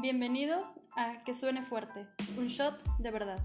Bienvenidos 0.00 0.76
a 0.96 1.24
Que 1.24 1.34
Suene 1.34 1.60
Fuerte, 1.60 2.06
un 2.36 2.46
shot 2.46 2.80
de 2.98 3.10
verdad. 3.10 3.40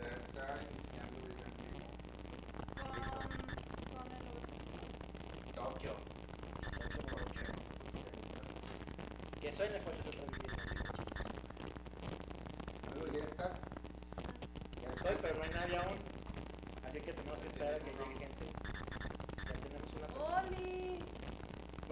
Ya 0.00 0.14
está 0.14 0.60
iniciando 0.62 1.18
el 5.48 5.54
Tokio. 5.56 5.94
Que 9.40 9.52
suene 9.52 9.80
fuerte. 9.80 10.08
Amigo, 12.92 13.06
¿ya 13.12 13.24
estás? 13.24 13.50
Ya 14.80 14.88
estoy, 14.94 15.16
pero 15.20 15.34
no 15.34 15.42
hay 15.42 15.50
nadie 15.50 15.76
aún. 15.78 15.98
Así 16.88 17.00
que 17.00 17.12
tenemos 17.12 17.40
que 17.40 17.46
esperar 17.48 17.74
a 17.74 17.78
que 17.78 17.90
llegue 17.90 18.18
gente. 18.20 18.52
Ya 19.36 19.52
tenemos 19.54 19.94
una 19.94 20.06
persona. 20.06 21.11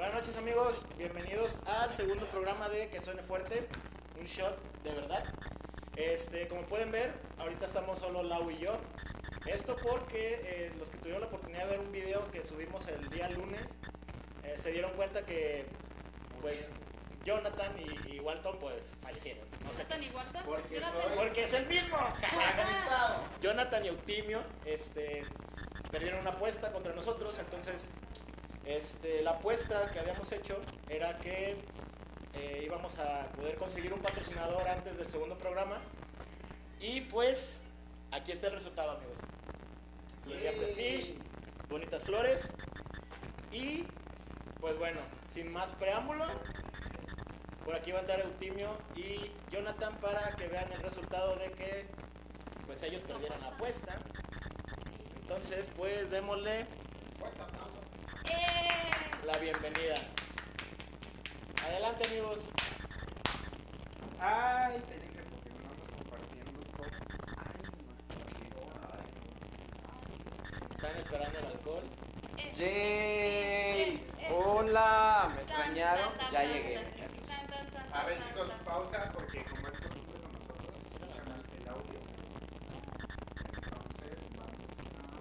Buenas 0.01 0.15
noches 0.15 0.39
amigos, 0.39 0.87
bienvenidos 0.97 1.59
al 1.67 1.93
segundo 1.93 2.25
programa 2.29 2.71
de 2.71 2.89
Que 2.89 3.03
Suene 3.03 3.23
Fuerte, 3.23 3.69
un 4.19 4.25
shot 4.25 4.57
de 4.83 4.93
verdad. 4.95 5.23
Este, 5.95 6.49
como 6.49 6.63
pueden 6.63 6.91
ver, 6.91 7.13
ahorita 7.37 7.67
estamos 7.67 7.99
solo 7.99 8.23
Lau 8.23 8.51
y 8.51 8.57
yo. 8.57 8.79
Esto 9.45 9.77
porque 9.77 10.41
eh, 10.43 10.73
los 10.79 10.89
que 10.89 10.97
tuvieron 10.97 11.21
la 11.21 11.27
oportunidad 11.27 11.65
de 11.67 11.73
ver 11.73 11.81
un 11.81 11.93
video 11.93 12.31
que 12.31 12.47
subimos 12.47 12.89
el 12.89 13.11
día 13.11 13.29
lunes, 13.29 13.77
eh, 14.43 14.57
se 14.57 14.73
dieron 14.73 14.93
cuenta 14.93 15.27
que 15.27 15.67
pues 16.41 16.71
Jonathan 17.27 17.71
y, 17.79 18.15
y 18.15 18.21
Walton 18.21 18.59
pues 18.59 18.95
fallecieron. 19.03 19.45
No 19.67 19.71
sé 19.73 19.83
¿Jonathan 19.83 20.03
y 20.03 20.09
Walton? 20.13 20.43
Porque 20.47 20.75
Jonathan. 20.77 21.03
soy- 21.03 21.19
porque 21.19 21.45
es 21.45 21.53
el 21.53 21.67
mismo. 21.67 21.99
Jonathan 23.43 23.85
y 23.85 23.89
Eutimio 23.89 24.43
este, 24.65 25.25
perdieron 25.91 26.21
una 26.21 26.31
apuesta 26.31 26.73
contra 26.73 26.95
nosotros, 26.95 27.39
entonces 27.39 27.91
este, 28.77 29.23
la 29.23 29.33
apuesta 29.33 29.91
que 29.93 29.99
habíamos 29.99 30.31
hecho 30.33 30.61
era 30.89 31.19
que 31.19 31.57
eh, 32.35 32.63
íbamos 32.65 32.99
a 32.99 33.27
poder 33.37 33.57
conseguir 33.57 33.93
un 33.93 34.01
patrocinador 34.01 34.67
antes 34.69 34.97
del 34.97 35.09
segundo 35.09 35.37
programa 35.39 35.79
y 36.81 37.03
pues 37.03 37.61
aquí 38.13 38.33
está 38.33 38.47
el 38.47 38.55
resultado 38.55 38.93
amigos. 38.93 39.19
Florería 40.25 40.57
Prestige, 40.57 41.15
bonitas 41.69 42.03
flores 42.03 42.49
y 43.51 43.85
pues 44.61 44.79
bueno, 44.79 45.01
sin 45.29 45.53
más 45.53 45.73
preámbulo, 45.73 46.27
por 47.65 47.75
aquí 47.75 47.93
va 47.93 47.99
a 47.99 48.01
entrar 48.03 48.21
Eutimio 48.21 48.77
y 48.95 49.33
Jonathan 49.51 49.97
para 49.97 50.37
que 50.37 50.47
vean 50.49 50.73
el 50.73 50.81
resultado 50.81 51.37
de 51.37 51.51
que 51.53 51.87
pues 52.67 52.83
ellos 52.83 53.03
perdieron 53.03 53.41
la 53.41 53.49
apuesta. 53.49 53.99
Entonces, 55.23 55.67
pues 55.77 56.11
démosle 56.11 56.67
Fuerte 57.19 57.43
aplauso. 57.43 57.81
¡Eh! 59.23 59.27
la 59.27 59.39
bienvenida. 59.39 59.97
Adelante, 61.67 62.07
amigos. 62.09 62.51
Ay, 64.21 64.77
espérense 64.77 65.23
porque 65.31 65.51
no 65.51 65.57
vamos 65.71 65.89
compartiendo 65.97 66.61
todo. 66.77 66.87
Ay, 68.93 69.07
Ay, 69.89 70.07
Están 70.77 70.97
esperando 70.97 71.39
el 71.39 71.47
alcohol. 71.47 71.85
Eh, 72.39 72.53
¡Yay! 72.55 74.07
eh, 74.19 74.33
Hola, 74.33 75.31
¿me 75.35 75.43
extrañaron? 75.43 76.13
Ya 76.33 76.43
llegué, 76.45 76.79
muchachos. 76.79 77.29
A 77.93 78.05
ver, 78.05 78.21
chicos, 78.23 78.49
pausa 78.65 79.11
porque 79.13 79.45
como 79.45 79.69
es 79.69 79.81
costumbre 79.81 80.19
con 80.21 80.33
nosotros, 80.33 80.75
escuchan 80.93 81.27
el 81.61 81.69
audio. 81.69 82.01
Entonces, 83.41 84.17
vamos 84.37 84.57
a 85.01 85.19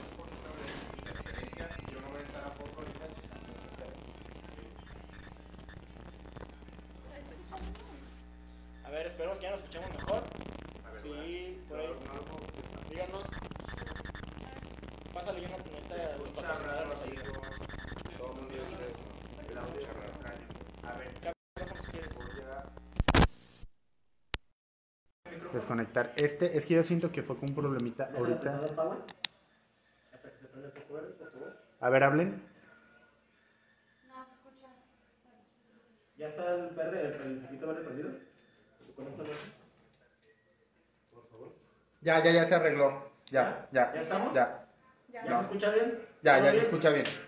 un 0.00 0.08
poquito 0.16 0.48
de 0.60 0.98
interferencia. 0.98 1.64
Yo 1.92 1.98
no 2.00 2.08
voy 2.10 2.20
a 2.20 2.24
estar 2.24 2.44
a 2.44 2.50
foco 2.52 2.76
ahorita 2.80 3.06
checando 3.14 3.50
ese 3.52 3.68
pedo. 3.76 3.94
A 8.84 8.90
ver, 9.04 9.12
esperemos 9.12 9.38
que 9.38 9.44
ya 9.44 9.50
nos 9.50 9.60
escuchemos 9.60 9.90
mejor. 9.90 10.22
A 10.84 10.90
ver, 10.90 11.00
Sí, 11.02 11.62
por 11.68 11.78
ahí. 11.80 11.88
Díganos. 12.90 13.24
Pásale 15.12 15.46
una 15.46 15.54
ahorita 15.54 15.94
a 15.94 15.96
los 16.18 16.26
Escucha 16.28 16.48
patrocinadores 16.48 17.00
ahí. 17.02 17.08
amigos. 17.10 17.38
Todo 18.18 18.30
el 18.30 18.36
mundo 18.36 18.54
dice 18.54 18.84
eso. 18.88 18.98
El 19.50 19.58
audio 19.58 19.80
extraño. 19.80 20.46
A 20.82 20.92
ver, 20.98 21.08
Micrófono 21.14 21.80
si 21.82 21.88
quieres. 21.90 22.14
voy 22.14 22.24
a 22.44 22.46
desconectar. 25.52 26.12
Este, 26.16 26.56
es 26.56 26.66
que 26.66 26.74
yo 26.74 26.84
siento 26.84 27.12
que 27.12 27.22
fue 27.22 27.36
con 27.36 27.48
un 27.50 27.54
problemita 27.54 28.10
ahorita. 28.16 28.54
Hasta 28.54 28.70
que 30.30 30.38
se 30.40 30.46
prenda 30.48 30.68
el 30.68 30.72
foco 30.72 30.94
verde, 30.94 31.12
por 31.14 31.30
favor. 31.32 31.56
A 31.80 31.90
ver, 31.90 32.02
hablen. 32.04 32.42
No, 34.08 34.24
se 34.26 34.32
escucha. 34.32 34.68
¿Ya 36.16 36.26
está 36.28 36.54
el 36.54 36.70
verde, 36.74 37.16
el 37.24 37.38
poquito 37.40 37.66
verde 37.68 37.82
prendido? 37.82 38.10
Por 38.96 39.06
favor. 41.28 41.52
Ya, 42.00 42.22
ya, 42.22 42.30
ya 42.32 42.44
se 42.44 42.54
arregló. 42.54 43.10
Ya, 43.30 43.68
ya. 43.72 43.92
¿Ya 43.94 44.00
estamos? 44.00 44.34
Ya, 44.34 44.66
Ya. 45.08 45.24
¿Ya 45.24 45.36
se 45.38 45.42
escucha 45.44 45.70
bien? 45.70 46.08
ya, 46.22 46.34
¿Todo 46.36 46.44
ya 46.44 46.44
se 46.44 46.50
bien? 46.52 46.62
escucha 46.64 46.90
bien. 46.90 47.06
Sí. 47.06 47.18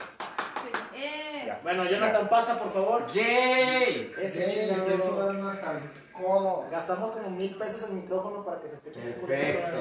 ¡Eh! 0.95 1.45
Ya. 1.47 1.61
Bueno, 1.63 1.85
Jonathan, 1.85 2.29
pasa, 2.29 2.59
por 2.59 2.71
favor. 2.73 3.07
¡Yay! 3.11 4.15
Ese 4.19 4.69
chingado. 4.69 6.69
Gastamos 6.71 7.11
como 7.13 7.31
mil 7.31 7.57
pesos 7.57 7.89
en 7.91 7.97
micrófono 8.03 8.45
para 8.45 8.61
que 8.61 8.69
se 8.69 8.75
escuche 8.77 9.01
mejor. 9.01 9.29
Perfecto. 9.29 9.79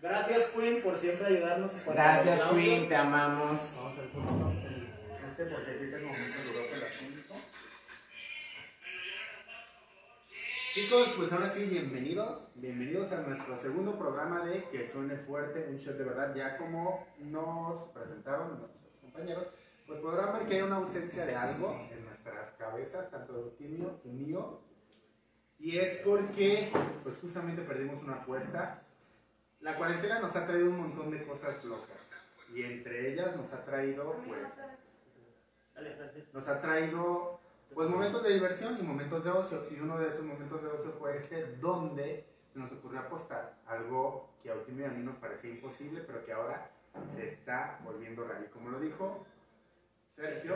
Gracias, 0.00 0.52
Queen, 0.54 0.82
por 0.82 0.96
siempre 0.96 1.26
ayudarnos. 1.26 1.72
cuanto 1.72 1.92
Gracias. 1.92 2.42
Queen, 2.44 2.88
te 2.88 2.96
amamos. 2.96 3.80
Vamos 3.82 3.98
a 3.98 4.00
ver 4.00 4.10
cómo 4.10 4.52
Este 5.18 5.44
porque 5.44 5.78
sí 5.78 5.90
tengo 5.90 6.08
momentos 6.08 6.54
duros 6.54 6.72
el 6.76 6.84
asunto. 6.88 7.34
Chicos, 10.72 11.14
pues 11.16 11.32
ahora 11.32 11.46
sí, 11.46 11.66
bienvenidos. 11.70 12.44
Bienvenidos 12.54 13.10
a 13.12 13.22
nuestro 13.22 13.60
segundo 13.60 13.98
programa 13.98 14.44
de 14.44 14.68
Que 14.68 14.86
Suene 14.86 15.16
Fuerte, 15.16 15.66
un 15.66 15.78
show 15.78 15.94
de 15.94 16.04
verdad. 16.04 16.34
Ya 16.34 16.58
como 16.58 17.06
nos 17.20 17.88
presentaron 17.88 18.58
nuestros 18.58 18.92
compañeros, 19.00 19.46
pues 19.86 20.00
podrán 20.00 20.34
ver 20.34 20.46
que 20.46 20.56
hay 20.56 20.62
una 20.62 20.76
ausencia 20.76 21.24
de 21.24 21.34
algo 21.34 21.74
en 21.90 22.04
nuestras 22.04 22.54
cabezas, 22.56 23.10
tanto 23.10 23.32
de 23.32 23.40
Eutimio 23.40 24.00
y 24.04 24.08
mío. 24.10 24.60
Y 25.58 25.78
es 25.78 26.02
porque, 26.04 26.70
pues 27.02 27.18
justamente 27.18 27.62
perdimos 27.62 28.02
una 28.04 28.16
apuesta. 28.16 28.70
La 29.60 29.74
cuarentena 29.74 30.20
nos 30.20 30.36
ha 30.36 30.46
traído 30.46 30.68
un 30.68 30.80
montón 30.80 31.10
de 31.10 31.26
cosas 31.26 31.64
locas. 31.64 32.10
Y 32.54 32.62
entre 32.62 33.12
ellas 33.12 33.34
nos 33.34 33.50
ha 33.54 33.64
traído, 33.64 34.16
pues, 34.26 34.42
nos 36.34 36.46
ha 36.46 36.60
traído 36.60 37.40
pues 37.74 37.88
momentos 37.88 38.22
de 38.22 38.34
diversión 38.34 38.78
y 38.78 38.82
momentos 38.82 39.24
de 39.24 39.30
ocio 39.30 39.66
y 39.70 39.80
uno 39.80 39.98
de 39.98 40.08
esos 40.08 40.24
momentos 40.24 40.62
de 40.62 40.68
ocio 40.68 40.92
fue 40.98 41.16
este 41.16 41.56
donde 41.56 42.26
se 42.52 42.58
nos 42.58 42.72
ocurrió 42.72 43.00
apostar 43.00 43.56
algo 43.66 44.30
que 44.42 44.50
a 44.50 44.54
Eutimio 44.54 44.86
y 44.86 44.88
a 44.88 44.92
mí 44.92 45.04
nos 45.04 45.16
parecía 45.16 45.50
imposible 45.50 46.02
pero 46.06 46.24
que 46.24 46.32
ahora 46.32 46.70
se 47.10 47.26
está 47.26 47.78
volviendo 47.84 48.26
real. 48.26 48.44
Y 48.46 48.50
como 48.50 48.70
lo 48.70 48.80
dijo 48.80 49.26
Sergio 50.12 50.54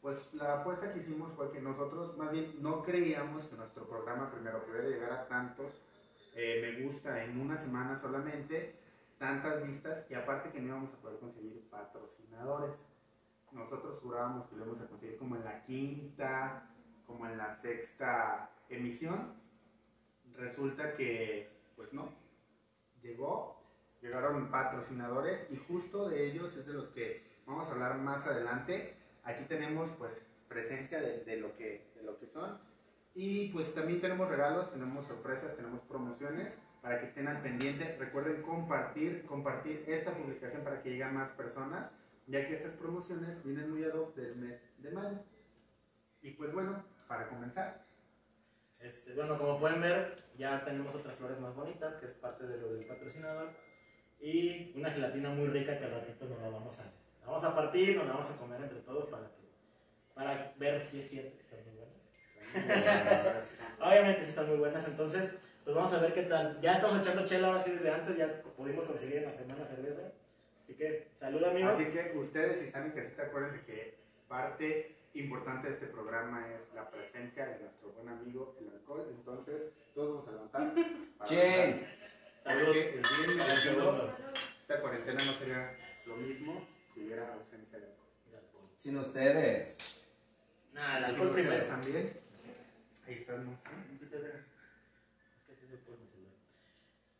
pues 0.00 0.32
la 0.34 0.60
apuesta 0.60 0.92
que 0.92 1.00
hicimos 1.00 1.32
fue 1.34 1.50
que 1.50 1.60
nosotros 1.60 2.16
más 2.16 2.30
bien 2.30 2.54
no 2.60 2.82
creíamos 2.82 3.44
que 3.46 3.56
nuestro 3.56 3.88
programa 3.88 4.30
primero 4.30 4.64
pudiera 4.64 4.88
llegar 4.88 5.12
a 5.12 5.26
tantos 5.26 5.82
eh, 6.34 6.60
me 6.62 6.86
gusta 6.86 7.24
en 7.24 7.40
una 7.40 7.56
semana 7.56 7.96
solamente 7.96 8.76
tantas 9.18 9.66
vistas 9.66 10.04
y 10.10 10.14
aparte 10.14 10.50
que 10.50 10.60
no 10.60 10.68
íbamos 10.68 10.92
a 10.92 10.98
poder 10.98 11.18
conseguir 11.18 11.66
patrocinadores 11.70 12.76
nosotros 13.56 13.98
jurábamos 14.02 14.46
que 14.48 14.56
lo 14.56 14.66
íbamos 14.66 14.82
a 14.82 14.88
conseguir 14.88 15.16
como 15.16 15.36
en 15.36 15.44
la 15.44 15.62
quinta, 15.64 16.70
como 17.06 17.26
en 17.26 17.38
la 17.38 17.56
sexta 17.56 18.50
emisión. 18.68 19.34
Resulta 20.36 20.94
que, 20.94 21.50
pues 21.74 21.92
no, 21.92 22.12
llegó, 23.02 23.62
llegaron 24.02 24.50
patrocinadores 24.50 25.46
y 25.50 25.56
justo 25.56 26.08
de 26.08 26.26
ellos 26.26 26.56
es 26.56 26.66
de 26.66 26.74
los 26.74 26.88
que 26.90 27.40
vamos 27.46 27.68
a 27.68 27.72
hablar 27.72 27.98
más 27.98 28.26
adelante. 28.26 28.96
Aquí 29.24 29.44
tenemos 29.46 29.90
pues 29.98 30.24
presencia 30.48 31.00
de, 31.00 31.24
de 31.24 31.36
lo, 31.38 31.56
que, 31.56 31.90
de 31.96 32.02
lo 32.02 32.18
que 32.18 32.26
son 32.26 32.58
y 33.14 33.48
pues 33.48 33.74
también 33.74 34.02
tenemos 34.02 34.28
regalos, 34.28 34.70
tenemos 34.70 35.06
sorpresas, 35.06 35.56
tenemos 35.56 35.80
promociones 35.82 36.54
para 36.82 37.00
que 37.00 37.06
estén 37.06 37.26
al 37.26 37.40
pendiente. 37.40 37.96
Recuerden 37.98 38.42
compartir, 38.42 39.24
compartir 39.24 39.84
esta 39.86 40.14
publicación 40.14 40.62
para 40.62 40.82
que 40.82 40.90
lleguen 40.90 41.14
más 41.14 41.30
personas 41.30 41.96
ya 42.26 42.46
que 42.46 42.54
estas 42.54 42.72
promociones 42.74 43.42
vienen 43.44 43.70
muy 43.70 43.84
ad 43.84 43.94
hoc 43.94 44.14
del 44.14 44.36
mes 44.36 44.60
de 44.78 44.90
mayo. 44.90 45.18
Y 46.22 46.32
pues 46.32 46.52
bueno, 46.52 46.84
para 47.06 47.28
comenzar, 47.28 47.84
Este, 48.80 49.14
bueno, 49.14 49.38
como 49.38 49.58
pueden 49.58 49.80
ver, 49.80 50.24
ya 50.36 50.64
tenemos 50.64 50.94
otras 50.94 51.16
flores 51.16 51.38
más 51.40 51.54
bonitas, 51.54 51.94
que 51.94 52.06
es 52.06 52.12
parte 52.12 52.46
de 52.46 52.58
lo 52.58 52.74
del 52.74 52.86
patrocinador. 52.86 53.50
Y 54.20 54.72
una 54.76 54.90
gelatina 54.90 55.30
muy 55.30 55.46
rica 55.46 55.78
que 55.78 55.84
al 55.84 55.92
ratito 55.92 56.26
nos 56.26 56.40
la 56.40 56.48
vamos 56.48 56.80
a, 56.80 56.84
la 57.20 57.26
vamos 57.26 57.44
a 57.44 57.54
partir, 57.54 57.96
nos 57.96 58.06
la 58.06 58.12
vamos 58.14 58.30
a 58.30 58.36
comer 58.36 58.60
entre 58.60 58.80
todos 58.80 59.08
para, 59.08 59.28
que, 59.28 59.48
para 60.14 60.54
ver 60.58 60.82
si 60.82 61.00
es 61.00 61.08
cierto 61.08 61.36
que 61.36 61.42
están 61.42 61.60
muy 61.64 61.74
buenas. 61.76 61.96
Obviamente 63.80 64.22
sí 64.22 64.30
están 64.30 64.48
muy 64.48 64.58
buenas, 64.58 64.88
entonces 64.88 65.36
pues 65.64 65.74
vamos 65.74 65.92
a 65.92 66.00
ver 66.00 66.14
qué 66.14 66.22
tal. 66.22 66.60
Ya 66.60 66.74
estamos 66.74 67.00
echando 67.00 67.24
chela 67.24 67.48
ahora 67.48 67.60
sí 67.60 67.72
desde 67.72 67.90
antes, 67.90 68.16
ya 68.16 68.42
pudimos 68.56 68.86
conseguir 68.86 69.18
en 69.18 69.24
la 69.24 69.30
semana 69.30 69.64
cerveza. 69.64 70.12
Así 70.66 70.74
que, 70.74 71.06
salud. 71.14 71.44
Amigos. 71.44 71.74
Así 71.74 71.84
que 71.86 72.12
ustedes, 72.18 72.58
si 72.58 72.66
están 72.66 72.86
en 72.86 72.90
casita, 72.90 73.22
acuérdense 73.22 73.64
que 73.64 73.94
parte 74.26 74.96
importante 75.14 75.68
de 75.68 75.74
este 75.74 75.86
programa 75.86 76.44
es 76.52 76.74
la 76.74 76.90
presencia 76.90 77.46
de 77.46 77.60
nuestro 77.60 77.92
buen 77.92 78.08
amigo, 78.08 78.56
el 78.60 78.70
alcohol. 78.70 79.06
Entonces, 79.16 79.70
todos 79.94 80.26
vamos 80.26 80.28
a 80.28 80.32
levantar. 80.32 80.74
para 81.18 81.30
Chen. 81.30 81.86
Salud. 82.42 82.76
El 82.76 83.02
esta 84.60 84.80
cuarentena 84.80 85.24
no 85.24 85.32
sería 85.34 85.76
lo 86.08 86.16
mismo 86.16 86.66
si 86.72 87.04
hubiera 87.04 87.22
ausencia 87.32 87.78
de 87.78 87.86
alcohol. 87.86 88.68
Sin 88.74 88.96
ustedes. 88.98 90.02
Nada, 90.72 90.98
el 90.98 91.04
alcohol 91.04 91.32
primero. 91.32 91.64
también. 91.66 92.12
Ahí 93.06 93.14
estamos. 93.14 93.60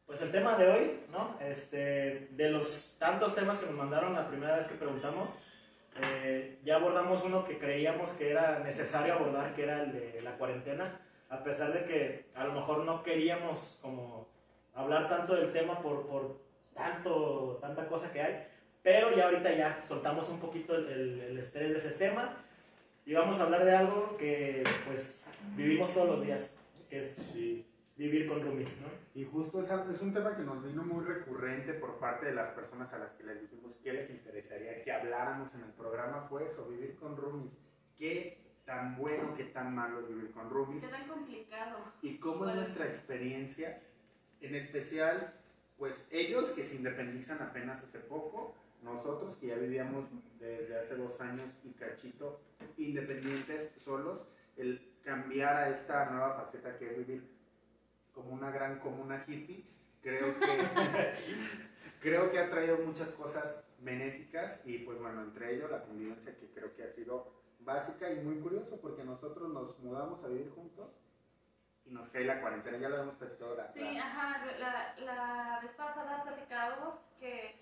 Pues 0.06 0.22
el 0.22 0.30
tema 0.30 0.56
de 0.56 0.68
hoy, 0.68 1.00
¿no? 1.10 1.36
Este, 1.40 2.28
de 2.30 2.50
los 2.50 2.94
tantos 2.98 3.34
temas 3.34 3.58
que 3.58 3.66
nos 3.66 3.74
mandaron 3.74 4.14
la 4.14 4.28
primera 4.28 4.56
vez 4.56 4.66
que 4.68 4.76
preguntamos, 4.76 5.68
eh, 6.00 6.58
ya 6.64 6.76
abordamos 6.76 7.24
uno 7.24 7.44
que 7.44 7.58
creíamos 7.58 8.10
que 8.10 8.30
era 8.30 8.60
necesario 8.60 9.14
abordar, 9.14 9.54
que 9.54 9.64
era 9.64 9.82
el 9.82 9.92
de 9.92 10.20
la 10.22 10.36
cuarentena, 10.38 11.00
a 11.28 11.42
pesar 11.42 11.72
de 11.72 11.84
que 11.86 12.26
a 12.36 12.44
lo 12.44 12.52
mejor 12.52 12.84
no 12.84 13.02
queríamos 13.02 13.78
como 13.82 14.28
hablar 14.74 15.08
tanto 15.08 15.34
del 15.34 15.52
tema 15.52 15.82
por, 15.82 16.06
por 16.06 16.40
tanto, 16.74 17.58
tanta 17.60 17.88
cosa 17.88 18.12
que 18.12 18.20
hay, 18.22 18.46
pero 18.84 19.16
ya 19.16 19.24
ahorita 19.24 19.52
ya 19.56 19.80
soltamos 19.82 20.28
un 20.28 20.38
poquito 20.38 20.76
el, 20.76 20.86
el- 20.88 21.20
el 21.22 21.38
estrés 21.38 21.70
de 21.70 21.78
ese 21.78 21.90
tema 21.92 22.36
y 23.04 23.12
vamos 23.14 23.40
a 23.40 23.44
hablar 23.44 23.64
de 23.64 23.74
algo 23.74 24.16
que 24.18 24.62
pues 24.86 25.26
vivimos 25.56 25.92
todos 25.92 26.08
los 26.08 26.22
días, 26.22 26.58
que 26.88 27.00
es 27.00 27.34
vivir 27.96 28.26
con 28.26 28.42
roomies, 28.42 28.82
¿no? 28.82 28.88
Y 29.14 29.24
justo 29.24 29.60
es, 29.60 29.70
es 29.70 30.02
un 30.02 30.12
tema 30.12 30.36
que 30.36 30.42
nos 30.42 30.62
vino 30.62 30.82
muy 30.82 31.04
recurrente 31.04 31.72
por 31.74 31.98
parte 31.98 32.26
de 32.26 32.34
las 32.34 32.52
personas 32.52 32.92
a 32.92 32.98
las 32.98 33.12
que 33.14 33.24
les 33.24 33.40
dijimos 33.40 33.76
que 33.76 33.92
les 33.92 34.10
interesaría 34.10 34.82
que 34.82 34.92
habláramos 34.92 35.54
en 35.54 35.62
el 35.62 35.70
programa 35.72 36.26
fue 36.28 36.46
eso, 36.46 36.68
vivir 36.68 36.96
con 36.96 37.16
roomies. 37.16 37.56
Qué 37.98 38.44
tan 38.66 38.96
bueno, 38.96 39.34
qué 39.34 39.44
tan 39.44 39.74
malo 39.74 40.00
es 40.00 40.08
vivir 40.08 40.32
con 40.32 40.50
roomies 40.50 40.82
Qué 40.82 40.88
tan 40.90 41.08
complicado. 41.08 41.78
y 42.02 42.18
cómo 42.18 42.48
es 42.48 42.56
nuestra 42.56 42.86
experiencia, 42.86 43.80
en 44.40 44.54
especial, 44.54 45.32
pues 45.78 46.06
ellos 46.10 46.50
que 46.50 46.64
se 46.64 46.76
independizan 46.76 47.40
apenas 47.40 47.82
hace 47.82 48.00
poco, 48.00 48.54
nosotros 48.82 49.36
que 49.36 49.46
ya 49.46 49.56
vivíamos 49.56 50.04
desde 50.38 50.78
hace 50.78 50.96
dos 50.96 51.18
años 51.22 51.58
y 51.64 51.70
cachito 51.70 52.40
independientes, 52.76 53.72
solos, 53.78 54.26
el 54.56 54.92
cambiar 55.02 55.56
a 55.56 55.70
esta 55.70 56.10
nueva 56.10 56.34
faceta 56.34 56.76
que 56.78 56.90
es 56.90 56.98
vivir 56.98 57.36
como 58.16 58.30
una 58.32 58.50
gran 58.50 58.80
comuna 58.80 59.22
hippie, 59.28 59.62
creo 60.00 60.40
que, 60.40 61.12
creo 62.00 62.30
que 62.30 62.38
ha 62.40 62.48
traído 62.48 62.78
muchas 62.78 63.12
cosas 63.12 63.62
benéficas 63.78 64.58
y 64.64 64.78
pues 64.78 64.98
bueno, 64.98 65.20
entre 65.20 65.54
ello 65.54 65.68
la 65.68 65.82
convivencia 65.82 66.34
que 66.34 66.48
creo 66.50 66.74
que 66.74 66.84
ha 66.84 66.90
sido 66.90 67.30
básica 67.60 68.10
y 68.10 68.16
muy 68.20 68.40
curioso 68.40 68.80
porque 68.80 69.04
nosotros 69.04 69.50
nos 69.50 69.78
mudamos 69.80 70.24
a 70.24 70.28
vivir 70.28 70.50
juntos 70.54 70.90
y 71.84 71.90
nos 71.90 72.08
cae 72.08 72.24
la 72.24 72.40
cuarentena, 72.40 72.78
ya 72.78 72.88
lo 72.88 73.02
hemos 73.02 73.16
platicado 73.16 73.54
la, 73.54 73.70
Sí, 73.74 73.80
la- 73.80 74.06
ajá, 74.06 74.46
la, 74.58 74.94
la 75.00 75.60
vez 75.62 75.72
pasada 75.72 76.22
platicábamos 76.24 76.98
que, 77.20 77.60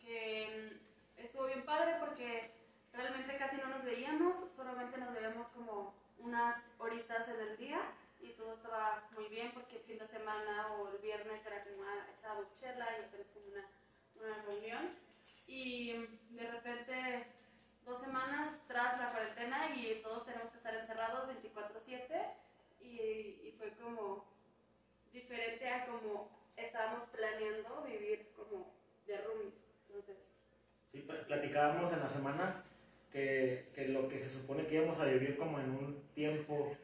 que 0.00 0.70
mm, 1.16 1.20
estuvo 1.22 1.46
bien 1.46 1.64
padre 1.64 1.94
porque 1.98 2.50
realmente 2.92 3.36
casi 3.38 3.56
no 3.56 3.68
nos 3.68 3.84
veíamos, 3.84 4.52
solamente 4.52 4.98
nos 4.98 5.14
veíamos 5.14 5.48
como 5.48 5.94
unas 6.18 6.70
horitas 6.78 7.26
en 7.30 7.40
el 7.40 7.56
día 7.56 7.80
y 8.24 8.32
todo 8.32 8.54
estaba 8.54 9.08
muy 9.16 9.28
bien 9.28 9.52
porque 9.52 9.76
el 9.76 9.82
fin 9.82 9.98
de 9.98 10.06
semana 10.06 10.72
o 10.72 10.88
el 10.88 10.98
viernes 10.98 11.44
era 11.46 11.62
como 11.64 11.82
ah, 11.84 12.06
echábamos 12.18 12.54
chela 12.58 12.86
y 12.92 13.02
hacíamos 13.02 13.26
como 13.28 13.46
una, 13.52 13.68
una 14.16 14.42
reunión 14.42 14.90
y 15.46 15.92
de 16.30 16.50
repente 16.50 17.26
dos 17.84 18.00
semanas 18.00 18.56
tras 18.66 18.98
la 18.98 19.12
cuarentena 19.12 19.74
y 19.76 20.00
todos 20.02 20.24
tenemos 20.24 20.50
que 20.50 20.56
estar 20.56 20.74
encerrados 20.74 21.28
24/7 21.28 22.00
y, 22.80 22.86
y 22.86 23.54
fue 23.58 23.70
como 23.72 24.24
diferente 25.12 25.68
a 25.68 25.86
como 25.86 26.30
estábamos 26.56 27.04
planeando 27.08 27.82
vivir 27.82 28.32
como 28.36 28.72
de 29.06 29.18
roomies. 29.18 29.54
Entonces, 29.88 30.16
Sí, 30.92 31.02
pues, 31.06 31.20
platicábamos 31.24 31.92
en 31.92 32.00
la 32.00 32.08
semana 32.08 32.64
que, 33.10 33.70
que 33.74 33.88
lo 33.88 34.08
que 34.08 34.18
se 34.18 34.30
supone 34.30 34.66
que 34.66 34.76
íbamos 34.76 35.00
a 35.00 35.06
vivir 35.06 35.36
como 35.36 35.58
en 35.58 35.70
un 35.70 36.08
tiempo 36.14 36.76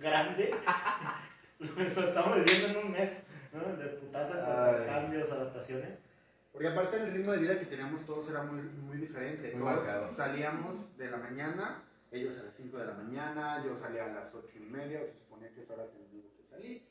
grande, 0.00 0.54
lo 1.58 1.82
estamos 1.82 2.34
viviendo 2.44 2.80
en 2.80 2.86
un 2.86 2.92
mes, 2.92 3.22
¿no? 3.52 3.76
De 3.76 3.86
putazo, 3.88 4.34
en 4.38 4.44
cuanto 4.44 4.60
a 4.62 4.74
Ay. 4.76 4.86
cambios, 4.86 5.32
adaptaciones. 5.32 5.98
Porque 6.52 6.68
aparte 6.68 6.96
el 6.96 7.12
ritmo 7.12 7.32
de 7.32 7.38
vida 7.38 7.58
que 7.58 7.66
teníamos 7.66 8.04
todos 8.06 8.30
era 8.30 8.42
muy, 8.42 8.62
muy 8.62 8.96
diferente. 8.96 9.52
Muy 9.54 9.60
todos 9.72 9.84
marcado. 9.86 10.14
salíamos 10.14 10.96
de 10.96 11.10
la 11.10 11.18
mañana, 11.18 11.82
ellos 12.10 12.38
a 12.38 12.44
las 12.44 12.54
5 12.54 12.78
de 12.78 12.86
la 12.86 12.94
mañana, 12.94 13.62
yo 13.64 13.76
salía 13.78 14.04
a 14.06 14.08
las 14.08 14.34
8 14.34 14.48
y 14.56 14.60
media, 14.60 15.00
se 15.04 15.18
suponía 15.18 15.50
que 15.52 15.62
es 15.62 15.70
hora 15.70 15.84
que 15.84 15.98
tenía 15.98 16.22
que 16.36 16.42
salir. 16.48 16.82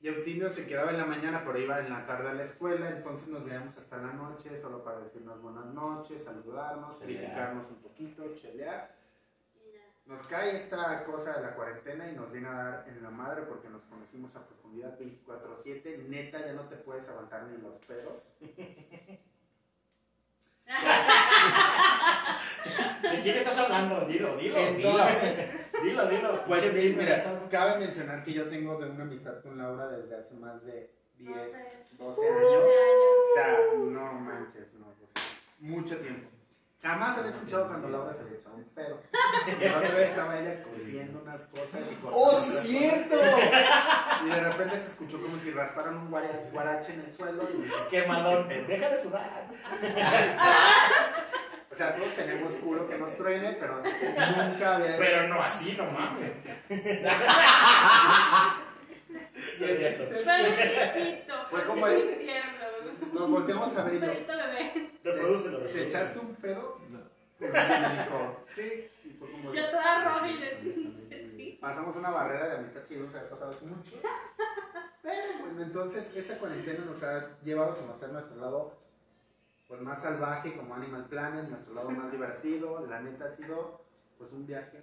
Y 0.00 0.08
Eutimio 0.08 0.52
se 0.52 0.66
quedaba 0.66 0.90
en 0.90 0.98
la 0.98 1.06
mañana, 1.06 1.42
pero 1.44 1.58
iba 1.58 1.78
en 1.80 1.88
la 1.88 2.04
tarde 2.06 2.28
a 2.28 2.34
la 2.34 2.42
escuela, 2.42 2.90
entonces 2.90 3.28
nos 3.28 3.44
veíamos 3.44 3.76
hasta 3.78 3.96
la 3.96 4.12
noche, 4.12 4.56
solo 4.60 4.84
para 4.84 5.00
decirnos 5.00 5.40
buenas 5.40 5.66
noches, 5.66 6.22
saludarnos, 6.22 6.98
Chelear. 6.98 7.22
criticarnos 7.24 7.70
un 7.70 7.76
poquito, 7.76 8.34
chelear. 8.34 8.94
Nos 10.06 10.26
cae 10.28 10.56
esta 10.56 11.02
cosa 11.04 11.34
de 11.34 11.42
la 11.42 11.54
cuarentena 11.54 12.08
y 12.08 12.14
nos 12.14 12.30
viene 12.30 12.48
a 12.48 12.52
dar 12.52 12.84
en 12.88 13.02
la 13.02 13.10
madre 13.10 13.42
porque 13.42 13.68
nos 13.68 13.82
conocimos 13.82 14.36
a 14.36 14.46
profundidad 14.46 14.96
24-7. 14.98 16.06
Neta, 16.08 16.46
ya 16.46 16.52
no 16.52 16.62
te 16.68 16.76
puedes 16.76 17.08
aguantar 17.08 17.42
ni 17.44 17.58
los 17.58 17.74
pedos. 17.86 18.30
¿De 23.02 23.20
quién 23.20 23.36
estás 23.36 23.58
hablando? 23.58 24.04
Dilo, 24.06 24.36
dilo. 24.36 24.56
Entonces, 24.58 25.50
Dilo, 25.82 26.08
dilo. 26.08 26.44
Pues 26.46 26.62
sí, 26.62 26.94
mira, 26.96 27.22
cabe 27.50 27.78
mencionar 27.78 28.22
que 28.22 28.32
yo 28.32 28.48
tengo 28.48 28.76
de 28.76 28.90
una 28.90 29.02
amistad 29.02 29.40
con 29.42 29.58
Laura 29.58 29.88
desde 29.88 30.16
hace 30.16 30.34
más 30.34 30.64
de 30.64 30.90
10, 31.18 31.32
12, 31.32 31.98
12 31.98 32.28
años. 32.28 32.52
O 32.52 33.34
sea, 33.34 33.58
no 33.76 34.12
manches, 34.14 34.72
no, 34.74 34.94
pues, 34.94 35.38
mucho 35.58 35.98
tiempo. 35.98 36.35
Jamás 36.86 37.18
había 37.18 37.30
escuchado 37.30 37.66
cuando 37.66 37.88
Laura 37.88 38.14
se 38.14 38.22
le 38.24 38.36
echaba 38.36 38.54
un 38.54 38.64
pedo. 38.66 39.00
Y 39.60 39.64
la 39.64 39.78
otra 39.78 39.90
vez 39.90 40.08
estaba 40.10 40.38
ella 40.38 40.62
cosiendo 40.62 41.20
unas 41.20 41.46
cosas 41.48 41.80
y 41.90 41.98
¡Oh, 42.12 42.32
sí, 42.32 42.68
cierto! 42.68 43.16
Y 44.24 44.28
de 44.28 44.40
repente 44.40 44.76
se 44.80 44.86
escuchó 44.90 45.20
como 45.20 45.36
si 45.36 45.50
rasparan 45.50 45.96
un 45.96 46.10
guara- 46.10 46.48
guarache 46.52 46.92
en 46.94 47.00
el 47.00 47.12
suelo. 47.12 47.42
Y 47.50 47.90
Quemadón. 47.90 48.46
Deja 48.48 48.90
de 48.90 49.02
sudar. 49.02 49.48
O 51.72 51.76
sea, 51.76 51.96
todos 51.96 52.14
tenemos 52.14 52.54
culo 52.54 52.86
que 52.86 52.96
nos 52.98 53.16
truene, 53.16 53.56
pero 53.58 53.82
nunca 53.82 54.76
había... 54.76 54.96
Pero 54.96 55.26
no 55.28 55.42
así, 55.42 55.76
no 55.76 55.86
mames. 55.90 56.32
Fue 61.50 61.64
como 61.64 61.86
el-. 61.86 62.26
Nos 63.12 63.30
volteamos 63.30 63.76
a 63.76 63.84
ver 63.84 64.26
¿Te 65.72 65.82
echaste 65.84 66.18
un 66.18 66.34
pedo? 66.36 66.80
Dijo, 67.38 68.44
sí. 68.48 68.88
Y 69.04 69.10
fue 69.10 69.30
como 69.30 69.52
Yo 69.52 69.70
toda 69.70 70.04
roja 70.04 70.28
y 70.28 70.40
de... 70.40 71.58
Pasamos 71.60 71.96
una 71.96 72.10
barrera 72.10 72.48
de 72.48 72.56
amistad 72.58 72.82
que 72.82 72.96
no 72.96 73.10
se 73.10 73.18
había 73.18 73.30
pasado 73.30 73.50
hace 73.50 73.66
mucho. 73.66 73.96
Pero 75.02 75.22
bueno, 75.40 75.62
entonces 75.62 76.12
esta 76.16 76.38
cuarentena 76.38 76.84
nos 76.84 77.02
ha 77.02 77.38
llevado 77.42 77.72
a 77.72 77.76
conocer 77.76 78.10
nuestro 78.10 78.36
lado 78.36 78.76
pues, 79.68 79.80
más 79.80 80.02
salvaje 80.02 80.56
como 80.56 80.74
Animal 80.74 81.06
Planet, 81.06 81.48
nuestro 81.48 81.74
lado 81.74 81.90
más 81.90 82.10
divertido. 82.10 82.86
La 82.86 83.00
neta 83.00 83.26
ha 83.26 83.32
sido 83.32 83.84
pues 84.18 84.32
un 84.32 84.46
viaje 84.46 84.82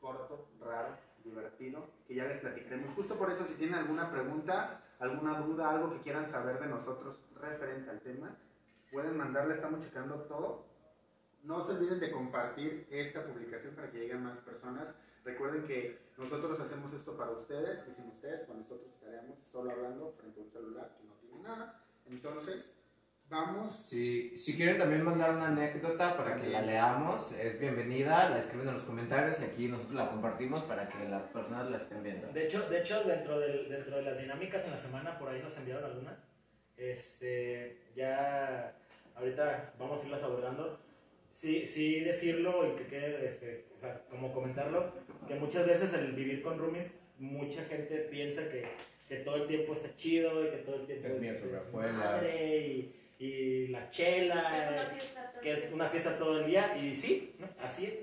corto, 0.00 0.48
raro, 0.60 0.96
divertido, 1.24 1.86
que 2.06 2.14
ya 2.14 2.24
les 2.24 2.40
platicaremos. 2.40 2.94
Justo 2.94 3.16
por 3.16 3.30
eso, 3.30 3.44
si 3.44 3.54
tienen 3.54 3.76
alguna 3.76 4.10
pregunta, 4.10 4.82
alguna 4.98 5.38
duda, 5.40 5.70
algo 5.70 5.90
que 5.92 6.00
quieran 6.00 6.28
saber 6.28 6.58
de 6.60 6.66
nosotros 6.66 7.20
referente 7.40 7.90
al 7.90 8.00
tema, 8.00 8.36
pueden 8.90 9.16
mandarle, 9.16 9.54
estamos 9.54 9.84
checando 9.84 10.16
todo. 10.22 10.66
No 11.42 11.64
se 11.64 11.72
olviden 11.72 12.00
de 12.00 12.10
compartir 12.10 12.86
esta 12.90 13.24
publicación 13.24 13.74
para 13.74 13.90
que 13.90 13.98
lleguen 13.98 14.22
más 14.24 14.38
personas. 14.38 14.88
Recuerden 15.24 15.64
que 15.64 15.98
nosotros 16.16 16.58
hacemos 16.60 16.92
esto 16.92 17.16
para 17.16 17.30
ustedes 17.32 17.84
y 17.88 17.92
sin 17.92 18.08
ustedes, 18.08 18.40
pues 18.46 18.58
nosotros 18.58 18.88
estaríamos 18.94 19.38
solo 19.44 19.70
hablando 19.70 20.12
frente 20.18 20.40
a 20.40 20.42
un 20.44 20.50
celular 20.50 20.94
que 20.98 21.04
no 21.06 21.14
tiene 21.14 21.42
nada. 21.42 21.82
Entonces, 22.06 22.74
vamos. 23.28 23.74
Si, 23.76 24.36
si 24.36 24.56
quieren 24.56 24.78
también 24.78 25.04
mandar 25.04 25.36
una 25.36 25.48
anécdota 25.48 26.16
para 26.16 26.36
que 26.36 26.48
la 26.48 26.62
leamos, 26.62 27.30
es 27.32 27.60
bienvenida, 27.60 28.30
la 28.30 28.38
escriben 28.40 28.68
en 28.68 28.74
los 28.74 28.84
comentarios 28.84 29.40
y 29.40 29.44
aquí 29.44 29.68
nosotros 29.68 29.94
la 29.94 30.10
compartimos 30.10 30.64
para 30.64 30.88
que 30.88 31.08
las 31.08 31.22
personas 31.30 31.70
la 31.70 31.76
estén 31.78 32.02
viendo. 32.02 32.28
De 32.32 32.46
hecho, 32.46 32.68
de 32.68 32.80
hecho 32.80 33.04
dentro, 33.04 33.38
del- 33.38 33.68
dentro 33.68 33.96
de 33.96 34.02
las 34.02 34.18
dinámicas 34.18 34.64
en 34.64 34.70
la 34.72 34.78
semana, 34.78 35.18
por 35.18 35.28
ahí 35.28 35.40
nos 35.42 35.56
enviaron 35.58 35.84
algunas. 35.84 36.18
Este, 36.78 37.76
ya 37.96 38.74
ahorita 39.16 39.74
vamos 39.78 40.02
a 40.02 40.06
irlas 40.06 40.22
abordando. 40.22 40.78
Sí, 41.32 41.66
sí 41.66 42.00
decirlo 42.00 42.72
y 42.72 42.76
que 42.76 42.86
quede, 42.86 43.24
este, 43.26 43.66
o 43.76 43.80
sea, 43.80 44.02
como 44.10 44.32
comentarlo, 44.32 44.92
que 45.26 45.34
muchas 45.34 45.66
veces 45.66 45.92
el 45.94 46.12
vivir 46.12 46.42
con 46.42 46.58
roomies, 46.58 47.00
mucha 47.18 47.64
gente 47.64 47.98
piensa 48.10 48.48
que, 48.48 48.62
que 49.08 49.16
todo 49.16 49.36
el 49.36 49.46
tiempo 49.46 49.72
está 49.72 49.94
chido 49.94 50.44
y 50.44 50.50
que 50.50 50.56
todo 50.58 50.76
el 50.76 50.86
tiempo 50.86 51.08
Es 51.82 51.92
madre 51.92 52.58
y, 52.58 52.94
y 53.18 53.68
la 53.68 53.88
Que 53.90 54.18
es 54.18 54.30
una 54.30 54.40
chela, 54.70 54.90
fiesta. 54.90 55.30
todo 55.32 55.40
que 55.42 55.52
es 55.52 55.72
una 55.72 55.84
fiesta 55.86 56.18
todo 56.18 56.40
el 56.40 56.46
día, 56.46 56.76
y 56.76 56.94
sí, 56.94 57.36
¿no? 57.38 57.48
así 57.60 57.86
es. 57.86 57.94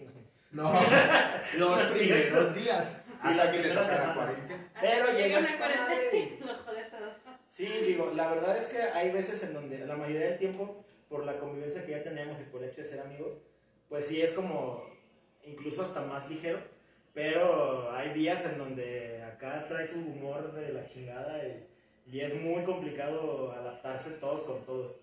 No. 0.51 0.71
Los 1.57 1.97
primeros 1.97 2.55
días. 2.55 3.05
Sí, 3.21 3.33
las 3.33 3.47
primeras 3.49 3.89
semanas. 3.89 4.41
Pero 4.79 5.05
Hasta 5.05 5.99
que 6.11 6.39
Sí, 7.55 7.65
digo, 7.87 8.11
la 8.13 8.29
verdad 8.31 8.57
es 8.57 8.65
que 8.67 8.81
hay 8.81 9.13
veces 9.13 9.41
en 9.45 9.53
donde 9.53 9.77
la 9.85 9.95
mayoría 9.95 10.27
del 10.31 10.37
tiempo, 10.37 10.83
por 11.07 11.23
la 11.23 11.39
convivencia 11.39 11.85
que 11.85 11.93
ya 11.93 12.03
tenemos 12.03 12.37
y 12.41 12.43
por 12.43 12.61
el 12.61 12.69
hecho 12.69 12.81
de 12.81 12.87
ser 12.87 12.99
amigos, 12.99 13.31
pues 13.87 14.07
sí 14.07 14.21
es 14.21 14.33
como 14.33 14.83
incluso 15.45 15.83
hasta 15.83 16.01
más 16.01 16.29
ligero, 16.29 16.59
pero 17.13 17.93
hay 17.93 18.09
días 18.09 18.51
en 18.51 18.57
donde 18.57 19.23
acá 19.23 19.63
trae 19.69 19.87
su 19.87 19.99
humor 19.99 20.51
de 20.51 20.73
la 20.73 20.85
chingada 20.85 21.47
y, 21.47 21.65
y 22.11 22.19
es 22.19 22.35
muy 22.35 22.61
complicado 22.65 23.49
adaptarse 23.53 24.17
todos 24.17 24.41
con 24.41 24.65
todos. 24.65 24.97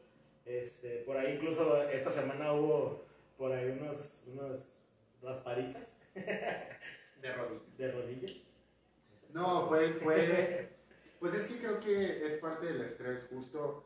Este, 0.44 0.96
por 1.06 1.16
ahí 1.16 1.36
incluso 1.36 1.82
esta 1.84 2.10
semana 2.10 2.52
hubo 2.52 3.02
por 3.38 3.50
ahí 3.52 3.70
unos, 3.70 4.24
unos 4.26 4.82
raspaditas 5.22 5.96
De 6.14 7.32
rodillas. 7.32 7.78
de 7.78 7.92
rodilla. 7.92 8.34
No, 9.32 9.68
fue, 9.70 9.94
fue, 9.94 10.68
pues 11.22 11.34
es 11.34 11.46
que 11.46 11.58
creo 11.60 11.78
que 11.78 12.26
es 12.26 12.36
parte 12.38 12.66
del 12.66 12.80
estrés, 12.80 13.24
justo, 13.30 13.84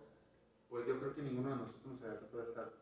pues 0.71 0.87
yo 0.87 0.99
creo 0.99 1.15
que 1.15 1.21
ninguno 1.21 1.51
de 1.51 1.57
nosotros 1.57 1.85
nos 1.85 2.03
había 2.03 2.19
tocado 2.19 2.43
estar 2.45 2.73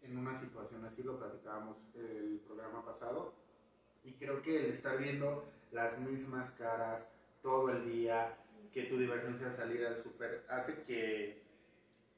en 0.00 0.16
una 0.16 0.40
situación 0.40 0.82
así, 0.86 1.02
lo 1.02 1.18
platicábamos 1.18 1.76
el 1.94 2.40
programa 2.46 2.82
pasado, 2.86 3.34
y 4.02 4.14
creo 4.14 4.40
que 4.40 4.64
el 4.64 4.72
estar 4.72 4.96
viendo 4.96 5.44
las 5.72 5.98
mismas 5.98 6.52
caras 6.52 7.06
todo 7.42 7.68
el 7.68 7.84
día, 7.84 8.38
que 8.72 8.84
tu 8.84 8.96
diversión 8.96 9.36
sea 9.36 9.52
salir 9.52 9.84
al 9.86 10.02
súper, 10.02 10.46
hace 10.48 10.82
que 10.84 11.44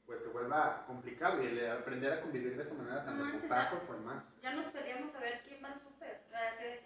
pues 0.05 0.21
se 0.23 0.29
vuelva 0.29 0.85
complicado 0.87 1.43
y 1.43 1.47
el 1.47 1.69
aprender 1.71 2.13
a 2.13 2.21
convivir 2.21 2.55
de 2.55 2.63
esa 2.63 2.73
manera 2.73 3.03
tan 3.03 3.17
de 3.17 3.37
putazo 3.37 3.81
fue 3.85 3.97
más. 3.97 4.33
Ya 4.41 4.53
nos 4.53 4.67
peleamos 4.67 5.13
a 5.13 5.19
ver 5.19 5.41
quién 5.43 5.61
va 5.61 5.73
al 5.73 5.79
súper. 5.79 6.21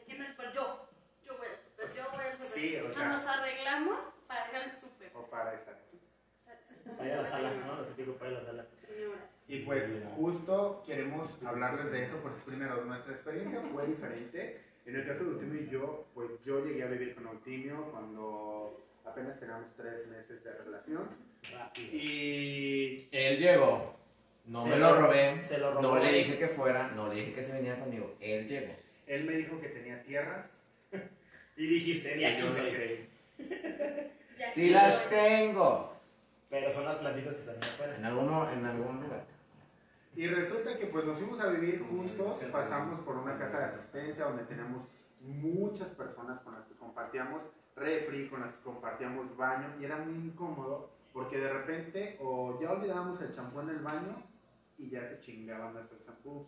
¿Quién 0.05 0.19
va 0.19 0.25
al 0.25 0.31
súper? 0.31 0.51
Yo. 0.51 0.89
Yo 1.23 1.37
voy 1.37 1.47
al 1.47 1.57
súper. 1.59 1.89
Yo 1.89 2.03
voy 2.11 2.25
al 2.25 2.31
súper. 2.33 2.47
Sí, 2.49 2.75
o 2.75 2.91
sea- 2.91 3.07
nos 3.07 3.25
arreglamos 3.25 3.99
para 4.33 4.49
ir 4.49 4.55
al 4.65 4.71
súper. 4.73 5.11
O 5.15 5.25
para 5.29 5.53
estar 5.53 5.73
aquí. 5.75 5.99
O 6.37 6.43
sea, 6.43 6.59
somos 6.83 6.97
Vaya 6.97 7.11
a 7.13 7.15
la 7.15 7.21
una 7.21 7.29
sala, 7.29 7.49
señora. 7.51 7.67
¿no? 7.67 7.75
Lo 7.77 7.85
típico 7.87 8.13
para 8.13 8.31
ir 8.31 8.37
a 8.37 8.39
la 8.41 8.45
sala. 8.47 8.65
Señora. 8.87 9.29
Y 9.47 9.59
pues 9.59 9.91
justo 10.15 10.83
queremos 10.85 11.37
hablarles 11.45 11.91
de 11.91 12.03
eso, 12.05 12.17
pues 12.21 12.35
primero, 12.45 12.83
nuestra 12.85 13.13
experiencia 13.13 13.61
fue 13.71 13.87
diferente. 13.87 14.61
En 14.85 14.95
el 14.95 15.05
caso 15.07 15.23
de 15.25 15.31
Eutimio 15.31 15.61
y 15.61 15.69
yo, 15.69 16.07
pues 16.13 16.29
yo 16.43 16.65
llegué 16.65 16.83
a 16.83 16.87
vivir 16.87 17.15
con 17.15 17.27
Eutimio 17.27 17.89
cuando 17.91 18.85
apenas 19.05 19.39
teníamos 19.39 19.67
tres 19.77 20.07
meses 20.07 20.43
de 20.43 20.53
relación. 20.53 21.09
Rápido. 21.51 21.89
Y 21.93 23.07
Él 23.11 23.37
llegó. 23.39 23.95
No 24.45 24.61
Se 24.61 24.69
me 24.71 24.77
lo- 24.77 24.99
robé. 24.99 25.43
se 25.43 25.57
lo 25.59 25.71
robó. 25.73 25.81
No 25.81 25.99
le 25.99 26.11
dije 26.11 26.37
que 26.37 26.47
fuera. 26.49 26.89
No 26.89 27.07
le 27.07 27.15
dije 27.15 27.33
que 27.33 27.43
se 27.43 27.53
venía 27.53 27.79
conmigo. 27.79 28.15
Él 28.19 28.47
llegó. 28.47 28.73
él 29.07 29.23
me 29.25 29.33
dijo 29.33 29.59
que 29.59 29.69
tenía 29.69 30.01
tierras. 30.03 30.47
Y 31.55 31.67
dijiste, 31.67 32.19
Y 32.19 32.25
aquí 32.25 32.41
soy. 32.41 33.07
Sí 34.53 34.67
sí 34.67 34.69
las 34.69 34.95
soy. 34.95 35.09
tengo. 35.09 35.93
Pero 36.49 36.71
son 36.71 36.85
las 36.85 36.95
plantitas 36.95 37.33
que 37.33 37.39
están 37.39 37.57
afuera. 37.57 37.95
En, 37.97 38.05
alguno, 38.05 38.49
en 38.51 38.65
algún 38.65 39.01
lugar. 39.01 39.25
Y 40.15 40.27
resulta 40.27 40.77
que 40.77 40.85
pues 40.87 41.05
nos 41.05 41.17
fuimos 41.17 41.41
a 41.41 41.47
vivir 41.47 41.83
juntos, 41.83 42.43
pasamos 42.51 42.99
por 43.01 43.17
una 43.17 43.37
casa 43.37 43.59
de 43.59 43.65
asistencia 43.65 44.25
donde 44.25 44.43
tenemos 44.43 44.83
muchas 45.21 45.87
personas 45.89 46.41
con 46.41 46.53
las 46.53 46.65
que 46.65 46.75
compartíamos 46.75 47.41
refri, 47.75 48.29
con 48.29 48.41
las 48.41 48.53
que 48.53 48.61
compartíamos 48.61 49.35
baño 49.35 49.73
y 49.79 49.85
era 49.85 49.97
muy 49.97 50.13
incómodo 50.13 50.91
porque 51.11 51.37
de 51.37 51.51
repente 51.51 52.17
o 52.21 52.59
ya 52.61 52.71
olvidábamos 52.71 53.21
el 53.21 53.33
champú 53.33 53.61
en 53.61 53.69
el 53.69 53.79
baño 53.79 54.21
y 54.77 54.89
ya 54.89 55.05
se 55.05 55.19
chingaba 55.19 55.71
nuestro 55.71 55.97
champú 56.05 56.45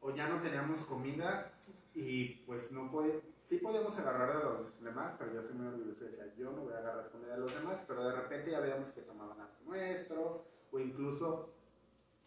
o 0.00 0.14
ya 0.14 0.28
no 0.28 0.40
teníamos 0.40 0.80
comida 0.84 1.52
y 1.94 2.28
pues 2.46 2.70
no 2.72 2.90
podíamos, 2.90 3.22
sí 3.46 3.58
podíamos 3.58 3.98
agarrar 3.98 4.36
de 4.38 4.44
los 4.44 4.82
demás, 4.82 5.14
pero 5.18 5.32
yo 5.34 5.42
soy 5.42 5.54
muy 5.54 5.66
orgulloso 5.68 6.04
y 6.04 6.08
decía, 6.08 6.24
yo 6.36 6.50
no 6.52 6.62
voy 6.62 6.74
a 6.74 6.78
agarrar 6.78 7.08
comida 7.10 7.34
de 7.34 7.40
los 7.40 7.54
demás, 7.54 7.82
pero 7.86 8.08
de 8.08 8.14
repente 8.16 8.50
ya 8.50 8.60
veíamos 8.60 8.90
que 8.92 9.02
tomaban 9.02 9.40
algo 9.40 9.54
nuestro 9.64 10.44
o 10.72 10.78
incluso 10.78 11.52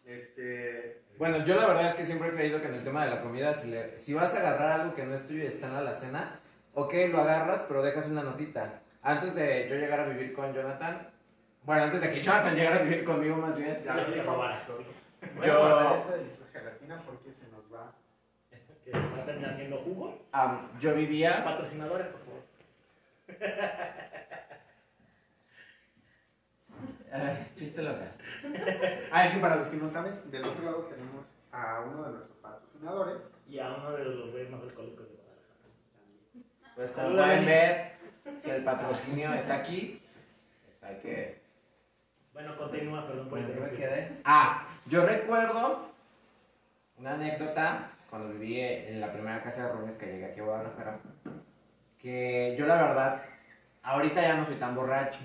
este 0.04 1.02
Bueno, 1.18 1.44
yo 1.44 1.56
la 1.56 1.66
verdad 1.66 1.88
es 1.88 1.94
que 1.94 2.04
siempre 2.04 2.28
he 2.28 2.32
creído 2.32 2.60
que 2.60 2.68
en 2.68 2.74
el 2.74 2.84
tema 2.84 3.04
de 3.04 3.10
la 3.10 3.22
comida, 3.22 3.54
si, 3.54 3.70
le- 3.70 3.98
si 3.98 4.14
vas 4.14 4.34
a 4.34 4.40
agarrar 4.40 4.80
algo 4.80 4.94
que 4.94 5.04
no 5.04 5.14
es 5.14 5.26
tuyo 5.26 5.42
y 5.44 5.46
está 5.46 5.66
en 5.66 5.74
la 5.74 5.78
alacena, 5.80 6.40
ok, 6.74 6.94
lo 7.10 7.20
agarras, 7.20 7.62
pero 7.68 7.82
dejas 7.82 8.08
una 8.10 8.22
notita. 8.22 8.82
Antes 9.02 9.34
de 9.34 9.68
yo 9.68 9.76
llegar 9.76 10.00
a 10.00 10.06
vivir 10.08 10.32
con 10.32 10.52
Jonathan, 10.54 11.10
bueno, 11.64 11.82
antes 11.84 12.00
de 12.00 12.10
que 12.10 12.22
Jonathan 12.22 12.54
llegara 12.54 12.76
a 12.76 12.82
vivir 12.82 13.04
conmigo 13.04 13.36
más 13.36 13.58
bien, 13.58 13.82
Ya 13.84 13.96
Ya 13.96 14.02
lo 14.08 14.10
dijo. 14.14 14.36
Yo- 15.44 15.58
guardar 15.58 15.96
esta 15.98 16.16
de 16.16 16.24
la 16.24 16.46
gelatina 16.60 17.02
porque 17.04 17.32
se 17.32 17.46
nos 17.48 17.72
va. 17.72 17.94
Que 18.90 18.98
va 18.98 19.22
a 19.22 19.24
terminar 19.24 19.54
siendo 19.54 19.78
jugo. 19.78 20.18
yo 20.80 20.94
vivía... 20.94 21.44
Patrocinadores, 21.44 22.08
por 22.08 22.20
favor. 22.20 22.42
Ay, 27.12 27.52
chiste 27.56 27.82
loca. 27.82 28.12
Ah, 29.10 29.26
sí, 29.26 29.40
para 29.40 29.56
los 29.56 29.68
que 29.68 29.76
no 29.76 29.88
saben, 29.88 30.30
del 30.30 30.44
otro 30.44 30.64
lado 30.64 30.84
tenemos 30.84 31.26
a 31.50 31.80
uno 31.80 32.04
de 32.04 32.10
nuestros 32.12 32.38
patrocinadores. 32.38 33.22
Y 33.48 33.58
a 33.58 33.72
uno 33.72 33.92
de 33.92 34.04
los 34.04 34.30
güeyes 34.30 34.50
más 34.50 34.62
alcohólicos 34.62 35.08
de 35.08 35.16
Guadalajara. 35.16 36.74
Pues 36.76 36.92
como 36.92 37.08
pueden 37.08 37.46
ver, 37.46 37.92
si 38.38 38.50
el 38.50 38.64
patrocinio 38.64 39.34
está 39.34 39.56
aquí, 39.56 40.00
pues 40.64 40.82
hay 40.82 41.00
que... 41.00 41.40
Bueno, 42.32 42.56
continúa, 42.56 43.06
perdón 43.06 43.28
por 43.28 43.40
Bueno. 43.40 44.20
Ah, 44.24 44.68
yo 44.86 45.04
recuerdo 45.04 45.90
una 46.96 47.14
anécdota 47.14 47.90
cuando 48.10 48.28
viví 48.34 48.60
en 48.60 49.00
la 49.00 49.12
primera 49.12 49.42
casa 49.42 49.66
de 49.66 49.72
Rubens 49.72 49.96
que 49.96 50.06
llegué 50.06 50.26
aquí 50.26 50.40
a 50.40 50.44
Guadalajara. 50.44 50.98
Que 51.98 52.56
yo 52.58 52.66
la 52.66 52.74
verdad, 52.82 53.22
ahorita 53.82 54.20
ya 54.20 54.34
no 54.36 54.44
soy 54.44 54.56
tan 54.56 54.74
borracho. 54.74 55.20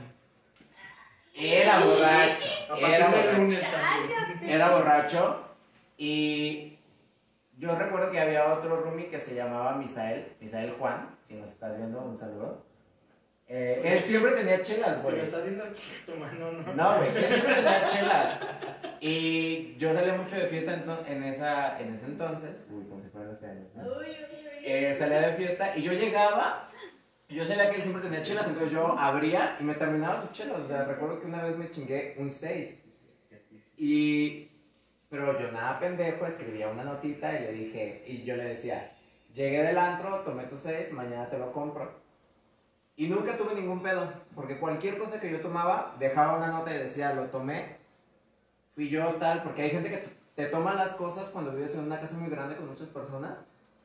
Era 1.33 1.79
borracho. 1.79 2.75
Era 2.77 3.07
borracho. 3.07 3.67
Era 4.43 4.69
borracho. 4.69 5.41
Y 5.97 6.77
yo 7.57 7.75
recuerdo 7.77 8.11
que 8.11 8.19
había 8.19 8.53
otro 8.53 8.81
roomie 8.81 9.09
que 9.09 9.19
se 9.19 9.35
llamaba 9.35 9.75
Misael. 9.75 10.33
Misael 10.39 10.73
Juan, 10.73 11.17
si 11.27 11.33
nos 11.35 11.49
estás 11.51 11.75
viendo, 11.77 11.99
un 12.01 12.17
saludo. 12.17 12.63
Eh, 13.47 13.81
él 13.83 13.99
siempre 13.99 14.31
tenía 14.31 14.61
chelas, 14.61 14.95
Si 14.97 15.01
güey. 15.01 15.15
me 15.17 15.23
estás 15.23 15.43
viendo, 15.43 15.63
tu 16.05 16.15
mano 16.15 16.51
no. 16.51 16.73
No, 16.73 16.97
güey, 16.97 17.13
yo 17.13 17.19
siempre 17.21 17.53
tenía 17.55 17.85
chelas. 17.85 18.39
Y 19.07 19.75
yo 19.77 19.93
salía 19.93 20.15
mucho 20.15 20.35
de 20.35 20.47
fiesta 20.47 20.83
en, 21.07 21.23
esa, 21.25 21.79
en 21.79 21.93
ese 21.93 22.07
entonces. 22.07 22.55
Uy, 22.71 22.85
como 22.85 23.03
si 23.03 23.09
fueran 23.09 23.35
hace 23.35 23.45
años, 23.45 23.67
¿no? 23.75 23.83
Uy, 23.83 24.07
uy, 24.07 24.07
uy. 24.07 24.65
Eh, 24.65 24.95
salía 24.97 25.27
de 25.27 25.33
fiesta 25.33 25.77
y 25.77 25.83
yo 25.83 25.93
llegaba. 25.93 26.71
y 27.27 27.35
Yo 27.35 27.45
sabía 27.45 27.69
que 27.69 27.75
él 27.75 27.83
siempre 27.83 28.01
tenía 28.01 28.23
chelas, 28.23 28.47
entonces 28.47 28.73
yo 28.73 28.97
abría 28.97 29.57
y 29.59 29.63
me 29.63 29.75
terminaba 29.75 30.23
sus 30.23 30.31
chelas. 30.31 30.59
O 30.59 30.67
sea, 30.67 30.85
recuerdo 30.85 31.19
que 31.19 31.27
una 31.27 31.43
vez 31.43 31.55
me 31.55 31.69
chingué 31.69 32.15
un 32.17 32.31
6. 32.31 32.79
Y. 33.77 34.49
Pero 35.07 35.39
yo 35.39 35.51
nada 35.51 35.79
pendejo, 35.79 36.25
escribía 36.25 36.69
una 36.69 36.83
notita 36.83 37.31
y 37.39 37.43
le 37.43 37.51
dije. 37.51 38.03
Y 38.07 38.23
yo 38.23 38.35
le 38.35 38.45
decía: 38.45 38.91
Llegué 39.35 39.61
del 39.61 39.77
antro, 39.77 40.21
tomé 40.21 40.45
tu 40.45 40.57
6, 40.57 40.91
mañana 40.93 41.29
te 41.29 41.37
lo 41.37 41.53
compro. 41.53 41.93
Y 42.95 43.07
nunca 43.07 43.37
tuve 43.37 43.53
ningún 43.53 43.83
pedo, 43.83 44.11
porque 44.33 44.57
cualquier 44.57 44.97
cosa 44.97 45.19
que 45.19 45.29
yo 45.29 45.41
tomaba, 45.41 45.95
dejaba 45.99 46.37
una 46.37 46.47
nota 46.47 46.73
y 46.73 46.77
decía, 46.77 47.13
lo 47.13 47.25
tomé, 47.25 47.74
fui 48.75 48.89
yo 48.89 49.05
tal, 49.15 49.41
porque 49.41 49.61
hay 49.63 49.69
gente 49.71 49.89
que 49.89 50.03
te 50.35 50.47
toma 50.47 50.73
las 50.75 50.91
cosas 50.95 51.29
cuando 51.29 51.51
vives 51.51 51.75
en 51.75 51.85
una 51.85 51.99
casa 51.99 52.17
muy 52.17 52.29
grande 52.29 52.57
con 52.57 52.67
muchas 52.67 52.89
personas 52.89 53.37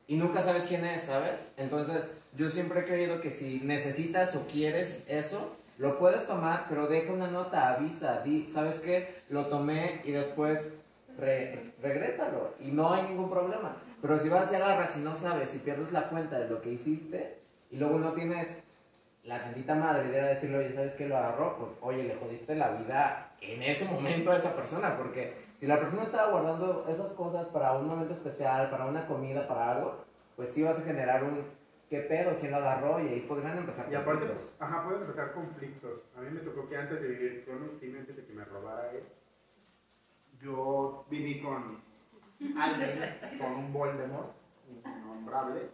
y 0.07 0.17
nunca 0.17 0.41
sabes 0.41 0.65
quién 0.65 0.83
es, 0.83 1.03
¿sabes? 1.03 1.53
Entonces, 1.55 2.13
yo 2.35 2.49
siempre 2.49 2.81
he 2.81 2.85
creído 2.85 3.21
que 3.21 3.31
si 3.31 3.61
necesitas 3.61 4.35
o 4.35 4.45
quieres 4.47 5.05
eso, 5.07 5.55
lo 5.77 5.97
puedes 5.97 6.27
tomar, 6.27 6.65
pero 6.67 6.87
deja 6.87 7.13
una 7.13 7.27
nota, 7.27 7.69
avisa, 7.73 8.19
di, 8.19 8.45
¿sabes 8.47 8.79
qué? 8.79 9.21
Lo 9.29 9.47
tomé 9.47 10.01
y 10.03 10.11
después 10.11 10.73
re- 11.17 11.73
regrésalo 11.81 12.53
y 12.59 12.67
no 12.71 12.93
hay 12.93 13.03
ningún 13.03 13.29
problema. 13.29 13.77
Pero 14.01 14.17
si 14.19 14.27
vas 14.29 14.51
y 14.51 14.55
agarras 14.55 14.97
y 14.97 15.01
no 15.03 15.15
sabes, 15.15 15.55
y 15.55 15.59
pierdes 15.59 15.91
la 15.93 16.09
cuenta 16.09 16.37
de 16.39 16.49
lo 16.49 16.61
que 16.61 16.71
hiciste 16.73 17.37
y 17.69 17.77
luego 17.77 17.97
no 17.99 18.11
tienes 18.13 18.49
la 19.23 19.39
tantita 19.39 19.75
madre 19.75 20.09
de 20.09 20.21
decirle, 20.21 20.57
oye, 20.57 20.73
¿sabes 20.73 20.93
qué 20.95 21.07
lo 21.07 21.17
agarró? 21.17 21.55
Pues, 21.57 21.71
oye, 21.81 22.03
le 22.03 22.15
jodiste 22.15 22.55
la 22.55 22.71
vida 22.71 23.31
en 23.39 23.61
ese 23.61 23.85
momento 23.91 24.31
a 24.31 24.37
esa 24.37 24.55
persona, 24.55 24.97
porque 24.97 25.45
si 25.55 25.67
la 25.67 25.79
persona 25.79 26.03
estaba 26.03 26.31
guardando 26.31 26.85
esas 26.87 27.13
cosas 27.13 27.47
para 27.47 27.73
un 27.73 27.87
momento 27.87 28.13
especial, 28.13 28.69
para 28.69 28.85
una 28.85 29.05
comida, 29.05 29.47
para 29.47 29.71
algo, 29.71 30.05
pues 30.35 30.51
sí 30.51 30.63
vas 30.63 30.79
a 30.79 30.83
generar 30.83 31.23
un, 31.23 31.45
¿qué 31.89 31.99
pedo? 31.99 32.39
¿Quién 32.39 32.51
lo 32.51 32.57
agarró? 32.57 32.99
Y 32.99 33.09
ahí 33.09 33.21
podrían 33.21 33.59
empezar 33.59 33.87
Y 33.91 33.95
aparte, 33.95 34.25
pues, 34.25 34.53
ajá, 34.59 34.83
pueden 34.85 35.01
empezar 35.01 35.33
conflictos. 35.33 36.01
A 36.17 36.21
mí 36.21 36.31
me 36.31 36.39
tocó 36.39 36.67
que 36.67 36.77
antes 36.77 36.99
de 37.01 37.07
vivir 37.07 37.45
con 37.45 37.61
un 37.61 37.79
team, 37.79 37.97
antes 37.99 38.15
de 38.15 38.25
que 38.25 38.33
me 38.33 38.43
robara 38.45 38.91
él, 38.91 39.03
yo 40.41 41.05
viví 41.09 41.41
con 41.41 41.79
alguien, 42.57 43.37
con 43.37 43.51
un 43.51 43.71
Voldemort, 43.71 44.33
innombrable, 44.67 45.69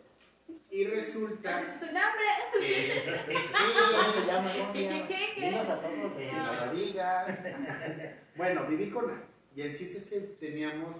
Y 0.70 0.86
resulta 0.86 1.62
Ese 1.62 1.72
es 1.72 1.80
su 1.80 1.86
nombre. 1.86 2.28
que... 2.60 3.04
¿Cómo 3.52 4.12
se 4.12 4.28
llama? 4.28 4.50
¿Cómo 4.58 4.74
se 4.74 4.74
¿Qué, 4.74 4.86
llama? 4.90 5.08
qué, 5.08 5.34
qué? 5.36 5.42
Dinos 5.50 5.70
a 5.70 5.82
todos. 5.82 6.14
güey. 6.14 6.32
no 6.32 6.66
lo 6.66 6.74
digas. 6.74 7.38
Bueno, 8.36 8.66
viví 8.68 8.90
con 8.90 9.10
él. 9.10 9.18
Y 9.56 9.62
el 9.62 9.78
chiste 9.78 9.98
es 9.98 10.08
que 10.08 10.20
teníamos, 10.20 10.98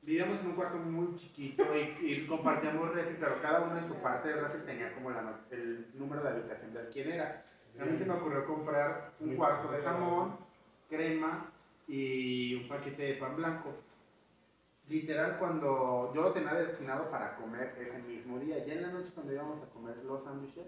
vivíamos 0.00 0.40
en 0.42 0.50
un 0.50 0.56
cuarto 0.56 0.78
muy 0.78 1.14
chiquito 1.16 1.64
y, 1.76 2.06
y 2.12 2.26
compartíamos 2.26 2.94
refri, 2.94 3.16
pero 3.20 3.40
cada 3.42 3.60
uno 3.60 3.76
en 3.78 3.84
su 3.84 3.94
parte 3.96 4.28
del 4.28 4.40
refri 4.40 4.62
tenía 4.62 4.94
como 4.94 5.10
la 5.10 5.40
el 5.50 5.86
número 5.94 6.22
de 6.22 6.30
habitación 6.30 6.72
de 6.72 6.88
quién 6.88 7.12
era. 7.12 7.44
A 7.80 7.84
mí 7.84 7.96
se 7.96 8.06
me 8.06 8.14
ocurrió 8.14 8.46
comprar 8.46 9.12
un 9.20 9.34
cuarto 9.36 9.70
de 9.72 9.82
jamón, 9.82 10.36
crema 10.88 11.50
y 11.88 12.54
un 12.54 12.68
paquete 12.68 13.02
de 13.02 13.14
pan 13.14 13.36
blanco. 13.36 13.74
Literal, 14.92 15.38
cuando 15.38 16.12
yo 16.14 16.20
lo 16.20 16.32
tenía 16.34 16.52
destinado 16.52 17.10
para 17.10 17.34
comer 17.36 17.74
ese 17.80 17.98
mismo 18.00 18.38
día, 18.38 18.62
ya 18.66 18.74
en 18.74 18.82
la 18.82 18.88
noche 18.90 19.10
cuando 19.14 19.32
íbamos 19.32 19.62
a 19.62 19.70
comer 19.70 19.96
los 20.04 20.22
sándwiches, 20.22 20.66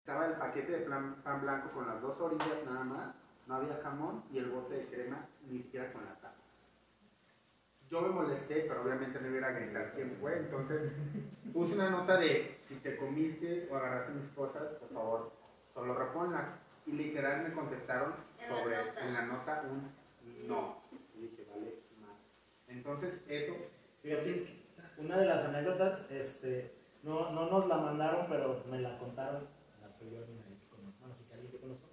estaba 0.00 0.26
el 0.26 0.32
paquete 0.32 0.72
de 0.72 0.78
plan- 0.80 1.14
pan 1.22 1.42
blanco 1.42 1.70
con 1.70 1.86
las 1.86 2.02
dos 2.02 2.20
orillas 2.20 2.64
nada 2.66 2.82
más, 2.82 3.14
no 3.46 3.54
había 3.54 3.78
jamón 3.84 4.24
y 4.32 4.38
el 4.38 4.50
bote 4.50 4.74
de 4.74 4.86
crema 4.86 5.28
ni 5.48 5.58
siquiera 5.62 5.92
con 5.92 6.04
la 6.04 6.14
tapa. 6.16 6.34
Yo 7.88 8.00
me 8.00 8.08
molesté, 8.08 8.64
pero 8.68 8.82
obviamente 8.82 9.20
no 9.20 9.28
iba 9.36 9.46
a 9.46 9.52
gritar 9.52 9.92
quién 9.94 10.16
fue, 10.20 10.38
entonces 10.38 10.90
puse 11.52 11.76
una 11.76 11.88
nota 11.90 12.16
de 12.16 12.58
si 12.62 12.74
te 12.80 12.96
comiste 12.96 13.68
o 13.70 13.76
agarraste 13.76 14.12
mis 14.12 14.28
cosas, 14.30 14.72
por 14.80 14.88
favor, 14.88 15.32
solo 15.72 15.94
reponlas. 15.94 16.48
Y 16.84 16.92
literal 16.92 17.44
me 17.44 17.52
contestaron 17.52 18.12
sobre 18.48 18.74
en 19.02 19.14
la 19.14 19.22
nota 19.26 19.62
un 19.70 19.92
no. 20.48 20.82
Y 21.14 21.20
dije, 21.20 21.46
vale, 21.48 21.82
mal. 22.00 22.16
Entonces 22.76 23.24
eso 23.28 23.54
Fíjate, 24.02 24.46
una 24.98 25.18
de 25.18 25.26
las 25.26 25.44
anécdotas, 25.46 26.06
este, 26.10 26.70
no, 27.02 27.30
no 27.32 27.50
nos 27.50 27.66
la 27.66 27.76
mandaron, 27.78 28.26
pero 28.28 28.62
me 28.70 28.78
la 28.80 28.96
contaron. 28.98 29.48
La 29.82 29.88
fue 29.88 30.10
yo 30.10 30.20
ni 30.26 30.34
nadie 30.34 30.56
que 30.60 30.68
conozco. 30.68 31.00
Bueno, 31.00 31.14
sí 31.16 31.24
que 31.24 31.34
alguien 31.34 31.50
que 31.52 31.58
conozco, 31.58 31.88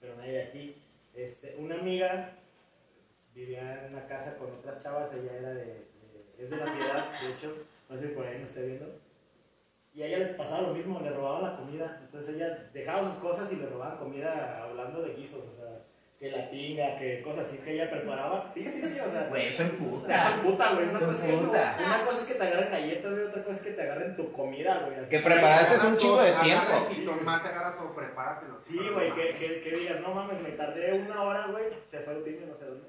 pero 0.00 0.16
nadie 0.16 0.32
de 0.32 0.42
aquí. 0.44 0.82
Este, 1.12 1.56
una 1.58 1.74
amiga 1.76 2.38
vivía 3.34 3.84
en 3.86 3.92
una 3.94 4.06
casa 4.06 4.38
con 4.38 4.50
otras 4.50 4.82
chavas, 4.82 5.10
ella 5.16 5.36
era 5.36 5.48
de, 5.54 5.64
de- 5.64 6.34
es 6.38 6.50
de 6.50 6.56
la 6.56 6.72
piedad, 6.72 7.10
de 7.22 7.32
hecho, 7.32 7.54
no 7.88 7.96
sé 7.96 8.08
si 8.08 8.14
por 8.14 8.26
ahí 8.26 8.38
me 8.38 8.44
esté 8.44 8.66
viendo. 8.66 8.86
Y 9.92 10.02
a 10.02 10.06
ella 10.06 10.18
le 10.18 10.26
pasaba 10.34 10.68
lo 10.68 10.74
mismo, 10.74 11.00
le 11.00 11.10
robaban 11.10 11.42
la 11.42 11.56
comida. 11.56 12.00
Entonces 12.04 12.34
ella 12.36 12.70
dejaba 12.72 13.08
sus 13.08 13.18
cosas 13.18 13.52
y 13.52 13.56
le 13.56 13.66
robaban 13.66 13.98
comida 13.98 14.62
hablando 14.64 15.02
de 15.02 15.14
guisos, 15.14 15.44
o 15.52 15.56
sea, 15.56 15.84
que 16.24 16.30
la 16.30 16.48
tinga, 16.48 16.96
que 16.98 17.20
cosas 17.20 17.46
así 17.48 17.58
que 17.58 17.74
ella 17.74 17.90
preparaba. 17.90 18.50
Sí, 18.54 18.64
sí, 18.70 18.80
sí, 18.82 18.98
o 18.98 19.08
sea. 19.10 19.26
Güey, 19.28 19.48
eso 19.48 19.64
Te 19.64 19.70
puta. 19.70 20.14
hacen 20.14 20.40
puta, 20.40 20.72
güey. 20.74 20.88
Una, 20.88 20.98
Son 21.00 21.10
cosa 21.10 21.26
es 21.26 21.32
que- 21.32 21.38
puta. 21.46 21.76
una 21.84 22.04
cosa 22.06 22.18
es 22.20 22.26
que 22.28 22.34
te 22.34 22.44
agarren 22.46 22.70
galletas, 22.72 23.12
güey. 23.14 23.24
Otra 23.26 23.44
cosa 23.44 23.56
es 23.58 23.62
que 23.66 23.70
te 23.72 23.82
agarren 23.82 24.16
tu 24.16 24.32
comida, 24.32 24.82
güey. 24.86 25.08
Que 25.08 25.18
preparaste 25.18 25.74
es 25.74 25.84
un 25.84 25.96
chingo 25.98 26.22
de 26.22 26.32
tiempo. 26.32 26.72
el 26.88 26.94
jitomate, 26.94 27.48
agarra 27.48 27.76
todo, 27.76 27.94
prepáratelo. 27.94 28.56
Sí, 28.62 28.78
güey, 28.92 29.12
que, 29.14 29.34
que, 29.34 29.60
que 29.60 29.76
digas, 29.76 30.00
no 30.00 30.14
mames, 30.14 30.40
me 30.40 30.50
tardé 30.52 30.94
una 30.94 31.22
hora, 31.24 31.46
güey. 31.48 31.64
Se 31.84 32.00
fue 32.00 32.14
el 32.14 32.22
pibe, 32.22 32.46
no 32.46 32.54
sé 32.54 32.64
dónde. 32.64 32.88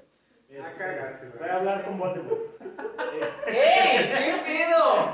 A 0.52 0.78
cagarse, 0.78 1.26
güey. 1.28 1.40
Voy 1.40 1.50
a 1.50 1.56
hablar 1.56 1.86
con 1.86 1.98
Voldemort. 1.98 2.42
¡Ey! 3.48 4.14
¿Qué 4.14 4.34
pedo? 4.46 5.14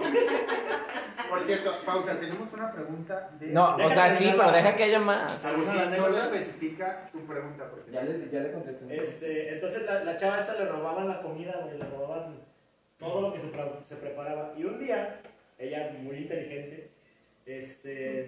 Por 1.30 1.46
cierto, 1.46 1.72
pausa, 1.86 2.20
tenemos 2.20 2.52
una 2.54 2.72
pregunta 2.74 3.30
de... 3.40 3.48
No, 3.48 3.76
o 3.78 3.90
sea, 3.90 4.10
sí, 4.10 4.34
pero 4.38 4.52
deja 4.52 4.76
que 4.76 4.84
haya 4.84 5.00
más. 5.00 5.42
Solo 5.42 6.18
especifica 6.18 7.10
tu 7.12 7.26
pregunta. 7.26 7.70
Porque... 7.70 7.90
le, 7.92 8.30
ya 8.30 8.40
le 8.42 8.52
contesté. 8.52 8.98
Este, 8.98 9.54
entonces 9.54 9.86
la, 9.86 10.04
la 10.04 10.18
chava 10.18 10.40
esta 10.40 10.56
le 10.56 10.66
robaban 10.66 11.08
la 11.08 11.22
comida, 11.22 11.58
güey. 11.64 11.78
Le 11.78 11.86
robaban 11.86 12.42
todo 13.00 13.22
lo 13.22 13.34
que 13.34 13.40
se, 13.40 13.50
se 13.84 13.96
preparaba. 13.96 14.54
Y 14.58 14.66
un 14.66 14.78
día, 14.80 15.22
ella 15.58 15.94
muy 16.02 16.18
inteligente, 16.18 16.92
este, 17.46 18.26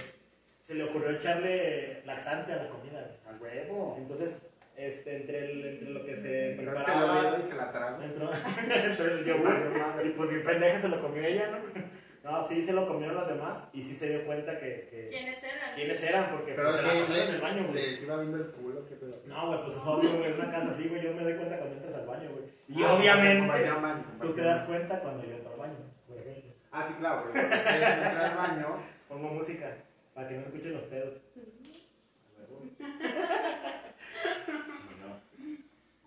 se 0.62 0.76
le 0.76 0.86
ocurrió 0.86 1.12
echarle 1.12 2.04
laxante 2.06 2.54
a 2.54 2.64
la 2.64 2.70
comida, 2.70 3.06
güey. 3.26 3.36
A 3.36 3.42
huevo. 3.42 3.96
Entonces, 3.98 4.53
este, 4.76 5.16
entre, 5.18 5.40
el, 5.52 5.66
entre 5.66 5.90
lo 5.92 6.06
que 6.06 6.16
se 6.16 6.56
Pero 6.58 6.72
se 6.72 6.78
lo 6.78 6.84
preparaba... 6.86 7.36
dio 7.38 7.46
y 7.46 7.48
se 7.50 7.56
la 7.56 7.72
tragó. 7.72 8.02
Entró, 8.02 8.32
entró 8.86 9.06
el 9.08 9.26
yogur 9.26 10.04
y 10.06 10.10
pues 10.10 10.32
mi 10.32 10.40
pendeja 10.44 10.78
se 10.80 10.90
lo 10.90 11.02
comió 11.02 11.24
ella, 11.24 11.50
¿no? 11.52 11.58
No, 12.24 12.42
sí 12.42 12.64
se 12.64 12.72
lo 12.72 12.88
comieron 12.88 13.18
las 13.18 13.28
demás 13.28 13.68
y 13.74 13.84
sí 13.84 13.94
se 13.96 14.08
dio 14.12 14.26
cuenta 14.26 14.58
que, 14.58 14.88
que 14.90 15.10
¿Quiénes 15.10 15.44
eran? 15.44 15.76
quiénes 15.76 16.04
eran 16.06 16.32
porque 16.32 16.54
Pero 16.54 16.70
pues, 16.70 16.78
se 16.78 16.84
la 16.88 16.94
pasaron 16.94 17.28
en 17.28 17.36
el 17.36 17.42
baño, 17.42 17.68
güey. 17.68 17.92
les 17.92 18.02
iba 18.04 18.16
viendo 18.16 18.38
el 18.38 18.46
culo, 18.52 18.88
qué 18.88 18.96
pedo. 18.96 19.12
No, 19.26 19.48
güey, 19.48 19.62
pues 19.64 19.76
es 19.76 19.86
obvio, 19.88 20.10
güey, 20.20 20.32
en 20.32 20.36
una 20.40 20.50
casa 20.50 20.70
así, 20.70 20.88
güey, 20.88 21.04
yo 21.04 21.14
me 21.14 21.22
doy 21.24 21.34
cuenta 21.36 21.58
cuando 21.58 21.76
entras 21.76 21.96
al 21.96 22.06
baño, 22.06 22.30
güey. 22.32 22.46
Y 22.70 22.82
Ah, 22.82 22.94
obviamente 22.94 23.70
tú 24.22 24.34
te 24.36 24.42
das 24.42 24.64
cuenta 24.66 25.02
cuando 25.02 25.26
yo 25.26 25.34
entro 25.34 25.52
al 25.52 25.60
baño, 25.60 25.76
por 26.08 26.18
ejemplo. 26.18 26.54
Ah, 26.72 26.86
sí, 26.88 26.94
claro, 26.94 27.24
porque 27.24 27.40
se 27.40 27.76
entra 27.76 28.30
al 28.32 28.38
baño. 28.38 28.68
Pongo 29.10 29.28
música 29.28 29.76
para 30.14 30.30
que 30.30 30.36
no 30.36 30.42
se 30.44 30.48
escuchen 30.48 30.74
los 30.76 30.84
pedos. 30.84 31.14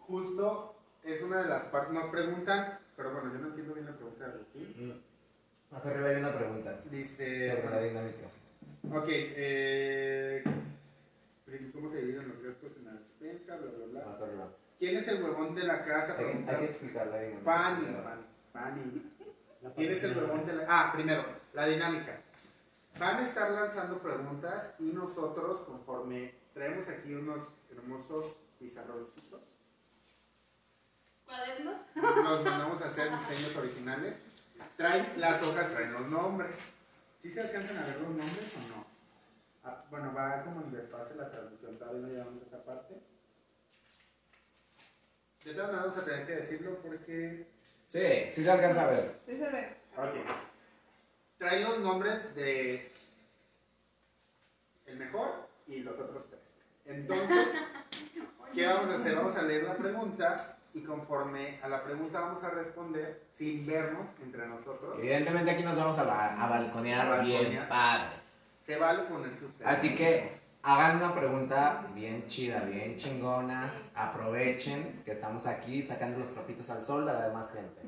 Justo 0.06 0.74
es 1.02 1.22
una 1.22 1.42
de 1.42 1.48
las 1.48 1.64
partes. 1.66 1.92
Nos 1.94 2.04
preguntan, 2.10 2.78
pero 2.96 3.12
bueno, 3.12 3.32
yo 3.32 3.38
no 3.40 3.48
entiendo 3.48 3.74
bien 3.74 3.86
la 3.86 3.92
pregunta 3.92 4.26
de 4.26 4.32
Agustín. 4.34 5.02
Más 5.70 5.84
arriba 5.84 6.08
hay 6.08 6.16
una 6.16 6.36
pregunta 6.36 6.80
Dice. 6.90 7.50
sobre 7.50 7.70
la 7.74 7.80
dinámica. 7.82 8.26
Ok, 8.92 9.06
eh. 9.08 10.44
¿Cómo 11.72 11.90
se 11.90 11.98
dividen 11.98 12.28
los 12.28 12.42
gastos 12.42 12.72
en 12.76 12.84
la 12.84 12.92
despensa? 12.94 13.56
Bla, 13.56 13.70
bla, 13.70 13.86
bla. 13.86 14.04
Más 14.06 14.20
arriba. 14.22 14.48
¿Quién 14.78 14.96
es 14.96 15.08
el 15.08 15.22
huevón 15.22 15.54
de 15.54 15.64
la 15.64 15.84
casa? 15.84 16.12
Hay, 16.12 16.18
que- 16.18 16.24
hay 16.24 16.30
Pregunta 16.32 16.58
que 16.58 16.64
explicar 16.66 17.06
la 17.08 17.20
dinámica. 17.20 17.44
Pani, 17.44 17.86
Pani, 18.02 18.22
Pani. 18.52 19.12
¿Quién 19.74 19.92
es 19.92 20.04
el 20.04 20.16
huevón 20.18 20.46
de 20.46 20.52
la.? 20.54 20.66
Ah, 20.68 20.92
primero, 20.92 21.24
la 21.52 21.66
dinámica. 21.66 22.20
Van 22.98 23.16
a 23.16 23.24
estar 23.24 23.50
lanzando 23.50 23.98
preguntas 23.98 24.72
y 24.78 24.84
nosotros, 24.84 25.62
conforme 25.62 26.34
traemos 26.56 26.88
aquí 26.88 27.12
unos 27.14 27.48
hermosos 27.70 28.34
pizarroncitos, 28.58 29.42
¿Cuadernos? 31.26 31.82
nos 31.94 32.44
mandamos 32.44 32.80
a 32.80 32.86
hacer 32.86 33.10
diseños 33.18 33.56
originales. 33.56 34.20
Traen 34.78 35.20
las 35.20 35.42
hojas, 35.42 35.70
traen 35.70 35.92
los 35.92 36.06
nombres. 36.06 36.72
¿Sí 37.18 37.30
se 37.30 37.42
alcanzan 37.42 37.76
a 37.76 37.86
ver 37.86 38.00
los 38.00 38.08
nombres 38.08 38.56
o 38.56 38.74
no? 38.74 38.86
Ah, 39.64 39.84
bueno, 39.90 40.14
va 40.14 40.42
como 40.44 40.62
en 40.62 40.72
desfase 40.72 41.14
la 41.16 41.30
traducción, 41.30 41.76
todavía 41.78 42.00
no 42.00 42.08
llegamos 42.08 42.42
a 42.42 42.46
esa 42.46 42.64
parte. 42.64 42.94
De 45.44 45.52
todas 45.52 45.66
maneras, 45.72 45.86
vamos 45.88 45.98
a 46.02 46.04
tener 46.06 46.26
que 46.26 46.36
decirlo 46.36 46.78
porque 46.78 47.46
Sí, 47.86 48.30
sí 48.30 48.42
se 48.42 48.50
alcanza 48.50 48.84
a 48.84 48.90
ver. 48.90 49.20
Sí 49.26 49.36
se 49.36 49.48
ve. 49.48 49.76
Ok. 49.94 50.14
Traen 51.36 51.64
los 51.64 51.78
nombres 51.80 52.34
de 52.34 52.90
el 54.86 54.96
mejor 54.96 55.48
y 55.66 55.80
los 55.80 55.98
otros 55.98 56.28
tres. 56.30 56.45
Entonces, 56.86 57.54
¿qué 58.54 58.66
vamos 58.66 58.90
a 58.90 58.94
hacer? 58.96 59.16
Vamos 59.16 59.36
a 59.36 59.42
leer 59.42 59.64
la 59.64 59.76
pregunta 59.76 60.36
y 60.74 60.82
conforme 60.82 61.58
a 61.62 61.68
la 61.68 61.82
pregunta 61.82 62.20
vamos 62.20 62.42
a 62.44 62.50
responder 62.50 63.22
sin 63.30 63.66
vernos 63.66 64.08
entre 64.22 64.46
nosotros. 64.46 64.98
Evidentemente 64.98 65.50
aquí 65.50 65.62
nos 65.62 65.76
vamos 65.76 65.98
a, 65.98 66.04
ba- 66.04 66.34
a 66.42 66.48
balconear 66.48 67.06
A 67.12 67.20
bien 67.20 67.38
balconear. 67.38 67.68
padre. 67.68 68.16
Se 68.64 68.76
vale 68.76 69.02
ponerse 69.04 69.44
ustedes. 69.44 69.70
Así 69.70 69.94
que 69.94 70.32
hagan 70.62 70.96
una 70.96 71.14
pregunta 71.14 71.86
bien 71.94 72.26
chida, 72.26 72.60
bien 72.60 72.96
chingona. 72.96 73.72
Aprovechen 73.94 75.02
que 75.04 75.12
estamos 75.12 75.46
aquí 75.46 75.82
sacando 75.82 76.18
los 76.18 76.32
trapitos 76.34 76.68
al 76.70 76.82
sol 76.82 77.06
de 77.06 77.12
la 77.12 77.28
demás 77.28 77.52
gente. 77.52 77.82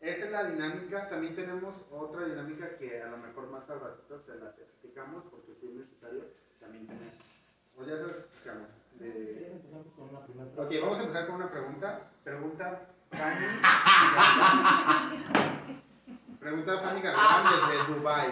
Esa 0.00 0.26
es 0.26 0.30
la 0.30 0.44
dinámica. 0.44 1.08
También 1.08 1.34
tenemos 1.34 1.74
otra 1.90 2.24
dinámica 2.26 2.76
que 2.78 3.02
a 3.02 3.06
lo 3.08 3.16
mejor 3.18 3.48
más 3.50 3.68
al 3.68 3.80
ratito 3.80 4.18
se 4.20 4.36
las 4.36 4.56
explicamos 4.58 5.24
porque 5.30 5.54
si 5.54 5.68
es 5.68 5.74
necesario 5.74 6.24
también 6.60 6.86
tenemos. 6.86 7.14
O 7.78 7.84
ya 7.84 7.96
se 7.96 8.02
las 8.02 8.10
explicamos. 8.16 8.68
De- 8.98 9.52
Empezamos 9.52 9.86
con 9.94 10.08
una 10.10 10.24
primera 10.24 10.50
Ok, 10.56 10.72
vamos 10.82 10.98
a 10.98 11.02
empezar 11.02 11.26
con 11.26 11.36
una 11.36 11.50
pregunta. 11.50 12.10
Pregunta 12.24 12.80
Fanny. 13.12 13.46
pregunta 16.40 16.78
Fanny 16.80 17.00
Galván 17.02 17.44
desde 17.44 17.94
Dubai. 17.94 18.28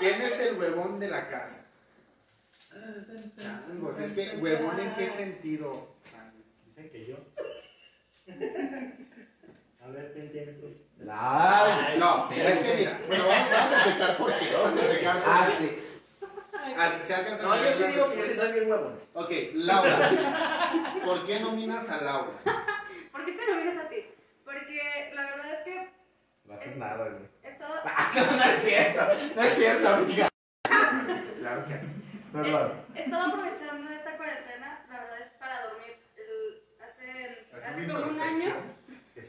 ¿Quién 0.00 0.22
es 0.22 0.40
el 0.40 0.58
huevón 0.58 0.98
de 1.00 1.08
la 1.08 1.26
casa? 1.28 1.66
Changos, 3.36 3.98
es 4.00 4.12
que 4.12 4.36
huevón 4.38 4.78
en 4.80 4.94
qué 4.94 5.08
sentido? 5.10 5.94
Dicen 6.66 6.90
que 6.90 7.06
yo. 7.06 7.16
A 9.82 9.88
ver, 9.90 10.12
¿quién 10.12 10.30
tienes 10.32 10.60
tú? 10.60 10.66
No, 10.98 12.28
es 12.30 12.58
que 12.60 12.76
mira, 12.76 13.00
bueno, 13.08 13.24
vamos, 13.26 13.52
a 13.52 13.74
explicar 13.76 14.16
por 14.18 14.38
qué. 14.38 14.52
Vamos 14.52 14.78
a 14.78 15.22
por 15.24 15.32
Ah, 15.32 15.44
qué. 15.46 15.52
sí. 15.52 15.89
Ah, 16.76 16.98
¿Se 17.04 17.14
alcanza 17.14 17.42
No, 17.44 17.52
a 17.52 17.56
yo 17.56 17.62
sí 17.64 17.84
digo 17.92 18.10
que 18.12 18.22
sí 18.22 18.34
soy 18.34 18.52
bien 18.52 18.70
huevón. 18.70 19.00
Ok, 19.14 19.30
Laura. 19.54 19.98
¿Por 21.04 21.26
qué 21.26 21.40
nominas 21.40 21.88
a 21.90 22.00
Laura? 22.02 22.32
¿Por 23.12 23.24
qué 23.24 23.32
te 23.32 23.46
nominas 23.46 23.84
a 23.84 23.88
ti? 23.88 23.96
Porque 24.44 25.10
la 25.14 25.22
verdad 25.22 25.52
es 25.54 25.64
que 25.64 25.88
No 26.44 26.54
haces 26.54 26.76
nada, 26.76 27.08
güey. 27.08 27.30
No 27.42 28.44
es 28.44 28.62
cierto, 28.64 29.02
no 29.36 29.42
es 29.42 29.50
cierto, 29.50 29.88
amiga. 29.88 30.28
Claro 31.38 31.64
que 31.64 31.82
sí. 31.86 31.94
Perdón. 32.32 32.72
he 32.94 33.02
estado 33.02 33.32
aprovechando 33.32 33.90
esta 33.90 34.16
cuarentena, 34.16 34.84
la 34.88 35.00
verdad 35.00 35.20
es 35.20 35.28
para 35.38 35.62
dormir. 35.64 35.94
El- 36.16 36.62
hace 36.84 37.46
hace 37.66 37.86
como 37.88 38.06
un 38.06 38.20
año. 38.20 38.54
Que 39.14 39.22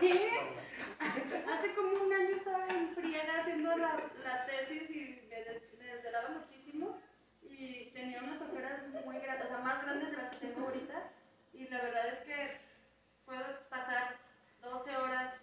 sí, 0.00 0.08
¿Qué? 0.08 1.44
Hace 1.52 1.74
como 1.74 2.04
un 2.04 2.12
año 2.12 2.36
estaba 2.36 2.66
en 2.68 2.94
friega 2.94 3.44
la 4.22 4.46
tesis 4.46 4.90
y 4.90 5.26
me, 5.28 5.36
des- 5.44 5.78
me 5.78 5.84
desvelaba 5.94 6.28
muchísimo 6.30 6.98
y 7.42 7.90
tenía 7.92 8.22
unas 8.22 8.40
ojeras 8.42 8.82
muy 9.04 9.18
grandes, 9.18 9.46
o 9.46 9.48
sea, 9.48 9.58
más 9.58 9.82
grandes 9.84 10.10
de 10.10 10.16
las 10.16 10.30
que 10.36 10.46
tengo 10.46 10.66
ahorita. 10.66 11.10
Y 11.52 11.68
la 11.68 11.82
verdad 11.82 12.08
es 12.08 12.18
que 12.20 12.58
puedes 13.24 13.56
pasar 13.70 14.16
12 14.62 14.96
horas 14.96 15.40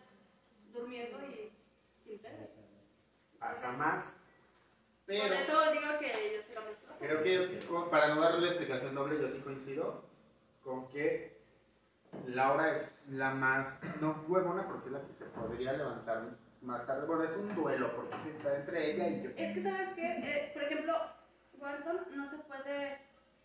durmiendo 0.73 1.19
y 1.27 1.51
sin 2.03 2.19
pedo. 2.19 2.49
Pasa 3.39 3.71
más. 3.71 4.17
Por 5.05 5.15
Pero 5.15 5.33
eso 5.33 5.71
digo 5.73 5.99
que 5.99 6.07
yo 6.47 6.53
la 6.53 6.61
maestra. 6.61 6.95
creo 6.99 7.23
que 7.23 7.67
para 7.89 8.13
no 8.13 8.21
darle 8.21 8.41
la 8.41 8.47
explicación 8.53 8.95
doble, 8.95 9.19
yo 9.21 9.29
sí 9.29 9.39
coincido 9.39 10.03
con 10.63 10.87
que 10.89 11.40
Laura 12.27 12.71
es 12.71 12.95
la 13.09 13.31
más, 13.31 13.79
no 13.99 14.23
huevona, 14.27 14.65
pero 14.67 14.81
sí 14.83 14.89
la 14.89 15.01
que 15.01 15.13
se 15.13 15.25
podría 15.25 15.73
levantar 15.73 16.23
más 16.61 16.85
tarde. 16.85 17.07
Bueno, 17.07 17.23
es 17.23 17.35
un 17.35 17.53
duelo 17.55 17.95
porque 17.95 18.15
sí 18.21 18.29
está 18.29 18.55
entre 18.57 18.91
ella 18.91 19.07
y 19.07 19.23
yo. 19.23 19.29
Es 19.35 19.53
que, 19.55 19.63
¿sabes 19.63 19.89
qué? 19.95 20.03
Eh, 20.03 20.51
por 20.53 20.63
ejemplo, 20.63 20.93
Walton 21.59 22.01
no 22.15 22.29
se 22.29 22.37
puede 22.39 22.99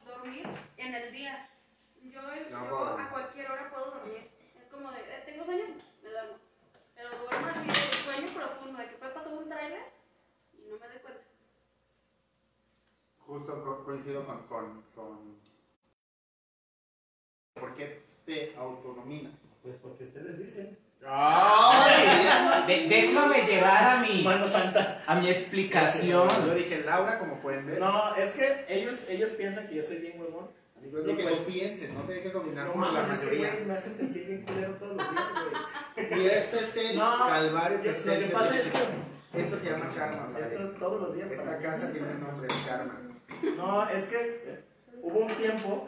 dormir 0.05 0.47
en 0.77 0.95
el 0.95 1.13
día. 1.13 1.49
Yo, 2.03 2.23
No, 2.23 2.29
yo 2.69 2.79
bueno. 2.87 2.99
a 3.03 3.11
cualquier 3.11 3.51
hora 3.51 3.71
puedo 3.71 3.91
dormir. 3.93 4.31
Es 4.41 4.69
como 4.71 4.91
de, 4.93 5.01
eh, 5.01 5.23
tengo 5.27 5.45
sueño, 5.45 5.65
me 6.03 6.11
duermo. 6.11 6.35
Pero 6.95 7.09
duermo 7.19 7.47
así 7.49 7.67
de 7.69 7.75
sueño 7.75 8.27
profundo, 8.35 8.79
de 8.79 8.89
que 8.89 8.97
puede 8.97 9.13
pasar 9.13 9.33
un 9.33 9.49
trailer 9.49 9.83
y 10.53 10.69
no 10.71 10.79
me 10.79 10.89
doy 10.89 10.99
cuenta. 10.99 11.21
Justo 13.19 13.65
co- 13.65 13.85
coincido 13.85 14.25
con, 14.27 14.47
con, 14.47 14.83
con... 14.95 15.41
¿Por 17.55 17.75
qué 17.75 18.05
te 18.27 18.55
autonominas? 18.57 19.33
Pues 19.63 19.77
porque 19.83 20.05
ustedes 20.05 20.39
dicen. 20.39 20.79
¡Ay! 21.09 22.67
De- 22.67 22.89
déjame 22.89 23.43
llegar 23.47 23.97
a 23.99 24.01
mi, 24.03 24.23
Mano 24.23 24.47
Santa. 24.47 25.03
a 25.07 25.15
mi 25.17 25.31
explicación. 25.31 26.29
Yo 26.47 26.55
dije 26.55 26.83
Laura, 26.85 27.19
como 27.19 27.41
pueden 27.41 27.67
ver. 27.67 27.79
No, 27.79 28.15
es 28.17 28.33
que 28.33 28.65
ellos, 28.69 29.09
ellos 29.09 29.31
piensan 29.31 29.69
que 29.69 29.77
yo 29.77 29.83
soy 29.83 29.99
bien 29.99 30.21
huevón. 30.21 30.49
Es 30.85 30.93
lo 30.93 31.17
que 31.17 31.23
pues- 31.25 31.47
tú 31.47 31.53
pienses, 31.53 31.93
no 31.93 32.03
te 32.03 32.13
dejes 32.15 32.33
dominar 32.33 32.67
No 32.67 32.73
como 32.73 32.87
la 32.87 33.01
que 33.03 33.07
mayoría. 33.09 33.59
me 33.67 33.75
hacen 33.75 33.95
sentir 33.95 34.25
bien 34.27 34.43
culero 34.45 34.75
todos 34.75 34.97
los 34.97 35.11
días, 35.11 35.27
güey. 35.97 36.23
Y 36.23 36.27
este 36.27 36.59
es 36.61 36.77
el 36.77 36.97
No, 36.97 37.19
calvario 37.27 37.83
que 37.83 37.91
es 37.91 38.07
Lo 38.07 38.13
el 38.13 38.19
que 38.21 38.25
de- 38.27 38.33
pasa 38.33 38.59
es 38.59 38.73
que 38.73 39.41
Esto 39.41 39.59
se 39.59 39.71
llama 39.71 39.89
karma, 39.89 40.39
esto 40.41 40.63
es 40.65 40.79
todos 40.79 41.01
los 41.03 41.15
días. 41.15 41.31
Esta 41.31 41.59
casa 41.59 41.93
tiene 41.93 42.07
un 42.09 42.21
nombre, 42.21 42.47
es 42.47 42.67
karma. 42.69 43.01
No, 43.57 43.89
es 43.89 44.05
que 44.07 44.65
hubo 45.07 45.21
un 45.21 45.29
tiempo 45.29 45.87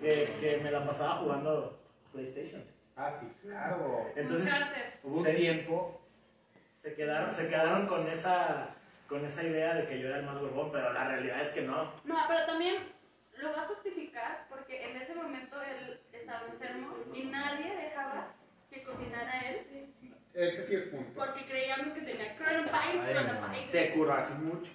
que, 0.00 0.36
que 0.40 0.60
me 0.62 0.70
la 0.70 0.84
pasaba 0.84 1.16
jugando 1.16 1.80
PlayStation. 2.12 2.62
Ah, 2.96 3.12
sí, 3.12 3.32
claro. 3.42 4.06
Entonces. 4.14 4.52
Hubo 5.02 5.18
un 5.20 5.34
tiempo 5.34 6.00
se 6.76 6.94
quedaron, 6.94 7.32
se 7.32 7.48
quedaron 7.48 7.86
con 7.86 8.06
esa 8.08 8.74
con 9.08 9.24
esa 9.24 9.42
idea 9.44 9.74
de 9.74 9.86
que 9.86 10.00
yo 10.00 10.08
era 10.08 10.18
el 10.18 10.24
más 10.26 10.36
huevón, 10.38 10.70
pero 10.72 10.92
la 10.92 11.04
realidad 11.06 11.40
es 11.40 11.50
que 11.50 11.62
no. 11.62 11.92
No, 12.04 12.16
pero 12.28 12.46
también 12.46 12.76
lo 13.36 13.52
va 13.52 13.62
a 13.62 13.66
justificar 13.68 14.46
porque 14.48 14.82
en 14.90 14.96
ese 14.96 15.14
momento 15.14 15.60
él 15.62 16.00
estaba 16.12 16.46
enfermo 16.46 16.96
y 17.12 17.24
nadie 17.24 17.74
dejaba 17.76 18.34
que 18.70 18.82
cocinara 18.82 19.48
él 19.50 19.92
Ese 20.34 20.64
sí 20.64 20.76
es 20.76 20.86
punto. 20.88 21.12
porque 21.14 21.44
creíamos 21.46 21.94
que 21.94 22.00
tenía 22.00 22.36
coronavirus, 22.36 23.06
coronavirus. 23.06 23.70
Se 23.70 23.92
curó 23.94 24.12
hace 24.14 24.34
mucho. 24.34 24.72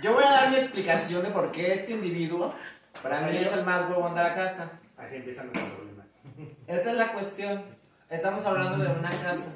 Yo 0.00 0.14
voy 0.14 0.24
a 0.24 0.30
dar 0.30 0.50
mi 0.50 0.56
explicación 0.56 1.22
de 1.22 1.30
por 1.30 1.52
qué 1.52 1.74
este 1.74 1.92
individuo 1.92 2.54
para 3.02 3.20
mí 3.22 3.30
es 3.30 3.52
el 3.52 3.64
más 3.64 3.88
huevón 3.88 4.14
de 4.14 4.22
la 4.22 4.34
casa. 4.34 4.80
Así 4.96 5.16
empiezan 5.16 5.48
los 5.48 5.58
problemas. 5.58 6.06
Esta 6.66 6.90
es 6.90 6.96
la 6.96 7.12
cuestión. 7.12 7.64
Estamos 8.08 8.44
hablando 8.46 8.82
de 8.82 8.90
una 8.90 9.10
casa. 9.10 9.54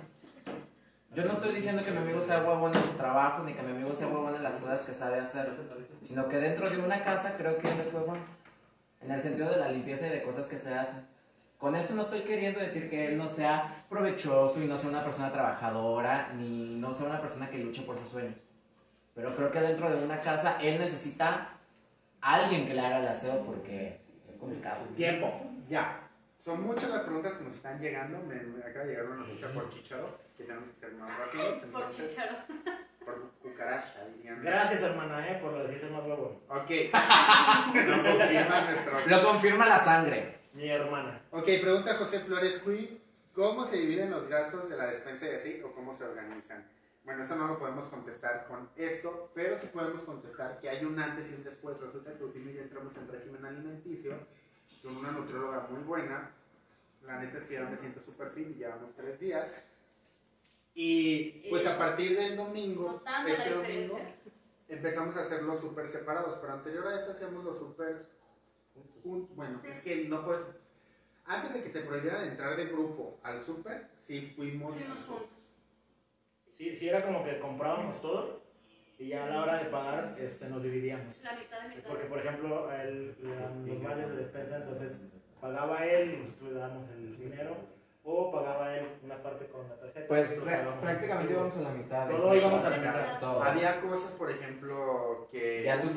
Yo 1.12 1.24
no 1.24 1.32
estoy 1.32 1.54
diciendo 1.54 1.82
que 1.82 1.90
mi 1.92 1.98
amigo 1.98 2.20
sea 2.20 2.40
huevón 2.40 2.74
en 2.74 2.82
su 2.82 2.92
trabajo, 2.92 3.42
ni 3.42 3.54
que 3.54 3.62
mi 3.62 3.70
amigo 3.70 3.94
sea 3.94 4.08
huevón 4.08 4.34
en 4.34 4.42
las 4.42 4.56
cosas 4.56 4.82
que 4.82 4.92
sabe 4.92 5.20
hacer, 5.20 5.50
sino 6.02 6.28
que 6.28 6.36
dentro 6.36 6.68
de 6.68 6.76
una 6.76 7.02
casa 7.02 7.36
creo 7.36 7.56
que 7.56 7.70
él 7.70 7.80
es 7.80 7.94
huevón. 7.94 8.18
En 9.00 9.10
el 9.10 9.22
sentido 9.22 9.50
de 9.50 9.56
la 9.56 9.70
limpieza 9.70 10.06
y 10.06 10.10
de 10.10 10.22
cosas 10.22 10.46
que 10.46 10.58
se 10.58 10.74
hacen. 10.74 11.06
Con 11.58 11.74
esto 11.74 11.94
no 11.94 12.02
estoy 12.02 12.20
queriendo 12.20 12.60
decir 12.60 12.90
que 12.90 13.08
él 13.08 13.16
no 13.16 13.28
sea 13.28 13.86
provechoso 13.88 14.60
y 14.62 14.66
no 14.66 14.76
sea 14.76 14.90
una 14.90 15.04
persona 15.04 15.32
trabajadora, 15.32 16.32
ni 16.34 16.76
no 16.76 16.94
sea 16.94 17.06
una 17.06 17.20
persona 17.20 17.48
que 17.48 17.58
luche 17.58 17.82
por 17.82 17.96
sus 17.96 18.10
sueños. 18.10 18.34
Pero 19.16 19.34
creo 19.34 19.50
que 19.50 19.60
dentro 19.60 19.88
de 19.90 20.04
una 20.04 20.20
casa 20.20 20.58
él 20.60 20.78
necesita 20.78 21.58
a 22.20 22.34
alguien 22.34 22.66
que 22.66 22.74
le 22.74 22.80
haga 22.82 23.00
el 23.00 23.08
aseo 23.08 23.44
porque 23.46 23.98
es 24.28 24.36
complicado. 24.36 24.84
Tiempo, 24.94 25.32
ya. 25.68 26.02
Son 26.44 26.62
muchas 26.62 26.90
las 26.90 27.02
preguntas 27.02 27.34
que 27.34 27.44
nos 27.44 27.56
están 27.56 27.80
llegando. 27.80 28.18
Me, 28.20 28.34
me 28.36 28.62
acaba 28.62 28.84
de 28.84 28.90
llegar 28.92 29.06
una 29.06 29.26
nota 29.26 29.52
por 29.54 29.70
Chicharo, 29.70 30.18
que 30.36 30.44
tenemos 30.44 30.68
que 30.68 30.80
ser 30.80 30.92
más 30.92 31.18
rápidos. 31.18 31.60
Por 31.60 31.64
Entonces, 31.64 32.10
chicharo. 32.10 32.36
por 33.04 33.30
cucaracha, 33.42 34.04
dirían. 34.14 34.42
Gracias, 34.42 34.82
hermana, 34.82 35.28
eh, 35.28 35.38
por 35.42 35.60
decirse 35.62 35.88
más 35.88 36.04
huevón. 36.04 36.38
Ok. 36.48 36.70
No 37.74 38.02
confirma 38.02 38.60
nuestro. 38.60 38.92
Lo 39.16 39.24
confirma 39.24 39.66
la 39.66 39.78
sangre. 39.78 40.38
Mi 40.52 40.68
hermana. 40.68 41.22
Ok, 41.30 41.44
pregunta 41.62 41.94
José 41.94 42.20
Flores 42.20 42.60
Cui. 42.62 43.00
¿Cómo 43.34 43.66
se 43.66 43.78
dividen 43.78 44.10
los 44.10 44.28
gastos 44.28 44.68
de 44.68 44.76
la 44.76 44.86
despensa 44.86 45.26
y 45.28 45.34
así 45.34 45.62
o 45.62 45.72
cómo 45.72 45.94
se 45.96 46.04
organizan? 46.04 46.64
Bueno, 47.06 47.22
eso 47.22 47.36
no 47.36 47.46
lo 47.46 47.56
podemos 47.56 47.86
contestar 47.86 48.48
con 48.48 48.68
esto, 48.74 49.30
pero 49.32 49.60
sí 49.60 49.68
podemos 49.72 50.02
contestar 50.02 50.58
que 50.58 50.68
hay 50.68 50.84
un 50.84 50.98
antes 50.98 51.30
y 51.30 51.34
un 51.34 51.44
después. 51.44 51.78
Resulta 51.78 52.12
que 52.12 52.24
Utino 52.24 52.50
y 52.50 52.54
yo 52.54 52.62
entramos 52.62 52.96
en 52.96 53.06
régimen 53.06 53.44
alimenticio 53.44 54.18
con 54.82 54.96
una 54.96 55.12
nutrióloga 55.12 55.68
muy 55.70 55.84
buena. 55.84 56.32
La 57.04 57.20
neta 57.20 57.38
es 57.38 57.44
que 57.44 57.54
ya 57.54 57.62
me 57.62 57.76
siento 57.76 58.00
súper 58.00 58.30
fin 58.30 58.50
y 58.50 58.58
llevamos 58.58 58.92
tres 58.96 59.20
días. 59.20 59.54
Y 60.74 61.48
pues 61.48 61.64
a 61.68 61.78
partir 61.78 62.18
del 62.18 62.36
domingo, 62.36 63.00
este 63.28 63.50
domingo, 63.50 64.00
empezamos 64.68 65.16
a 65.16 65.20
hacer 65.20 65.44
los 65.44 65.60
súper 65.60 65.88
separados, 65.88 66.38
pero 66.40 66.54
anterior 66.54 66.88
a 66.88 67.00
eso 67.00 67.12
hacíamos 67.12 67.44
los 67.44 67.56
súper 67.56 68.08
juntos. 69.04 69.36
Bueno, 69.36 69.62
es 69.62 69.80
que 69.80 70.08
no 70.08 70.24
puedes. 70.24 70.42
Antes 71.24 71.54
de 71.54 71.62
que 71.62 71.70
te 71.70 71.82
prohibieran 71.82 72.24
entrar 72.24 72.56
de 72.56 72.66
grupo 72.66 73.20
al 73.22 73.44
súper, 73.44 73.90
sí 74.02 74.32
fuimos. 74.34 74.74
Fuimos 74.74 75.06
juntos. 75.06 75.35
Sí, 76.56 76.74
sí 76.74 76.88
era 76.88 77.04
como 77.04 77.22
que 77.22 77.38
comprábamos 77.38 78.00
todo 78.00 78.40
y 78.98 79.08
ya 79.08 79.24
a 79.24 79.28
la 79.28 79.42
hora 79.42 79.58
de 79.62 79.66
pagar 79.66 80.16
este, 80.18 80.48
nos 80.48 80.62
dividíamos. 80.62 81.20
La 81.22 81.34
mitad 81.34 81.62
de 81.62 81.68
mitad. 81.76 81.88
Porque, 81.90 82.06
por 82.06 82.18
ejemplo, 82.18 82.72
el- 82.72 83.14
la- 83.22 83.50
los 83.50 83.82
baños 83.82 84.08
de 84.10 84.16
despensa, 84.16 84.56
entonces 84.56 85.06
pagaba 85.38 85.84
él 85.84 86.14
y 86.14 86.16
nosotros 86.22 86.52
le 86.52 86.58
dábamos 86.58 86.88
el 86.90 87.18
dinero, 87.18 87.56
o 88.04 88.32
pagaba 88.32 88.74
él 88.74 88.86
una 89.02 89.22
parte 89.22 89.46
con 89.48 89.68
la 89.68 89.76
tarjeta. 89.78 90.06
Pues 90.08 90.28
prácticamente 90.80 91.32
íbamos 91.34 91.56
a 91.58 91.60
la 91.60 91.70
mitad. 91.70 92.08
Todo 92.08 92.32
Sí, 92.32 92.38
íbamos 92.38 92.64
a 92.64 92.70
la 92.70 92.76
mitad. 92.78 93.20
todo. 93.20 93.42
Había 93.42 93.80
cosas, 93.82 94.12
por 94.14 94.30
ejemplo, 94.30 95.28
que. 95.30 95.62
Ya 95.64 95.82
tus 95.82 95.90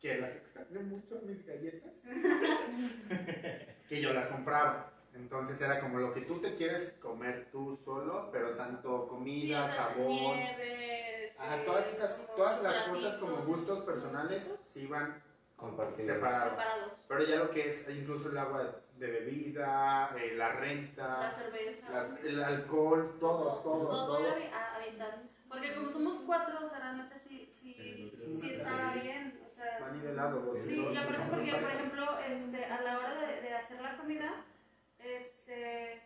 que 0.00 0.18
las 0.20 0.36
extraño 0.36 0.80
mucho, 0.82 1.20
mis 1.26 1.44
galletas, 1.44 2.02
que 3.88 4.00
yo 4.00 4.12
las 4.12 4.28
compraba. 4.28 4.92
Entonces 5.18 5.60
era 5.60 5.80
como 5.80 5.98
lo 5.98 6.12
que 6.14 6.20
tú 6.22 6.40
te 6.40 6.54
quieres 6.54 6.92
comer 7.00 7.48
tú 7.50 7.76
solo, 7.76 8.28
pero 8.32 8.52
tanto 8.56 9.02
Sí, 9.04 9.08
comida, 9.10 9.66
sea, 9.66 9.74
jabón, 9.84 10.36
nieve, 10.36 11.26
este, 11.26 11.38
ajá, 11.42 11.64
todas 11.64 11.92
esas, 11.92 12.14
como 12.14 12.28
todas 12.36 12.62
las 12.62 12.78
cosas 12.82 13.18
como 13.18 13.36
gustos 13.38 13.84
personales 13.84 14.52
se 14.64 14.82
iban 14.82 15.22
Compartidos. 15.56 16.06
separados. 16.14 16.50
separados. 16.50 16.92
Pero 17.08 17.24
ya 17.24 17.36
lo 17.36 17.50
que 17.50 17.68
es 17.68 17.86
incluso 17.90 18.28
el 18.30 18.38
agua 18.38 18.76
de 18.96 19.10
bebida, 19.10 20.14
eh, 20.16 20.34
la 20.36 20.48
La 20.48 20.52
renta, 20.60 21.32
cerveza. 21.36 21.90
las- 21.90 22.24
el 22.24 22.42
alcohol, 22.44 23.16
todo, 23.18 23.58
todo, 23.62 23.88
Todo 23.88 24.06
todo. 24.06 24.26
era 24.36 24.56
a. 24.56 24.78
Porque 25.48 25.74
como 25.74 25.90
somos 25.90 26.18
cuatro, 26.26 26.66
o 26.66 26.68
sea, 26.68 26.78
realmente 26.78 27.18
sí, 27.18 27.50
sí, 27.58 28.12
sí 28.38 28.50
estaba 28.52 28.92
bien. 28.92 29.40
O 29.46 29.50
sea, 29.50 29.78
Va 29.82 29.90
nivelado. 29.90 30.40
dos- 30.42 30.60
Sí, 30.60 30.76
dos- 30.76 30.92
y 30.94 30.96
aparte 30.96 31.22
porque, 31.30 31.52
por 31.54 31.70
ejemplo, 31.70 32.18
este, 32.20 32.64
a 32.66 32.80
la 32.82 32.98
hora 32.98 33.14
de, 33.14 33.40
de 33.40 33.54
hacer 33.54 33.80
la 33.80 33.96
comida, 33.96 34.44
este, 34.98 36.02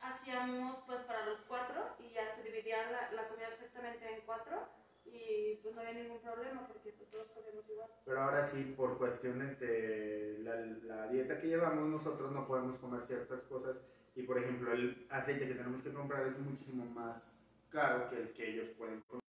hacíamos 0.00 0.78
pues 0.86 1.00
para 1.04 1.26
los 1.26 1.40
cuatro 1.42 1.96
y 1.98 2.10
ya 2.12 2.34
se 2.34 2.42
dividía 2.42 2.90
la, 2.90 3.12
la 3.12 3.28
comida 3.28 3.48
perfectamente 3.48 4.12
en 4.12 4.20
cuatro 4.26 4.68
y 5.04 5.56
pues 5.62 5.74
no 5.74 5.80
había 5.80 5.94
ningún 5.94 6.20
problema 6.20 6.66
porque 6.66 6.92
pues 6.92 7.10
todos 7.10 7.28
comíamos 7.28 7.68
igual. 7.68 7.88
Pero 8.04 8.22
ahora 8.22 8.44
sí, 8.44 8.74
por 8.76 8.98
cuestiones 8.98 9.60
de 9.60 10.38
la, 10.40 10.56
la 10.56 11.08
dieta 11.08 11.40
que 11.40 11.48
llevamos, 11.48 11.88
nosotros 11.88 12.32
no 12.32 12.46
podemos 12.46 12.78
comer 12.78 13.06
ciertas 13.06 13.42
cosas. 13.42 13.76
Y 14.14 14.22
por 14.22 14.38
ejemplo, 14.38 14.72
el 14.72 15.06
aceite 15.10 15.48
que 15.48 15.54
tenemos 15.54 15.82
que 15.82 15.92
comprar 15.92 16.26
es 16.26 16.38
muchísimo 16.38 16.84
más 16.84 17.26
caro 17.68 18.08
que 18.08 18.16
el 18.16 18.32
que 18.32 18.50
ellos 18.50 18.70
pueden 18.70 19.00
comer. 19.02 19.22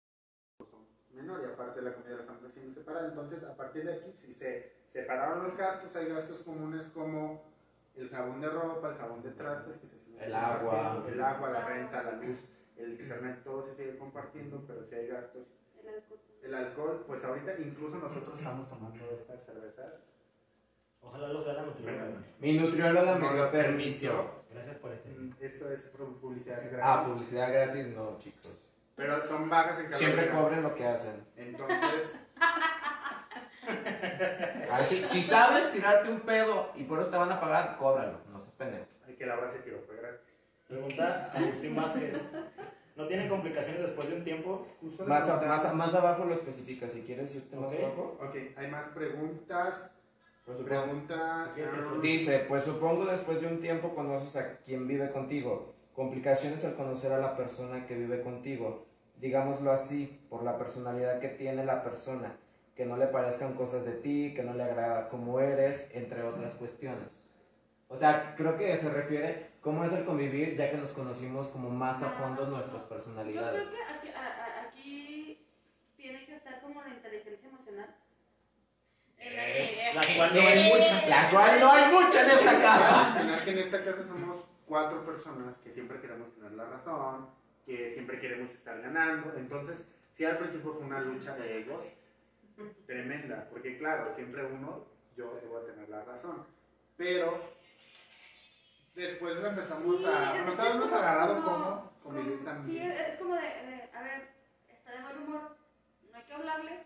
Menor 1.13 1.43
y 1.43 1.53
aparte 1.53 1.83
la 1.83 1.93
comida 1.95 2.15
la 2.15 2.21
estamos 2.23 2.45
haciendo 2.45 2.73
separada. 2.73 3.09
Entonces, 3.09 3.45
a 3.45 3.55
partir 3.55 3.85
de 3.85 3.95
aquí, 3.95 4.13
si 4.15 4.33
se 4.33 4.73
separaron 4.89 5.45
los 5.45 5.57
gastos, 5.57 5.95
hay 5.97 6.09
gastos 6.09 6.43
comunes 6.43 6.91
como 6.91 7.52
el 7.97 8.09
jabón 8.09 8.41
de 8.41 8.49
ropa, 8.49 8.89
el 8.89 8.97
jabón 8.97 9.23
de 9.23 9.31
trastes, 9.31 9.77
que 9.79 9.87
se 9.89 9.99
sigue 9.99 10.25
El 10.25 10.35
agua. 10.35 11.05
el 11.07 11.21
agua, 11.23 11.51
la 11.51 11.65
renta, 11.67 12.03
la 12.03 12.13
luz, 12.13 12.39
el 12.77 12.93
internet, 13.01 13.41
todo 13.45 13.65
se 13.67 13.75
sigue 13.75 13.99
compartiendo, 13.99 14.63
pero 14.67 14.85
si 14.85 14.95
hay 14.95 15.07
gastos 15.09 15.47
El 15.83 15.89
alcohol. 15.95 16.19
el 16.43 16.55
alcohol, 16.55 17.05
pues 17.07 17.25
ahorita 17.25 17.53
incluso 17.59 17.97
nosotros 17.97 18.39
estamos 18.39 18.69
tomando 18.69 19.05
estas 19.13 19.45
cervezas. 19.45 20.01
Ojalá 21.01 21.29
los 21.29 21.45
vean 21.45 21.67
nutrióloga. 21.67 22.23
Mi 22.39 22.57
nutrióloga 22.59 23.15
me 23.17 23.37
lo 23.37 23.51
permiso. 23.51 24.09
permitió. 24.13 24.43
Gracias 24.53 24.77
por 24.77 24.93
este. 24.93 25.11
Esto 25.41 25.71
es 25.71 25.93
pu- 25.93 26.21
publicidad 26.21 26.59
gratis. 26.63 26.79
Ah, 26.83 27.05
publicidad 27.05 27.53
gratis, 27.53 27.89
no, 27.89 28.17
chicos. 28.19 28.59
Pero 28.95 29.25
son 29.25 29.49
bajas 29.49 29.81
en 29.81 29.93
Siempre 29.93 30.27
calorías. 30.29 30.43
cobren 30.45 30.63
lo 30.63 30.75
que 30.75 30.87
hacen. 30.87 31.25
Entonces, 31.37 32.21
Ah, 34.71 34.83
si, 34.83 34.97
si 35.07 35.23
sabes 35.23 35.71
tirarte 35.73 36.11
un 36.11 36.21
pedo 36.21 36.71
y 36.77 36.85
por 36.85 36.99
eso 37.01 37.11
te 37.11 37.17
van 37.17 37.31
a 37.33 37.41
pagar, 37.41 37.77
cóbralo. 37.77 38.19
No 38.33 38.39
seas 38.41 38.55
pendejo. 38.57 38.85
hay 39.07 39.15
que 39.15 39.27
la 39.27 39.37
hora 39.39 39.53
se 39.53 39.59
tiró, 39.61 39.81
fue 39.87 39.97
gratis. 39.97 40.21
Pregunta 40.69 41.31
Agustín 41.35 41.77
Vázquez. 41.77 42.31
¿No 42.97 43.07
tienen 43.07 43.29
complicaciones 43.29 43.83
después 43.83 44.11
de 44.11 44.17
un 44.17 44.25
tiempo? 44.25 44.67
Más, 45.07 45.29
a- 45.29 45.41
más, 45.41 45.65
a- 45.65 45.73
más 45.75 45.95
abajo 45.95 46.25
lo 46.25 46.35
especifica. 46.35 46.89
Si 46.89 47.03
quieres 47.03 47.35
irte 47.37 47.57
más 47.57 47.73
abajo. 47.79 48.19
Ok, 48.21 48.37
hay 48.57 48.71
más 48.71 48.89
preguntas. 48.95 49.91
Pues 50.45 50.59
Pregunta. 50.61 51.55
Dice, 52.03 52.45
pues 52.49 52.65
supongo 52.65 53.07
después 53.07 53.41
de 53.41 53.47
un 53.47 53.61
tiempo 53.61 53.95
conoces 53.95 54.37
a 54.37 54.57
quien 54.59 54.87
vive 54.89 55.11
contigo. 55.13 55.75
Complicaciones 55.95 56.65
al 56.65 56.75
conocer 56.75 57.13
a 57.13 57.19
la 57.19 57.37
persona 57.37 57.87
que 57.87 57.95
vive 57.95 58.23
contigo. 58.23 58.87
Digámoslo 59.17 59.71
así, 59.71 60.21
por 60.29 60.43
la 60.43 60.59
personalidad 60.59 61.21
que 61.21 61.29
tiene 61.29 61.65
la 61.65 61.83
persona. 61.85 62.37
Que 62.75 62.87
no 62.87 62.97
le 62.97 63.07
parezcan 63.07 63.55
cosas 63.55 63.85
de 63.85 63.93
ti, 63.93 64.33
que 64.35 64.43
no 64.43 64.55
le 64.55 64.63
agrada 64.63 65.09
cómo 65.09 65.41
eres, 65.41 65.91
entre 65.93 66.23
otras 66.23 66.55
cuestiones. 66.55 67.27
O 67.89 67.97
sea, 67.97 68.35
creo 68.37 68.57
que 68.57 68.77
se 68.79 68.91
refiere 68.91 69.51
cómo 69.61 69.85
es 69.85 69.93
el 69.93 70.05
convivir 70.05 70.57
ya 70.57 70.71
que 70.71 70.79
nos 70.79 70.93
conocimos 70.93 71.49
como 71.51 71.69
más 71.69 72.03
a 72.03 72.11
fondo 72.11 72.47
nuestras 72.47 72.83
Yo 72.83 72.89
personalidades. 72.89 73.69
creo 73.69 73.73
que 73.75 73.83
aquí, 73.85 74.09
a- 74.09 74.21
a- 74.63 74.69
aquí 74.69 75.47
tiene 75.97 76.25
que 76.25 76.37
estar 76.37 76.63
como 76.63 76.83
la 76.83 76.89
inteligencia 76.89 77.49
emocional. 77.49 77.95
En 79.19 79.95
la 79.95 80.03
cual 80.17 80.31
no 80.35 80.41
Eh, 80.41 80.47
hay 80.47 80.73
mucha. 80.73 81.09
La 81.09 81.31
cual 81.31 81.61
no 81.61 81.71
hay 81.71 81.93
mucha 81.93 82.23
en 82.25 82.31
esta 82.31 82.61
casa. 82.63 83.13
mencionar 83.15 83.45
que 83.45 83.51
en 83.53 83.59
esta 83.59 83.85
casa 83.85 84.03
somos 84.03 84.49
cuatro 84.67 85.05
personas 85.05 85.59
que 85.59 85.71
siempre 85.71 86.01
queremos 86.01 86.35
tener 86.35 86.53
la 86.53 86.65
razón, 86.65 87.29
que 87.67 87.93
siempre 87.95 88.19
queremos 88.19 88.53
estar 88.53 88.81
ganando. 88.81 89.35
Entonces, 89.37 89.89
sí, 90.13 90.25
al 90.25 90.39
principio 90.39 90.73
fue 90.73 90.87
una 90.87 91.01
lucha 91.03 91.37
de 91.37 91.61
egos 91.61 91.93
tremenda, 92.87 93.49
porque 93.51 93.79
claro, 93.79 94.13
siempre 94.15 94.45
uno, 94.45 94.85
yo 95.17 95.35
debo 95.43 95.61
tener 95.61 95.89
la 95.89 96.05
razón. 96.05 96.47
Pero 96.97 97.39
después 98.95 99.39
lo 99.39 99.49
empezamos 99.49 100.01
Sí, 100.01 100.07
a. 100.07 100.37
es- 100.37 100.45
Nos 100.45 100.55
es 100.55 100.61
habíamos 100.61 100.85
como- 100.85 100.97
agarrado 100.97 101.35
como- 101.43 101.93
convivir 102.03 102.33
como- 102.39 102.45
también. 102.45 102.83
Sí, 102.83 102.89
es, 102.93 103.09
es 103.13 103.19
como 103.19 103.35
de, 103.35 103.41
de, 103.43 103.91
a 103.95 104.03
ver, 104.03 104.29
está 104.69 104.93
de 104.93 105.01
mal 105.01 105.19
humor, 105.19 105.57
no 106.11 106.19
hay 106.19 106.25
que 106.25 106.33
hablarle 106.35 106.79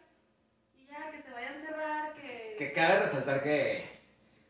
y 0.77 0.87
ya, 0.87 1.11
que 1.11 1.23
se 1.23 1.31
vaya 1.33 1.49
a 1.51 1.55
encerrar, 1.57 2.15
que... 2.15 2.55
Que 2.59 2.73
cabe 2.73 3.01
resaltar 3.01 3.43
que 3.43 3.85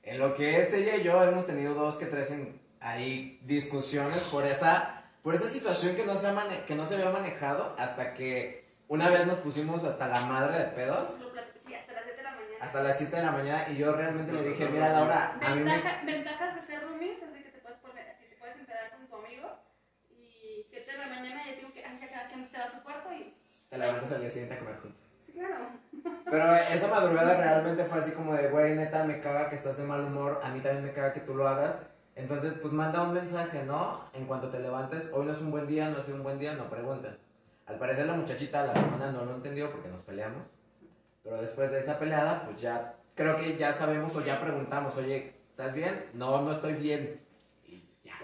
en 0.02 0.18
lo 0.18 0.34
que 0.36 0.58
es 0.58 0.72
ella 0.72 0.96
y 0.96 1.02
yo 1.04 1.22
hemos 1.22 1.46
tenido 1.46 1.74
dos 1.74 1.96
que 1.96 2.06
tres 2.06 2.30
en- 2.32 2.60
ahí 2.80 3.40
discusiones 3.44 4.22
por 4.30 4.44
esa, 4.44 5.10
por 5.22 5.34
esa 5.34 5.46
situación 5.46 5.96
que 5.96 6.04
no, 6.06 6.14
se 6.16 6.28
ha 6.28 6.32
mane- 6.32 6.64
que 6.66 6.74
no 6.76 6.84
se 6.86 6.94
había 6.94 7.10
manejado 7.10 7.74
hasta 7.78 8.12
que 8.14 8.65
una 8.88 9.10
vez 9.10 9.26
nos 9.26 9.38
pusimos 9.38 9.84
hasta 9.84 10.08
la 10.08 10.20
madre 10.26 10.58
de 10.58 10.64
pedos, 10.66 11.18
sí, 11.58 11.74
hasta 11.74 11.92
las 11.92 12.04
7 12.04 12.16
de 12.16 12.22
la 12.22 12.30
mañana. 12.30 12.56
hasta 12.60 12.82
las 12.82 12.98
7 12.98 13.16
de 13.16 13.22
la 13.22 13.32
mañana 13.32 13.68
y 13.70 13.76
yo 13.76 13.92
realmente 13.94 14.32
le 14.32 14.48
dije, 14.50 14.68
mira 14.68 14.92
Laura, 14.92 15.38
a 15.40 15.54
mí 15.54 15.62
me... 15.62 15.72
Ventaja- 15.72 16.02
ventajas 16.04 16.54
de 16.54 16.62
ser 16.62 16.82
roomies 16.82 17.22
es 17.22 17.32
de 17.32 17.42
que 17.42 17.50
te 17.50 17.58
puedes 17.58 17.78
poner, 17.78 18.08
así 18.10 18.24
te 18.28 18.36
puedes 18.36 18.56
enterar 18.56 18.90
con 18.90 19.06
tu 19.06 19.16
amigo 19.16 19.48
y 20.10 20.64
7 20.70 20.92
de 20.92 20.98
la 20.98 21.06
mañana 21.08 21.46
y 21.46 21.50
decimos 21.50 21.72
que 21.74 21.84
ay, 21.84 21.98
ya 22.00 22.10
cada 22.10 22.28
quien 22.28 22.46
se 22.48 22.58
va 22.58 22.64
a 22.64 22.68
su 22.68 22.82
cuarto 22.82 23.12
y... 23.12 23.24
Te 23.70 23.78
levantas 23.78 24.12
al 24.12 24.20
día 24.20 24.30
siguiente 24.30 24.54
a 24.54 24.58
comer 24.58 24.76
juntos. 24.80 25.02
Sí, 25.24 25.32
claro. 25.32 25.68
Pero 26.30 26.54
esa 26.56 26.88
madrugada 26.88 27.36
realmente 27.36 27.84
fue 27.84 27.98
así 27.98 28.12
como 28.12 28.34
de, 28.34 28.48
güey, 28.48 28.74
neta, 28.76 29.02
me 29.04 29.20
caga 29.20 29.48
que 29.48 29.56
estás 29.56 29.76
de 29.76 29.84
mal 29.84 30.00
humor, 30.02 30.40
a 30.42 30.50
mí 30.50 30.60
también 30.60 30.84
me 30.84 30.92
caga 30.92 31.12
que 31.12 31.20
tú 31.20 31.34
lo 31.34 31.48
hagas. 31.48 31.76
Entonces, 32.14 32.54
pues 32.62 32.72
manda 32.72 33.02
un 33.02 33.12
mensaje, 33.12 33.64
¿no? 33.64 34.08
En 34.14 34.26
cuanto 34.26 34.48
te 34.48 34.58
levantes, 34.58 35.10
hoy 35.12 35.26
no 35.26 35.32
es 35.32 35.40
un 35.42 35.50
buen 35.50 35.66
día, 35.66 35.90
no 35.90 35.98
es 35.98 36.08
un 36.08 36.22
buen 36.22 36.38
día, 36.38 36.54
no 36.54 36.70
pregunten. 36.70 37.18
Al 37.66 37.78
parecer 37.78 38.06
la 38.06 38.14
muchachita 38.14 38.62
la 38.62 38.74
semana 38.74 39.10
no 39.10 39.24
lo 39.24 39.34
entendió 39.34 39.70
porque 39.72 39.88
nos 39.88 40.02
peleamos. 40.02 40.46
Pero 41.24 41.42
después 41.42 41.70
de 41.72 41.80
esa 41.80 41.98
peleada, 41.98 42.44
pues 42.44 42.60
ya, 42.60 42.94
creo 43.16 43.34
que 43.36 43.56
ya 43.56 43.72
sabemos 43.72 44.14
o 44.14 44.24
ya 44.24 44.40
preguntamos, 44.40 44.96
oye, 44.96 45.34
¿estás 45.50 45.74
bien? 45.74 46.08
No, 46.14 46.42
no 46.42 46.52
estoy 46.52 46.74
bien. 46.74 47.20
Y 47.64 47.82
ya. 48.04 48.14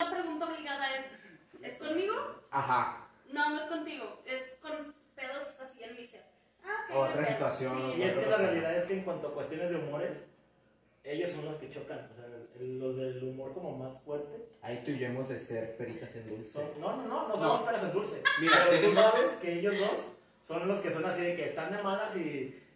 La 0.00 0.10
pregunta 0.10 0.46
obligada 0.46 0.96
es, 0.96 1.12
¿es 1.62 1.78
conmigo? 1.78 2.14
Ajá. 2.50 3.08
No, 3.32 3.50
no 3.50 3.62
es 3.62 3.68
contigo, 3.68 4.20
es 4.24 4.42
con 4.60 4.92
pedos 5.14 5.54
así 5.62 5.84
en 5.84 5.94
mi 5.94 6.04
ser. 6.04 6.24
Ah, 6.64 6.86
ok, 6.90 7.10
Otra 7.10 7.24
situación, 7.24 7.92
Sí. 7.92 7.98
Y 7.98 8.02
es 8.02 8.18
que 8.18 8.30
la 8.30 8.36
realidad 8.36 8.74
es 8.74 8.86
que 8.86 8.94
en 8.94 9.04
cuanto 9.04 9.28
a 9.28 9.34
cuestiones 9.34 9.70
de 9.70 9.76
humores, 9.76 10.26
ellos 11.04 11.30
son 11.30 11.44
los 11.46 11.56
que 11.56 11.70
chocan. 11.70 12.10
O 12.12 12.14
sea, 12.16 12.26
el- 12.60 12.78
los 12.78 12.96
del 12.96 13.22
humor 13.24 13.54
como 13.54 13.76
más 13.76 14.02
fuerte. 14.02 14.48
Ahí 14.62 14.82
tú 14.84 14.90
y 14.90 14.98
yo 14.98 15.06
hemos 15.06 15.28
de 15.28 15.38
ser 15.38 15.76
peritas 15.76 16.14
en 16.16 16.28
dulce. 16.28 16.50
Son, 16.60 16.80
no, 16.80 16.96
no, 16.96 17.06
no, 17.06 17.28
no 17.28 17.36
somos 17.36 17.62
peras 17.62 17.84
en 17.84 17.92
dulce. 17.92 18.22
Mira, 18.40 18.66
Pero 18.68 18.88
tú 18.88 18.94
sabes 18.94 19.32
que 19.36 19.58
ellos 19.60 19.78
dos 19.78 20.12
son 20.42 20.66
los 20.66 20.80
que 20.80 20.90
son 20.90 21.04
así 21.04 21.22
de 21.24 21.36
que 21.36 21.44
están 21.44 21.70
de 21.74 21.82
malas 21.82 22.16
y 22.16 22.20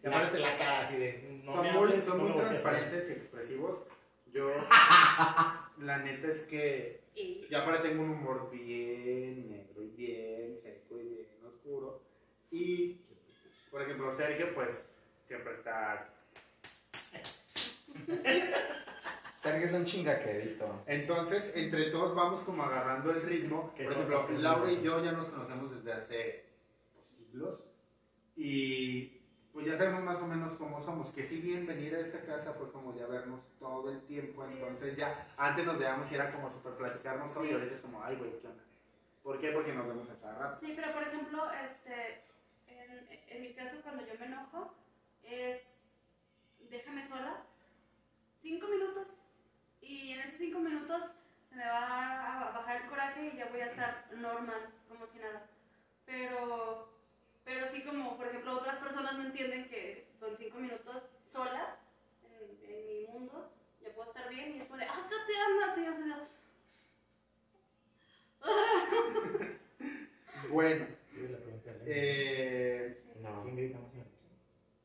Y 0.04 0.06
la, 0.08 0.30
la 0.30 0.56
cara 0.56 0.80
así 0.80 0.96
de 0.98 1.40
no 1.44 1.52
son 1.54 1.62
me 1.62 1.72
muy, 1.72 2.02
son 2.02 2.36
transparentes 2.36 3.08
y 3.08 3.12
expresivos. 3.12 3.80
Yo, 4.32 4.48
la 5.78 5.98
neta 5.98 6.28
es 6.28 6.42
que 6.42 7.02
yo 7.50 7.58
aparte 7.58 7.88
tengo 7.90 8.02
un 8.02 8.10
humor 8.10 8.50
bien 8.50 9.50
negro 9.50 9.82
y 9.82 9.88
bien 9.90 10.58
seco 10.62 10.98
y 10.98 11.04
bien 11.08 11.28
oscuro. 11.46 12.00
Y, 12.50 13.00
por 13.70 13.82
ejemplo, 13.82 14.12
Sergio, 14.14 14.54
pues, 14.54 14.86
siempre 15.26 15.54
está... 15.54 16.08
Sergio 19.34 19.66
es 19.66 19.72
un 19.74 19.84
chingaquedito. 19.84 20.84
Entonces, 20.86 21.52
entre 21.56 21.90
todos 21.90 22.14
vamos 22.14 22.42
como 22.42 22.62
agarrando 22.62 23.10
el 23.10 23.22
ritmo. 23.22 23.72
Qué 23.74 23.84
Por 23.84 23.92
ejemplo, 23.94 24.28
Laura 24.38 24.70
y 24.70 24.82
yo 24.82 25.02
ya 25.04 25.12
nos 25.12 25.28
conocemos 25.30 25.70
desde 25.74 25.92
hace 25.92 26.44
pues, 26.94 27.08
siglos. 27.08 27.64
Y 28.36 29.20
pues 29.52 29.66
ya 29.66 29.76
sabemos 29.76 30.04
más 30.04 30.22
o 30.22 30.28
menos 30.28 30.52
cómo 30.52 30.80
somos. 30.80 31.12
Que 31.12 31.24
si 31.24 31.40
bien 31.40 31.66
venir 31.66 31.94
a 31.96 31.98
esta 32.00 32.20
casa 32.24 32.52
fue 32.52 32.70
como 32.70 32.94
ya 32.96 33.06
vernos 33.06 33.40
todo 33.58 33.90
el 33.90 34.00
tiempo. 34.02 34.44
Entonces 34.44 34.96
ya, 34.96 35.26
antes 35.36 35.66
nos 35.66 35.76
veíamos 35.76 36.10
y 36.12 36.14
era 36.14 36.30
como 36.30 36.48
super 36.50 36.74
platicarnos 36.74 37.34
todo. 37.34 37.44
Y 37.44 37.48
Sí. 37.48 37.54
ahorita 37.54 37.74
es 37.74 37.80
como, 37.80 38.02
ay, 38.04 38.14
güey, 38.16 38.30
¿qué 38.40 38.46
onda? 38.46 38.62
¿Por 39.24 39.40
qué? 39.40 39.50
Porque 39.50 39.72
nos 39.72 39.88
vemos 39.88 40.08
a 40.08 40.20
cada 40.20 40.38
rato. 40.38 40.60
Sí, 40.60 40.72
pero 40.76 40.92
por 40.92 41.02
ejemplo, 41.02 41.50
este, 41.64 42.22
en, 42.68 43.08
en 43.28 43.42
mi 43.42 43.54
caso 43.54 43.76
cuando 43.82 44.06
yo 44.06 44.14
me 44.20 44.26
enojo 44.26 44.72
es 45.24 45.86
déjame 46.70 47.06
sola 47.08 47.44
cinco 48.42 48.66
minutos 48.66 49.08
y 49.80 50.12
en 50.12 50.20
esos 50.20 50.38
cinco 50.38 50.58
minutos 50.58 51.14
se 51.48 51.56
me 51.56 51.64
va 51.64 52.48
a 52.48 52.52
bajar 52.52 52.82
el 52.82 52.88
coraje 52.88 53.30
y 53.32 53.36
ya 53.36 53.46
voy 53.46 53.60
a 53.60 53.66
estar 53.66 54.06
normal, 54.16 54.68
como 54.88 55.06
si 55.06 55.18
nada. 55.18 55.46
Pero, 56.06 56.88
pero 57.44 57.68
sí 57.68 57.82
como, 57.82 58.16
por 58.16 58.26
ejemplo, 58.26 58.58
otras 58.58 58.76
personas 58.76 59.16
no 59.16 59.24
entienden 59.26 59.68
que 59.68 60.08
con 60.18 60.36
cinco 60.36 60.58
minutos 60.58 61.04
sola 61.26 61.76
en, 62.24 62.70
en 62.70 62.88
mi 62.88 63.06
mundo 63.06 63.52
ya 63.80 63.94
puedo 63.94 64.10
estar 64.10 64.28
bien 64.28 64.56
y 64.56 64.60
es 64.60 64.66
como 64.66 64.78
de, 64.78 64.84
ah, 64.84 65.08
¿qué 65.08 65.16
te 65.26 65.40
amas? 65.40 65.78
Y 65.78 65.84
yo 65.84 65.92
Bueno, 70.52 70.86
Sí, 71.14 71.28
la 71.28 71.38
pregunta 71.38 71.70
eh, 71.86 73.02
No. 73.20 73.42
¿Quién 73.42 73.56
grita 73.56 73.78
más? 73.78 74.11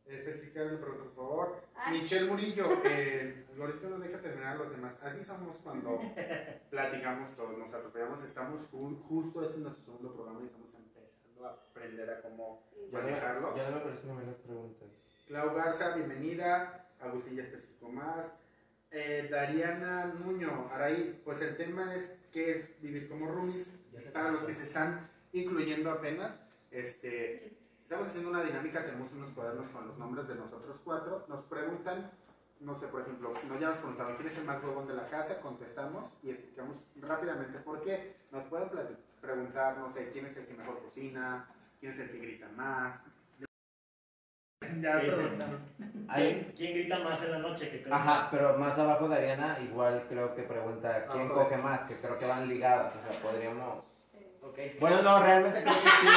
Especificar 0.09 0.67
una 0.67 0.79
pregunta, 0.79 1.03
por 1.05 1.15
favor. 1.15 1.61
Ay. 1.75 2.01
Michelle 2.01 2.29
Murillo, 2.29 2.65
eh, 2.85 3.45
ahorita 3.59 3.87
no 3.89 3.99
deja 3.99 4.19
terminar 4.21 4.55
a 4.55 4.59
los 4.59 4.71
demás. 4.71 4.95
Así 5.01 5.23
somos 5.23 5.59
cuando 5.61 5.99
platicamos 6.69 7.35
todos, 7.35 7.57
nos 7.57 7.73
atropellamos. 7.73 8.23
Estamos 8.23 8.71
ju- 8.71 9.01
justo, 9.03 9.41
este 9.43 9.55
es 9.55 9.59
nuestro 9.61 9.83
segundo 9.85 10.13
programa 10.13 10.41
y 10.41 10.45
estamos 10.45 10.73
empezando 10.73 11.45
a 11.47 11.51
aprender 11.51 12.09
a 12.09 12.21
cómo 12.21 12.63
Ya 12.73 12.99
no, 12.99 13.03
me- 13.05 13.11
manejarlo. 13.11 13.55
ya 13.57 13.69
no 13.69 13.75
me 13.77 13.81
parecen 13.81 14.09
a 14.09 14.13
mí 14.13 14.25
las 14.25 14.35
preguntas. 14.37 14.87
Clau 15.27 15.53
Garza, 15.55 15.95
bienvenida. 15.95 16.83
Agustín 16.99 17.35
ya 17.35 17.43
especificó 17.43 17.89
más. 17.89 18.33
Eh, 18.89 19.27
Dariana 19.29 20.05
Nuño, 20.05 20.69
Araí, 20.71 21.21
pues 21.25 21.41
el 21.41 21.57
tema 21.57 21.93
es 21.95 22.11
qué 22.31 22.51
es 22.55 22.81
vivir 22.81 23.09
como 23.09 23.27
roomies. 23.27 23.71
Para 24.13 24.31
los 24.31 24.43
que 24.43 24.53
se 24.53 24.63
están 24.63 25.09
incluyendo 25.33 25.91
apenas, 25.91 26.39
este, 26.71 27.56
estamos 27.87 28.09
haciendo 28.09 28.31
una 28.31 28.43
dinámica, 28.43 28.83
tenemos 28.83 29.09
unos 29.13 29.31
cuadernos 29.31 29.69
con 29.69 29.87
los 29.87 29.97
nombres 29.97 30.27
de 30.27 30.35
nosotros 30.35 30.77
cuatro. 30.83 31.25
Nos 31.29 31.45
preguntan, 31.45 32.11
no 32.59 32.77
sé, 32.77 32.87
por 32.87 33.01
ejemplo, 33.01 33.33
no 33.47 33.59
ya 33.59 33.69
nos 33.69 33.77
preguntaron 33.77 34.17
quién 34.17 34.27
es 34.27 34.37
el 34.39 34.45
más 34.45 34.61
huevón 34.61 34.87
de 34.87 34.93
la 34.93 35.07
casa, 35.07 35.39
contestamos 35.39 36.13
y 36.21 36.31
explicamos 36.31 36.83
rápidamente 36.97 37.59
por 37.59 37.81
qué. 37.81 38.17
Nos 38.29 38.43
pueden 38.49 38.69
preguntar, 39.21 39.77
no 39.77 39.93
sé, 39.93 40.09
quién 40.11 40.25
es 40.25 40.35
el 40.35 40.47
que 40.47 40.53
mejor 40.55 40.81
cocina, 40.81 41.47
quién 41.79 41.93
es 41.93 41.99
el 41.99 42.11
que 42.11 42.17
grita 42.17 42.49
más. 42.49 42.99
Ya 44.81 44.99
¿Quién, 44.99 46.53
quién 46.55 46.73
grita 46.73 46.99
más 46.99 47.23
en 47.23 47.31
la 47.31 47.37
noche? 47.39 47.69
Que 47.71 47.83
creo 47.83 47.95
Ajá, 47.95 48.27
pero 48.29 48.57
más 48.57 48.77
abajo 48.77 49.07
de 49.07 49.15
Ariana 49.15 49.59
igual 49.61 50.05
creo 50.09 50.35
que 50.35 50.43
pregunta 50.43 51.07
quién 51.07 51.29
coge 51.29 51.57
más, 51.57 51.85
que 51.85 51.95
creo 51.95 52.17
que 52.17 52.25
van 52.25 52.49
ligadas, 52.49 52.93
o 52.95 53.01
sea, 53.01 53.21
podríamos... 53.21 53.96
Bueno, 54.79 55.01
no, 55.01 55.23
realmente 55.23 55.61
creo 55.63 55.73
que 55.73 55.89
sí, 55.89 56.07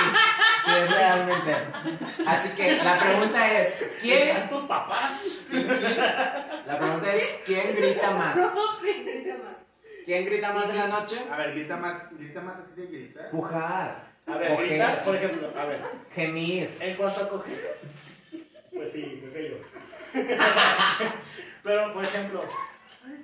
sí 0.65 0.71
es 0.83 0.91
realmente. 0.91 1.57
Así 2.27 2.55
que 2.57 2.77
la 2.83 2.99
pregunta 2.99 3.61
es, 3.61 3.85
¿quién? 4.01 4.29
¿Están 4.29 4.49
tus 4.49 4.65
papás? 4.65 5.47
La 6.67 6.79
pregunta 6.79 7.13
es, 7.15 7.41
¿quién 7.45 7.75
grita 7.77 8.11
más? 8.13 8.39
Sí, 8.83 9.05
grita 9.05 9.35
más. 9.35 9.57
¿Quién 10.05 10.25
grita 10.25 10.53
más 10.53 10.71
en 10.71 10.77
la 10.77 10.89
noche? 10.89 11.25
A 11.31 11.37
ver, 11.37 11.55
grita 11.55 11.77
más, 11.77 12.11
grita 12.13 12.41
más 12.41 12.59
así 12.61 12.81
de 12.81 12.87
gritar. 12.87 13.31
Pujar. 13.31 14.11
A 14.27 14.37
ver, 14.37 14.51
Coger. 14.53 14.69
gritar, 14.69 15.03
por 15.05 15.17
ejemplo, 15.17 15.53
a 15.59 15.65
ver, 15.65 15.83
Gemir. 16.13 16.71
en 16.81 16.95
cuanto 16.95 17.21
a 17.23 17.29
coger, 17.29 17.79
pues 18.73 18.93
sí, 18.93 19.21
creo 19.21 19.33
que 19.33 19.51
yo. 19.51 19.57
Pero, 21.63 21.93
por 21.93 22.05
ejemplo, 22.05 22.45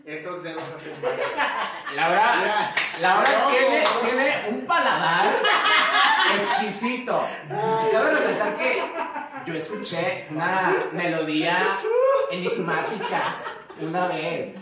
Esos 0.06 0.40
dedos 0.42 0.62
hacen 0.76 1.00
mal. 1.02 1.12
Laura, 1.96 2.24
Laura 3.00 3.30
No. 3.42 3.48
tiene, 3.50 3.82
tiene 4.04 4.34
un 4.50 4.66
paladar 4.66 5.26
exquisito. 6.36 7.20
Cabe 7.90 8.10
resaltar 8.14 8.54
que 8.56 8.82
yo 9.46 9.54
escuché 9.54 10.26
una 10.30 10.86
melodía 10.92 11.56
enigmática 12.30 13.38
una 13.80 14.06
vez. 14.06 14.56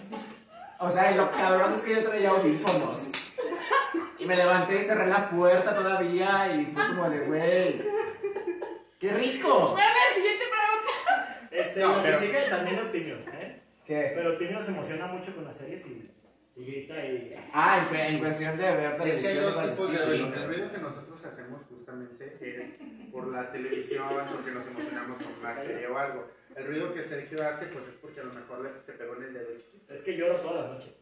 O 0.78 0.88
sea, 0.90 1.10
lo 1.12 1.30
cabrón 1.30 1.74
es 1.74 1.82
que 1.82 1.94
yo 1.94 2.08
traía 2.08 2.30
audífonos. 2.30 3.10
Y 4.18 4.24
me 4.26 4.36
levanté 4.36 4.78
y 4.80 4.82
cerré 4.84 5.06
la 5.06 5.28
puerta 5.28 5.74
todavía 5.74 6.48
y 6.54 6.72
fue 6.72 6.86
como 6.88 7.10
de, 7.10 7.20
güey, 7.20 7.84
¡qué 8.98 9.10
rico! 9.12 9.72
Bueno, 9.72 9.90
siguiente 10.14 10.44
pregunta. 10.46 11.40
este, 11.50 11.80
No, 11.80 11.88
lo 11.88 11.94
que 11.96 12.02
pero- 12.02 12.18
sigue 12.18 12.40
también 12.48 12.78
Opinio, 12.80 13.14
¿eh? 13.16 13.33
¿Qué? 13.86 14.12
Pero 14.14 14.34
Opinio 14.34 14.62
se 14.62 14.70
emociona 14.70 15.06
mucho 15.08 15.34
con 15.34 15.44
las 15.44 15.56
series 15.58 15.86
y, 15.86 16.10
y 16.56 16.64
grita 16.64 17.04
y... 17.06 17.34
Ah, 17.52 17.80
en, 17.82 17.88
cu- 17.88 17.94
en 18.14 18.18
cuestión 18.20 18.56
de 18.56 18.62
ver 18.76 18.84
Es 18.84 18.90
que 18.92 18.98
televisión, 19.02 19.52
tipos 19.70 19.92
de 19.92 20.06
ruido. 20.06 20.24
brinca. 20.26 20.40
El 20.42 20.48
ruido 20.48 20.72
que 20.72 20.78
nosotros 20.78 21.24
hacemos 21.24 21.62
justamente 21.68 22.38
es 22.40 23.10
por 23.12 23.26
la 23.28 23.52
televisión, 23.52 24.08
porque 24.32 24.50
nos 24.52 24.66
emocionamos 24.66 25.22
con 25.22 25.32
una 25.38 25.60
serie 25.60 25.86
o 25.86 25.98
algo. 25.98 26.28
El 26.56 26.66
ruido 26.66 26.94
que 26.94 27.04
Sergio 27.04 27.42
hace, 27.46 27.66
pues 27.66 27.88
es 27.88 27.94
porque 27.96 28.20
a 28.20 28.24
lo 28.24 28.32
mejor 28.32 28.60
le- 28.62 28.82
se 28.82 28.92
pegó 28.92 29.16
en 29.16 29.22
el 29.24 29.34
dedo 29.34 29.50
chiquito. 29.58 29.92
Es 29.92 30.02
que 30.02 30.16
lloro 30.16 30.36
todas 30.40 30.64
las 30.66 30.78
noches. 30.78 30.94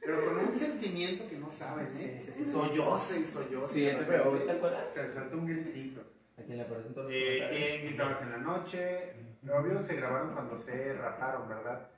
Pero 0.00 0.24
con 0.24 0.38
un 0.38 0.54
sentimiento 0.54 1.28
que 1.28 1.36
no 1.36 1.50
saben, 1.50 1.86
¿eh? 1.86 2.20
Sí, 2.20 2.32
sí, 2.32 2.44
sí. 2.44 2.50
Solloce 2.50 3.20
y 3.20 3.24
solloce. 3.24 3.74
Siguiente 3.74 4.04
pregunta, 4.04 4.44
¿te 4.44 4.50
acuerdas? 4.52 4.84
Se 4.94 5.12
salta 5.12 5.34
un 5.36 5.46
gritito. 5.46 6.00
¿A 6.38 6.42
quién 6.42 6.58
le 6.58 6.64
los 6.68 7.10
Eh? 7.10 7.48
¿Quién 7.50 7.86
gritabas 7.86 8.22
en 8.22 8.30
la 8.30 8.38
noche? 8.38 9.12
Obvio, 9.52 9.84
se 9.84 9.94
grabaron 9.94 10.32
cuando 10.32 10.58
se 10.58 10.92
raparon, 10.94 11.48
¿verdad? 11.48 11.88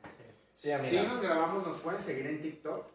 Sí, 0.53 0.73
amiga. 0.73 0.91
Sí, 0.91 1.07
nos 1.07 1.23
grabamos, 1.23 1.67
nos 1.67 1.81
pueden 1.81 2.03
seguir 2.03 2.27
en 2.27 2.43
TikTok. 2.43 2.87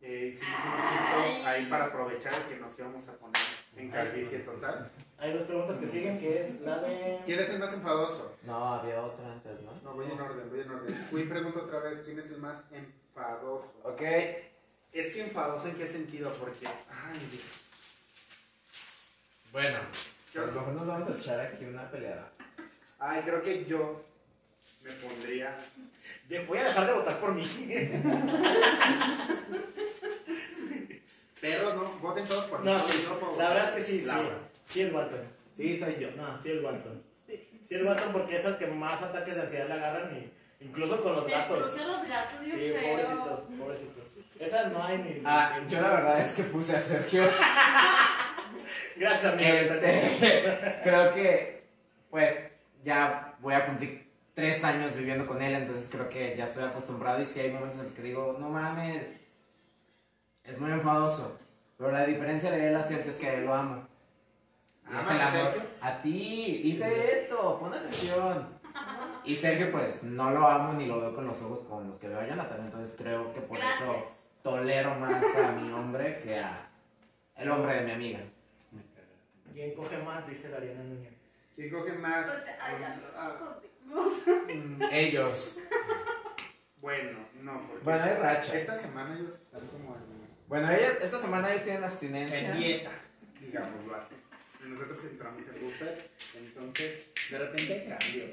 Eh, 0.00 0.32
hicimos 0.34 0.60
un 0.64 0.72
TikTok 0.72 1.46
ahí 1.46 1.66
para 1.66 1.84
aprovechar 1.84 2.32
que 2.48 2.56
nos 2.56 2.76
íbamos 2.78 3.08
a 3.08 3.12
poner 3.12 3.36
en 3.76 3.90
calvicie 3.90 4.40
total. 4.40 4.90
Hay 5.18 5.32
dos 5.32 5.42
preguntas 5.42 5.76
que 5.76 5.86
siguen, 5.86 6.18
que 6.18 6.40
es 6.40 6.60
la 6.62 6.78
de... 6.80 7.20
¿Quién 7.24 7.38
es 7.38 7.50
el 7.50 7.60
más 7.60 7.72
enfadoso? 7.72 8.36
No, 8.42 8.74
había 8.74 9.00
otra 9.00 9.32
antes, 9.32 9.60
¿no? 9.62 9.72
No, 9.82 9.94
voy 9.94 10.10
en 10.10 10.20
orden, 10.20 10.50
voy 10.50 10.60
en 10.60 10.70
orden. 10.70 11.06
Fui 11.08 11.24
pregunto 11.24 11.60
otra 11.60 11.78
vez, 11.78 12.02
¿quién 12.02 12.18
es 12.18 12.30
el 12.30 12.38
más 12.38 12.66
enfadoso? 12.72 13.72
Ok. 13.84 14.02
Es 14.92 15.14
que 15.14 15.22
enfadoso 15.22 15.68
en 15.68 15.76
qué 15.76 15.86
sentido, 15.86 16.32
porque... 16.40 16.66
Ay, 16.66 17.18
Dios. 17.30 17.68
Bueno, 19.52 19.78
a 19.78 20.38
lo 20.40 20.52
mejor 20.52 20.72
nos 20.72 20.86
vamos 20.86 21.08
a 21.08 21.20
echar 21.20 21.40
aquí 21.40 21.66
una 21.66 21.88
peleada. 21.90 22.32
Ay, 23.04 23.20
creo 23.22 23.42
que 23.42 23.64
yo 23.64 24.04
me 24.84 24.92
pondría... 24.92 25.56
de- 26.28 26.44
Voy 26.46 26.58
a 26.58 26.64
dejar 26.64 26.86
de 26.86 26.92
votar 26.92 27.18
por 27.18 27.34
mí. 27.34 27.42
Perro, 31.40 31.74
no, 31.74 31.84
voten 32.00 32.24
todos 32.26 32.44
por 32.44 32.60
mí. 32.60 32.66
No, 32.70 32.78
sí, 32.78 33.06
por- 33.08 33.36
la 33.36 33.48
verdad 33.48 33.68
es 33.68 33.74
que 33.74 33.82
sí, 33.82 34.00
sí. 34.00 34.06
Laura. 34.06 34.38
Sí 34.64 34.82
es 34.82 34.92
Walton. 34.92 35.20
Sí, 35.54 35.78
soy 35.78 35.96
yo. 36.00 36.10
No, 36.12 36.38
sí 36.38 36.52
es 36.52 36.62
Walton. 36.62 37.02
Sí 37.26 37.74
es 37.74 37.84
Walton 37.84 38.12
porque 38.12 38.36
es 38.36 38.44
el 38.44 38.56
que 38.56 38.66
más 38.68 39.02
ataques 39.02 39.34
de 39.34 39.42
ansiedad 39.42 39.66
le 39.66 39.74
agarran, 39.74 40.16
y, 40.16 40.64
incluso 40.64 41.02
con 41.02 41.16
los 41.16 41.26
gatos. 41.26 41.66
escuchan 41.66 41.88
los 41.88 42.08
gatos 42.08 42.38
Sí, 42.44 42.74
pobrecito, 42.82 43.48
pobrecito. 43.58 44.02
Esas 44.38 44.72
no 44.72 44.82
hay 44.84 44.98
ni... 44.98 45.22
Ah, 45.24 45.58
ni- 45.60 45.70
yo 45.72 45.80
la 45.80 45.90
verdad 45.90 46.20
es 46.20 46.32
que 46.34 46.44
puse 46.44 46.76
a 46.76 46.80
Sergio. 46.80 47.22
Gracias, 48.96 49.32
amigo. 49.32 49.48
Este, 49.48 50.80
creo 50.84 51.12
que, 51.14 51.62
pues, 52.10 52.34
ya 52.84 53.36
voy 53.40 53.54
a 53.54 53.66
cumplir 53.66 54.10
tres 54.34 54.64
años 54.64 54.94
viviendo 54.96 55.26
con 55.26 55.42
él, 55.42 55.54
entonces 55.54 55.88
creo 55.90 56.08
que 56.08 56.36
ya 56.36 56.44
estoy 56.44 56.64
acostumbrado 56.64 57.20
y 57.20 57.24
si 57.24 57.40
hay 57.40 57.52
momentos 57.52 57.78
en 57.78 57.84
los 57.84 57.92
que 57.92 58.02
digo, 58.02 58.36
no 58.40 58.48
mames, 58.48 59.06
es 60.44 60.58
muy 60.58 60.70
enfadoso. 60.72 61.38
Pero 61.76 61.92
la 61.92 62.06
diferencia 62.06 62.50
de 62.50 62.68
él 62.68 62.76
a 62.76 62.82
Sergio 62.82 63.10
es 63.10 63.18
que 63.18 63.38
lo 63.38 63.54
amo. 63.54 63.86
Y 64.84 64.92
es 64.92 64.94
¿Amas 64.94 65.14
el 65.14 65.20
a 65.20 65.28
amor. 65.28 65.52
Sergio? 65.52 65.62
A 65.80 66.02
ti, 66.02 66.60
hice 66.64 67.20
esto, 67.20 67.58
pon 67.58 67.74
atención. 67.74 68.48
Y 69.24 69.36
Sergio, 69.36 69.70
pues, 69.70 70.02
no 70.02 70.30
lo 70.30 70.46
amo 70.46 70.72
ni 70.74 70.86
lo 70.86 71.00
veo 71.00 71.14
con 71.14 71.26
los 71.26 71.40
ojos 71.42 71.60
con 71.68 71.88
los 71.88 71.98
que 71.98 72.08
veo 72.08 72.20
a 72.20 72.26
Jonathan, 72.26 72.60
entonces 72.64 72.94
creo 72.96 73.32
que 73.32 73.40
por 73.40 73.58
eso 73.58 73.92
Gracias. 73.92 74.26
tolero 74.42 74.94
más 74.96 75.22
a 75.36 75.52
mi 75.52 75.70
hombre 75.72 76.20
que 76.22 76.38
a 76.38 76.68
el 77.36 77.50
hombre 77.50 77.74
de 77.76 77.82
mi 77.82 77.90
amiga. 77.92 78.20
¿Quién 79.52 79.74
coge 79.74 79.98
más? 79.98 80.26
Dice 80.26 80.48
Dariana 80.48 80.82
Núñez. 80.82 81.12
¿Quién 81.56 81.70
coge 81.70 81.92
más? 81.92 82.26
Pues, 82.26 82.42
Ah, 83.16 83.58
mm, 84.54 84.82
Ellos. 84.90 85.58
Bueno, 86.80 87.18
no, 87.42 87.66
porque 87.68 87.84
Bueno, 87.84 88.02
hay 88.04 88.14
rachas. 88.14 88.54
esta 88.54 88.78
semana 88.78 89.16
ellos 89.18 89.34
están 89.34 89.66
como 89.68 89.94
en, 89.96 90.02
Bueno, 90.48 90.70
ellos, 90.70 90.94
esta 91.00 91.18
semana 91.18 91.50
ellos 91.50 91.62
tienen 91.64 91.84
abstinencia. 91.84 92.50
en 92.52 92.58
dieta, 92.58 92.90
digámoslo 93.40 93.94
así. 93.96 94.16
Y 94.64 94.68
nosotros 94.68 95.04
entramos 95.04 95.42
en 95.46 95.60
buffet, 95.64 96.10
entonces 96.36 97.08
de 97.30 97.38
repente 97.38 97.72
hay 97.72 97.88
cambios. 97.98 98.30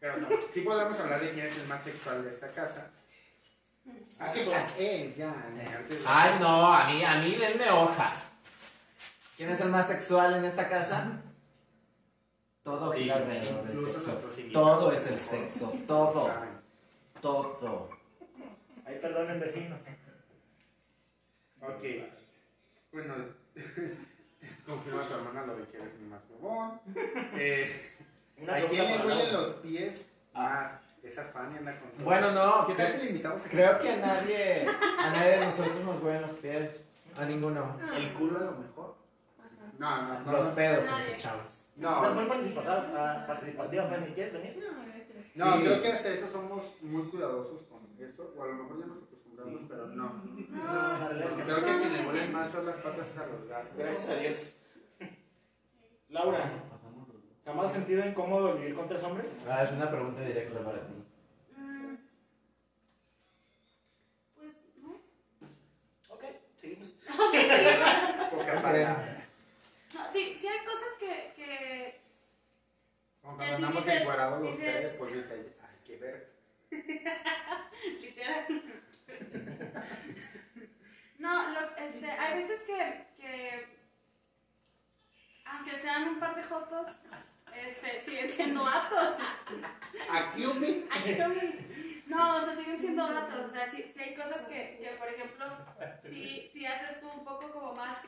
Pero 0.00 0.16
no, 0.18 0.28
sí 0.52 0.60
podemos 0.60 1.00
hablar 1.00 1.20
de 1.20 1.30
quién 1.30 1.46
es 1.46 1.58
el 1.60 1.66
más 1.68 1.82
sexual 1.82 2.22
de 2.24 2.30
esta 2.30 2.52
casa. 2.52 2.90
Ah, 4.20 4.32
que 4.32 4.42
él, 5.02 5.14
ya. 5.16 5.34
Ay, 6.06 6.36
no, 6.40 6.72
a 6.72 6.86
mí, 6.88 7.02
a 7.02 7.14
mí 7.16 7.34
denme 7.34 7.70
hoja. 7.70 8.12
¿Quién 9.36 9.50
es 9.50 9.60
el 9.60 9.70
más 9.70 9.88
sexual 9.88 10.34
en 10.34 10.44
esta 10.44 10.68
casa? 10.68 11.22
Todo 12.68 12.92
gira 12.92 13.16
alrededor 13.16 13.64
del 13.66 13.80
sexo. 13.80 14.18
Todo 14.52 14.92
es 14.92 15.06
el 15.06 15.18
sexo. 15.18 15.72
Todo. 15.86 16.30
Todo. 17.22 17.88
Ay, 18.84 18.98
perdonen, 19.00 19.40
vecinos. 19.40 19.84
Ok. 21.62 21.82
Bueno, 22.92 23.14
confirma 24.66 25.02
a 25.02 25.08
tu 25.08 25.14
hermana 25.14 25.46
lo 25.46 25.56
de 25.56 25.66
que 25.68 25.76
eres 25.78 25.94
mi 25.98 26.08
más. 26.08 26.20
Eh, 27.38 27.94
Una 28.36 28.54
¿A 28.56 28.60
quién 28.66 28.86
le 28.86 28.98
huelen 29.06 29.32
los 29.32 29.46
pies 29.56 30.10
más? 30.34 30.76
Esa 31.02 31.24
Fanny 31.24 31.56
anda 31.56 31.74
con. 31.78 32.04
Bueno, 32.04 32.32
no, 32.32 32.66
¿Qué 32.66 32.74
tal 32.74 32.86
cre- 32.88 32.92
si 32.92 32.98
le 32.98 33.06
invitamos 33.12 33.46
a 33.46 33.48
creo 33.48 33.78
que 33.78 33.90
a 33.90 33.96
nadie, 33.96 34.66
a 34.98 35.10
nadie 35.10 35.38
de 35.38 35.44
nosotros 35.46 35.84
nos 35.86 36.02
huelen 36.02 36.22
los 36.22 36.36
pies. 36.36 36.80
A 37.16 37.24
ninguno. 37.24 37.78
el 37.96 38.12
culo 38.12 38.36
a 38.38 38.44
lo 38.44 38.52
mejor? 38.58 38.97
No, 39.78 40.02
no, 40.02 40.20
no. 40.20 40.32
Los 40.32 40.46
no. 40.48 40.54
pedos 40.54 40.84
que 40.84 40.90
nos 40.90 41.00
Nadie. 41.00 41.14
echamos. 41.14 41.44
Estás 41.46 42.14
muy 42.14 42.22
No, 42.24 42.28
participativa, 42.28 42.90
ah, 42.96 43.26
participativa, 43.26 43.84
Fanny. 43.84 44.12
¿Quieres 44.14 44.32
venir? 44.32 44.64
no 45.36 45.52
Sí. 45.56 45.60
creo 45.62 45.82
que 45.82 45.88
hasta 45.92 46.08
eso 46.08 46.26
somos 46.28 46.76
muy 46.82 47.08
cuidadosos 47.08 47.62
con 47.64 47.80
eso. 47.98 48.34
O 48.36 48.42
a 48.42 48.46
lo 48.48 48.54
mejor 48.54 48.80
ya 48.80 48.86
nos 48.86 49.02
acostumbramos, 49.04 49.60
pero 49.68 49.86
no. 49.86 50.04
No, 50.14 51.08
Creo 51.44 51.58
no. 51.60 51.64
que 51.64 51.70
a 51.70 51.78
quien 51.78 51.92
le 51.92 52.06
huelen 52.08 52.32
más 52.32 52.50
son 52.50 52.66
las 52.66 52.76
patas 52.78 53.08
es 53.08 53.18
a 53.18 53.26
los 53.26 53.44
gatos. 53.46 53.76
Gracias 53.76 54.08
a 54.10 54.20
Dios. 54.20 54.58
Laura, 56.08 56.64
¿jamás 57.44 57.66
has 57.66 57.72
sentido 57.76 58.04
incómodo 58.04 58.54
vivir 58.56 58.74
con 58.74 58.88
tres 58.88 59.02
hombres? 59.04 59.46
Ah, 59.48 59.62
es 59.62 59.72
una 59.72 59.88
pregunta 59.90 60.22
directa 60.22 60.58
para 60.64 60.80
ti. 60.86 60.94
Mm, 61.56 61.96
Pues, 64.34 64.60
¿no? 64.82 64.94
Ok, 66.14 66.24
seguimos. 66.56 66.88
Poca 68.30 68.54
palabra. 68.62 69.14
No, 69.94 70.12
sí, 70.12 70.36
sí 70.38 70.46
hay 70.46 70.64
cosas 70.66 70.88
que, 70.98 71.32
que 71.34 72.00
Que 73.30 73.36
cuando 73.36 73.56
si 73.56 73.64
andamos 73.64 73.88
encuadrados 73.88 74.40
los 74.42 74.50
dices- 74.58 74.76
tres, 74.78 74.96
pues 74.98 75.14
dices, 75.14 75.56
ay, 75.62 75.76
qué 75.86 75.96
ver. 75.96 76.32
literal. 78.00 78.46
No, 81.18 81.50
lo- 81.50 81.76
este, 81.76 82.08
hay 82.08 82.38
veces 82.38 82.62
que, 82.64 83.06
que 83.20 83.66
aunque 85.46 85.76
sean 85.76 86.08
un 86.10 86.20
par 86.20 86.36
de 86.36 86.42
jotos, 86.44 86.94
este, 87.56 88.00
siguen 88.00 88.28
siendo 88.28 88.62
vatos. 88.62 89.16
Aquí 90.14 90.44
un 90.46 90.86
No, 92.06 92.36
o 92.36 92.40
sea, 92.40 92.54
siguen 92.54 92.78
siendo 92.78 93.02
vatos. 93.12 93.46
O 93.46 93.50
sea, 93.50 93.68
sí, 93.68 93.84
sí 93.92 94.00
hay 94.00 94.14
cosas 94.14 94.42
que, 94.46 94.78
que 94.80 94.94
por 94.96 95.08
ejemplo, 95.08 95.46
si, 96.08 96.48
si 96.52 96.64
haces 96.66 97.02
un 97.02 97.24
poco 97.24 97.50
como 97.50 97.74
más 97.74 97.98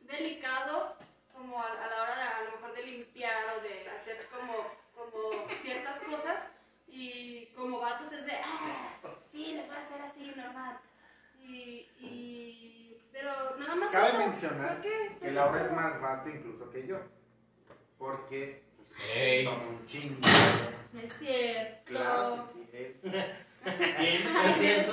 delicado, 0.00 0.96
como 1.36 1.60
a, 1.62 1.66
a 1.66 1.86
la 1.88 2.02
hora 2.02 2.16
de 2.16 2.22
a 2.22 2.42
lo 2.44 2.50
mejor 2.52 2.74
de 2.74 2.82
limpiar 2.82 3.56
o 3.58 3.62
de 3.62 3.88
hacer 3.90 4.18
como, 4.32 4.54
como 4.94 5.48
ciertas 5.60 6.00
cosas, 6.00 6.46
y 6.88 7.46
como 7.56 7.80
vatos 7.80 8.12
es 8.12 8.24
de, 8.24 8.32
ah, 8.32 8.64
sí, 9.28 9.54
les 9.54 9.66
voy 9.68 9.76
a 9.76 9.82
hacer 9.82 10.02
así, 10.02 10.32
normal. 10.36 10.78
Y, 11.42 11.86
y, 12.00 13.00
pero 13.12 13.56
nada 13.58 13.74
más 13.76 13.92
Cabe 13.92 14.08
eso, 14.08 14.48
¿Por 14.48 14.56
¿por 14.68 14.80
qué? 14.80 14.88
Que 15.08 15.16
Pues 15.20 15.34
Laura 15.34 15.60
es 15.60 15.66
como- 15.68 15.80
más 15.80 16.00
vato 16.00 16.28
incluso 16.28 16.70
que 16.70 16.86
yo. 16.86 16.98
Porque 17.98 18.62
Ey. 19.14 19.44
toma 19.44 19.62
un 19.68 19.86
chingo. 19.86 20.20
Es 21.02 21.12
cierto. 21.18 21.82
Claro 21.86 22.46
que 22.46 22.52
sí. 22.52 22.68
es. 22.72 22.96
No 23.66 23.72
Bien, 23.72 24.22
es 24.46 24.56
cierto. 24.56 24.92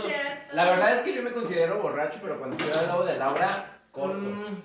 La 0.53 0.65
verdad 0.65 0.95
es 0.95 1.01
que 1.03 1.13
yo 1.13 1.21
me 1.21 1.31
considero 1.31 1.79
borracho, 1.79 2.19
pero 2.23 2.39
cuando 2.39 2.57
estoy 2.57 2.71
al 2.81 2.87
lado 2.87 3.05
de 3.05 3.17
Laura, 3.19 3.79
Corto. 3.91 4.17
mm, 4.17 4.61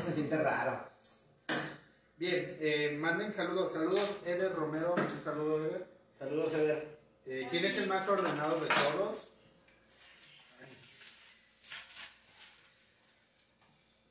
se 0.00 0.12
siente 0.12 0.36
raro. 0.36 0.84
Bien, 2.16 2.56
eh, 2.60 2.96
manden 2.98 3.32
saludos. 3.32 3.72
Saludos, 3.72 4.20
Eder 4.26 4.54
Romero. 4.54 4.94
Un 4.94 5.24
saludo, 5.24 5.64
Eder. 5.64 5.86
Saludos, 6.18 6.54
Eder. 6.54 6.98
Eh, 7.26 7.46
¿Quién 7.50 7.64
es 7.64 7.76
el 7.78 7.88
más 7.88 8.08
ordenado 8.08 8.60
de 8.60 8.68
todos? 8.68 9.30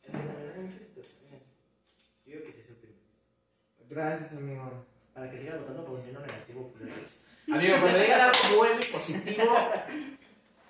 Es 0.04 0.14
que 0.16 0.18
también 0.24 0.52
hay 0.56 0.62
muchas 0.64 0.86
situaciones. 0.88 1.42
Yo 2.26 2.34
digo 2.34 2.46
que 2.46 2.52
sí 2.52 2.62
es 2.62 2.70
útil. 2.72 2.96
Gracias, 3.90 4.34
amigo. 4.34 4.86
Para 5.14 5.30
que 5.30 5.38
sigas 5.38 5.60
votando 5.60 5.86
por 5.86 6.00
un 6.00 6.06
lleno 6.06 6.20
negativo. 6.22 6.74
Amigo, 7.52 7.76
cuando 7.82 8.00
digan 8.00 8.22
algo 8.22 8.58
bueno 8.58 8.76
y 8.82 8.86
positivo, 8.92 9.44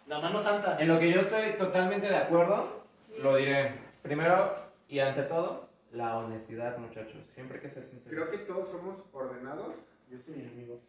La 0.07 0.20
mano 0.20 0.39
santa. 0.39 0.78
en 0.80 0.88
lo 0.88 0.99
que 0.99 1.11
yo 1.11 1.20
estoy 1.22 1.53
totalmente 1.57 2.07
de 2.07 2.17
acuerdo, 2.17 2.84
lo 3.22 3.36
diré. 3.36 3.80
Primero 4.01 4.68
y 4.89 4.99
ante 4.99 5.23
todo, 5.23 5.69
la 5.91 6.17
honestidad, 6.17 6.77
muchachos. 6.77 7.23
Siempre 7.33 7.57
hay 7.57 7.63
que 7.63 7.69
ser 7.69 7.85
sincero. 7.85 8.09
Creo 8.09 8.31
que 8.31 8.37
todos 8.39 8.69
somos 8.69 9.05
ordenados. 9.13 9.75
Yo 10.09 10.17
soy 10.25 10.35
mi 10.35 10.41
enemigo. 10.43 10.79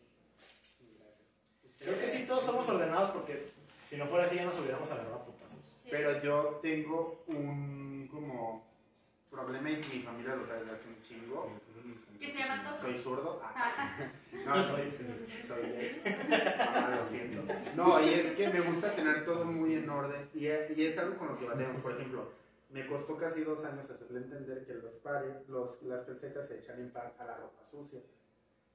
Creo 1.78 1.98
que 1.98 2.06
sí, 2.08 2.26
todos 2.26 2.44
somos 2.44 2.68
ordenados 2.68 3.10
porque 3.10 3.46
si 3.86 3.96
no 3.96 4.06
fuera 4.06 4.24
así 4.24 4.36
ya 4.36 4.44
nos 4.46 4.58
hubiéramos 4.58 4.90
agarrado 4.90 5.16
a 5.16 5.24
putazos. 5.24 5.58
Sí. 5.78 5.88
Pero 5.90 6.22
yo 6.22 6.58
tengo 6.62 7.22
un 7.26 8.08
como 8.10 8.64
problema 9.30 9.70
y 9.70 9.76
mi 9.76 10.02
familia 10.02 10.34
lo 10.34 10.46
desde 10.46 10.72
hace 10.72 10.88
un 10.88 11.02
chingo. 11.02 11.50
¿Qué 12.18 12.30
se 12.30 12.38
llama 12.38 12.62
todo? 12.62 12.78
Soy 12.78 12.98
zurdo. 12.98 13.40
Ah. 13.42 13.54
Ah, 13.56 14.10
No, 14.46 14.62
soy, 14.62 14.92
soy. 15.46 15.98
Mamá, 16.58 16.96
lo 16.96 17.08
siento. 17.08 17.54
No, 17.76 18.02
y 18.04 18.14
es 18.14 18.32
que 18.32 18.48
me 18.48 18.60
gusta 18.60 18.94
tener 18.94 19.24
todo 19.24 19.46
muy 19.46 19.74
en 19.74 19.88
orden. 19.88 20.28
Y, 20.34 20.40
y 20.44 20.86
es 20.86 20.98
algo 20.98 21.16
con 21.16 21.28
lo 21.28 21.38
que 21.38 21.46
bateo. 21.46 21.72
Por 21.80 21.92
ejemplo, 21.92 22.30
me 22.70 22.86
costó 22.86 23.16
casi 23.16 23.42
dos 23.42 23.64
años 23.64 23.90
hacerle 23.90 24.20
entender 24.20 24.64
que 24.64 24.74
los 24.74 24.94
pares, 24.96 25.48
los, 25.48 25.82
las 25.82 26.04
calcetas 26.06 26.46
se 26.48 26.58
echan 26.58 26.80
en 26.80 26.90
par 26.90 27.14
a 27.18 27.24
la 27.24 27.36
ropa 27.36 27.64
sucia. 27.64 28.00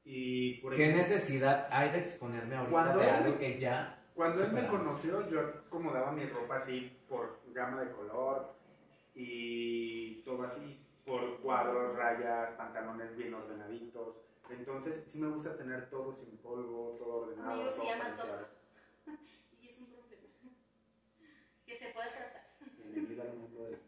Y 0.04 0.60
por 0.62 0.76
¿Qué 0.76 0.84
ejemplo, 0.84 1.02
necesidad 1.02 1.68
hay 1.72 1.92
de 1.92 2.00
exponerme 2.00 2.56
ahorita 2.56 2.72
Cuando 2.72 3.00
de 3.00 3.10
él 3.10 3.16
algo 3.16 3.40
que 3.40 3.60
ya... 3.60 4.02
Cuando 4.14 4.44
él 4.44 4.52
me 4.52 4.68
conoció, 4.68 5.28
yo 5.30 5.42
acomodaba 5.42 6.12
mi 6.12 6.26
ropa 6.26 6.58
así 6.58 6.96
por 7.10 7.42
gama 7.54 7.82
de 7.84 7.92
color 7.92 8.54
y 9.14 10.22
todo 10.24 10.44
así, 10.44 10.80
por 11.06 11.40
cuadros, 11.42 11.96
rayas, 11.96 12.52
pantalones 12.54 13.16
bien 13.18 13.34
ordenaditos. 13.34 14.16
Entonces, 14.50 15.04
sí 15.08 15.20
me 15.20 15.30
gusta 15.30 15.58
tener 15.58 15.90
todo 15.90 16.14
sin 16.16 16.38
polvo, 16.38 16.96
todo 16.98 17.24
ordenado. 17.24 17.54
Amigo, 17.54 17.72
se 17.72 17.78
todo 17.80 17.90
llama 17.90 18.04
balanceado. 18.10 18.48
y 19.62 19.68
es 19.68 19.80
un 19.80 19.88
problema. 19.88 20.06
Que 21.66 21.78
se 21.78 21.88
puede 21.88 22.08
tratar. 22.08 22.42
Bienvenido 22.92 23.22
al 23.24 23.38
mundo 23.38 23.66
de. 23.66 23.85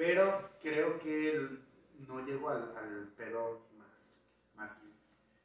Pero 0.00 0.48
creo 0.62 0.98
que 0.98 1.30
el- 1.30 1.60
no 2.08 2.24
llego 2.24 2.48
al, 2.48 2.74
al 2.74 3.12
pedo 3.18 3.66
más, 3.76 4.14
más. 4.54 4.82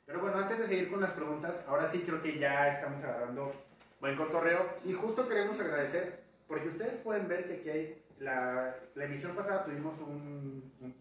Pero 0.06 0.22
bueno, 0.22 0.38
antes 0.38 0.60
de 0.60 0.66
seguir 0.68 0.89
con 0.89 1.01
las 1.01 1.12
preguntas, 1.12 1.66
ahora 1.68 1.86
sí 1.86 2.03
creo 2.03 2.22
que 2.22 2.39
ya 2.39 2.70
estamos 2.70 3.03
agarrando 3.03 3.51
buen 3.99 4.16
cotorreo. 4.16 4.66
Y 4.86 4.93
justo 4.93 5.28
queremos 5.28 5.60
agradecer, 5.60 6.24
porque 6.47 6.70
ustedes 6.70 6.99
pueden 6.99 7.28
ver 7.28 7.45
que 7.45 7.56
aquí 7.56 7.70
hay, 7.70 8.06
la, 8.20 8.74
la 8.95 9.03
emisión 9.03 9.36
pasada 9.36 9.66
tuvimos 9.66 9.99
un, 9.99 10.72
un, 10.80 10.95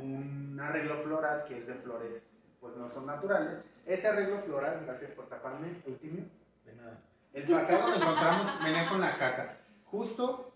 un 0.00 0.60
arreglo 0.60 1.02
floral 1.02 1.42
que 1.48 1.58
es 1.58 1.66
de 1.66 1.74
flores, 1.74 2.30
pues 2.60 2.76
no 2.76 2.88
son 2.92 3.06
naturales. 3.06 3.58
Ese 3.86 4.06
arreglo 4.06 4.38
floral, 4.38 4.84
gracias 4.86 5.10
por 5.10 5.26
taparme, 5.28 5.82
Eutimio. 5.84 6.26
De 6.64 6.76
nada. 6.76 7.02
El 7.32 7.42
pasado 7.42 7.88
lo 7.88 7.96
encontramos, 7.96 8.62
venía 8.62 8.88
con 8.88 9.00
la 9.00 9.16
casa. 9.16 9.56
Justo 9.86 10.49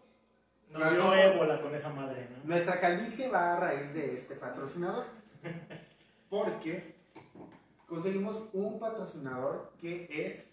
Nos 0.74 0.90
dio 0.90 1.14
ébola 1.14 1.60
con 1.60 1.72
esa 1.72 1.90
madre, 1.90 2.28
¿no? 2.30 2.48
nuestra 2.48 2.80
calvicie 2.80 3.28
va 3.28 3.54
a 3.54 3.60
raíz 3.60 3.94
de 3.94 4.16
este 4.16 4.34
patrocinador. 4.34 5.04
Porque 6.28 6.96
conseguimos 7.86 8.48
un 8.52 8.80
patrocinador 8.80 9.70
que 9.80 10.08
es 10.10 10.52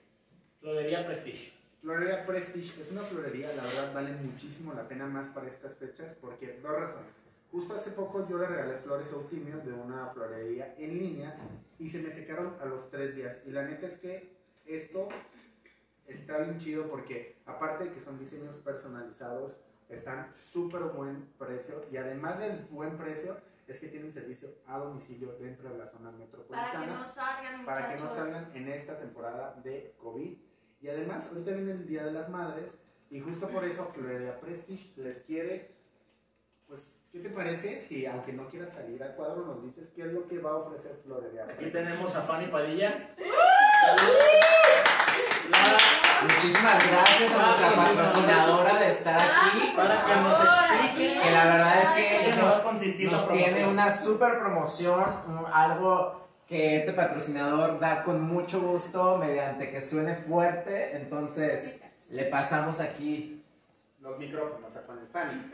Florería 0.60 1.08
Prestige. 1.08 1.54
Florería 1.82 2.24
Prestige. 2.28 2.82
Es 2.82 2.92
una 2.92 3.02
florería, 3.02 3.48
la 3.48 3.64
verdad 3.64 3.94
vale 3.96 4.12
muchísimo 4.14 4.74
la 4.76 4.88
pena 4.88 5.08
más 5.08 5.28
para 5.30 5.48
estas 5.48 5.74
fechas 5.74 6.14
porque 6.22 6.60
dos 6.62 6.72
razones. 6.72 7.16
Justo 7.52 7.74
hace 7.74 7.90
poco 7.92 8.28
yo 8.30 8.38
le 8.38 8.46
regalé 8.46 8.78
flores 8.78 9.08
a 9.08 9.16
Eutimio 9.16 9.58
de 9.58 9.74
una 9.74 10.08
florería 10.10 10.76
en 10.78 11.00
línea 11.00 11.36
y 11.80 11.90
se 11.90 12.04
me 12.04 12.12
secaron 12.12 12.56
a 12.62 12.66
los 12.66 12.92
tres 12.92 13.16
días. 13.16 13.38
Y 13.48 13.50
la 13.50 13.64
neta 13.64 13.88
es 13.88 13.98
que 13.98 14.38
esto 14.68 15.10
está 16.06 16.38
bien 16.38 16.60
chido 16.60 16.88
porque 16.88 17.38
aparte 17.48 17.86
de 17.86 17.94
que 17.94 18.00
son 18.00 18.20
diseños 18.20 18.58
personalizados, 18.58 19.60
están 19.96 20.34
súper 20.34 20.84
buen 20.84 21.28
precio 21.38 21.84
y 21.92 21.98
además 21.98 22.40
del 22.40 22.66
buen 22.70 22.98
precio 22.98 23.38
es 23.68 23.80
que 23.80 23.88
tienen 23.88 24.12
servicio 24.12 24.50
a 24.68 24.78
domicilio 24.78 25.34
dentro 25.40 25.70
de 25.70 25.78
la 25.78 25.88
zona 25.88 26.12
Para 26.12 26.18
que 26.18 26.24
metropolitana 26.26 26.86
no 26.86 27.08
salgan, 27.08 27.66
para 27.66 27.90
que 27.90 28.02
no 28.02 28.14
salgan 28.14 28.52
en 28.54 28.68
esta 28.68 28.98
temporada 28.98 29.56
de 29.64 29.96
COVID. 29.98 30.38
Y 30.82 30.90
además, 30.90 31.30
ahorita 31.30 31.52
viene 31.52 31.72
el 31.72 31.86
Día 31.86 32.06
de 32.06 32.12
las 32.12 32.30
Madres 32.30 32.78
y 33.10 33.20
justo 33.20 33.48
por 33.50 33.64
eso 33.64 33.86
Florería 33.94 34.40
Prestige 34.40 34.92
les 34.98 35.22
quiere, 35.22 35.72
pues, 36.68 36.94
¿qué 37.12 37.20
te 37.20 37.30
parece 37.30 37.82
si 37.82 38.06
aunque 38.06 38.34
no 38.34 38.48
quieras 38.48 38.74
salir 38.74 39.02
al 39.04 39.16
cuadro 39.16 39.46
nos 39.46 39.64
dices 39.64 39.92
qué 39.92 40.04
es 40.04 40.14
lo 40.14 40.28
que 40.28 40.40
va 40.40 40.52
a 40.52 40.56
ofrecer 40.56 41.00
Florería 41.04 41.44
Aquí 41.44 41.56
Prestige? 41.56 41.72
tenemos 41.72 42.16
a 42.16 42.22
Fanny 42.22 42.48
Padilla. 42.48 43.16
Muchísimas 46.22 46.92
gracias 46.92 47.34
a 47.34 47.46
nuestra 47.46 47.70
patrocinadora 47.72 48.74
de 48.76 48.88
estar 48.88 49.20
aquí. 49.20 49.74
Para 49.76 50.06
que 50.06 50.16
nos 50.22 50.46
explique 50.46 51.20
Que 51.20 51.32
la 51.32 51.46
verdad 51.46 51.82
es 51.82 51.90
que 51.90 52.42
nos, 52.42 53.12
nos 53.12 53.32
tiene 53.32 53.68
una 53.68 53.90
super 53.90 54.40
promoción, 54.40 55.04
algo 55.52 56.30
que 56.48 56.78
este 56.78 56.94
patrocinador 56.94 57.80
da 57.80 58.04
con 58.04 58.22
mucho 58.22 58.62
gusto 58.62 59.18
mediante 59.18 59.72
que 59.72 59.82
suene 59.82 60.16
fuerte. 60.16 60.96
Entonces, 60.96 61.78
le 62.12 62.26
pasamos 62.26 62.80
aquí. 62.82 63.44
Los 64.00 64.20
micrófonos 64.20 64.76
a 64.78 64.82
Juan 64.84 65.00
Fanny. 65.12 65.52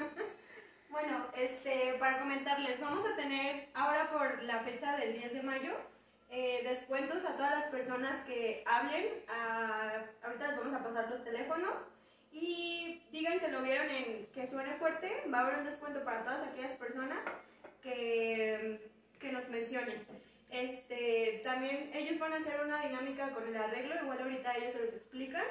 Bueno, 0.90 1.28
este, 1.36 1.96
para 2.00 2.20
comentarles, 2.20 2.82
vamos 2.82 3.06
a 3.06 3.16
tener 3.16 3.70
ahora 3.74 4.10
por 4.10 4.42
la 4.44 4.60
fecha 4.62 4.98
del 4.98 5.14
10 5.14 5.34
de 5.34 5.44
mayo 5.44 5.72
eh, 6.30 6.62
descuentos 6.64 7.24
a 7.26 7.36
todas 7.36 7.52
las 7.60 7.70
personas 7.72 8.24
que 8.24 8.64
hablen. 8.66 9.06
a- 9.30 10.06
ahorita 10.24 10.48
les 10.50 10.58
vamos 10.60 10.74
a 10.80 10.84
pasar 10.84 11.10
los 11.10 11.24
teléfonos 11.24 11.74
y 12.32 13.02
digan 13.12 13.40
que 13.40 13.48
lo 13.48 13.62
vieron 13.62 13.90
en 13.90 14.26
que 14.28 14.46
suene 14.48 14.74
fuerte. 14.76 15.24
Va 15.34 15.40
a 15.40 15.42
haber 15.44 15.60
un 15.60 15.66
descuento 15.66 16.04
para 16.04 16.24
todas 16.24 16.44
aquellas 16.44 16.74
personas 16.74 17.20
que, 17.82 18.90
que 19.20 19.32
nos 19.32 19.48
mencionen. 19.50 20.06
Este, 20.50 21.42
también 21.44 21.92
ellos 21.94 22.20
van 22.20 22.34
a 22.34 22.38
hacer 22.38 22.60
una 22.64 22.82
dinámica 22.86 23.32
con 23.32 23.48
el 23.48 23.56
arreglo, 23.56 23.96
igual 24.02 24.22
ahorita 24.22 24.56
ellos 24.58 24.74
se 24.74 24.80
los 24.86 24.94
explican. 24.94 25.46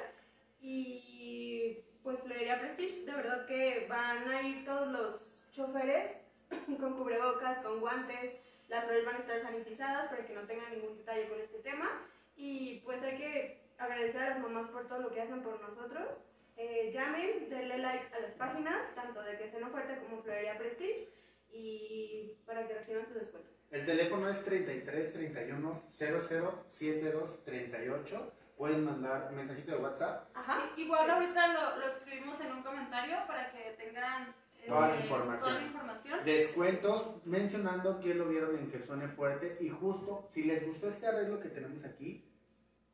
Y 0.59 1.79
pues 2.03 2.19
Florería 2.19 2.59
Prestige, 2.59 3.05
de 3.05 3.13
verdad 3.13 3.45
que 3.45 3.85
van 3.89 4.27
a 4.29 4.41
ir 4.41 4.65
todos 4.65 4.87
los 4.87 5.41
choferes 5.51 6.19
con 6.79 6.95
cubrebocas, 6.97 7.59
con 7.61 7.79
guantes, 7.79 8.33
las 8.67 8.85
flores 8.85 9.05
van 9.05 9.15
a 9.15 9.19
estar 9.19 9.39
sanitizadas 9.39 10.07
para 10.07 10.25
que 10.25 10.33
no 10.33 10.45
tengan 10.45 10.71
ningún 10.71 10.97
detalle 10.97 11.29
con 11.29 11.39
este 11.39 11.59
tema. 11.59 12.05
Y 12.35 12.81
pues 12.81 13.03
hay 13.03 13.17
que 13.17 13.67
agradecer 13.77 14.23
a 14.23 14.29
las 14.31 14.39
mamás 14.39 14.69
por 14.69 14.87
todo 14.87 14.99
lo 14.99 15.11
que 15.11 15.21
hacen 15.21 15.41
por 15.41 15.59
nosotros. 15.61 16.07
Eh, 16.55 16.91
llamen, 16.91 17.49
denle 17.49 17.77
like 17.77 18.13
a 18.15 18.19
las 18.19 18.33
páginas, 18.33 18.93
tanto 18.95 19.21
de 19.21 19.37
Que 19.37 19.49
Ceno 19.49 19.69
Fuerte 19.69 19.99
como 19.99 20.21
Florería 20.23 20.57
Prestige, 20.57 21.07
y 21.51 22.33
para 22.45 22.67
que 22.67 22.73
reciban 22.73 23.05
su 23.07 23.13
descuento. 23.13 23.49
El 23.69 23.85
teléfono 23.85 24.29
es 24.29 24.43
33 24.43 25.13
31 25.13 25.83
00 25.91 26.65
72 26.67 27.43
38. 27.43 28.33
Pueden 28.57 28.85
mandar 28.85 29.31
mensajito 29.31 29.73
de 29.73 29.77
WhatsApp. 29.77 30.29
Ajá. 30.33 30.71
Sí, 30.75 30.81
igual 30.81 31.07
ahorita 31.09 31.47
lo, 31.53 31.77
lo 31.77 31.87
escribimos 31.87 32.39
en 32.41 32.53
un 32.53 32.63
comentario 32.63 33.17
para 33.27 33.51
que 33.51 33.75
tengan 33.77 34.33
Toda 34.65 34.89
la 34.89 34.99
información. 35.01 35.39
toda 35.49 35.59
la 35.61 35.65
información. 35.67 36.19
Descuentos 36.25 37.15
mencionando 37.25 37.99
que 37.99 38.13
lo 38.13 38.27
vieron 38.27 38.57
en 38.57 38.69
que 38.71 38.81
suene 38.81 39.07
fuerte 39.07 39.57
y 39.61 39.69
justo 39.69 40.25
si 40.29 40.43
les 40.43 40.65
gustó 40.65 40.87
este 40.89 41.07
arreglo 41.07 41.39
que 41.39 41.49
tenemos 41.49 41.83
aquí, 41.85 42.23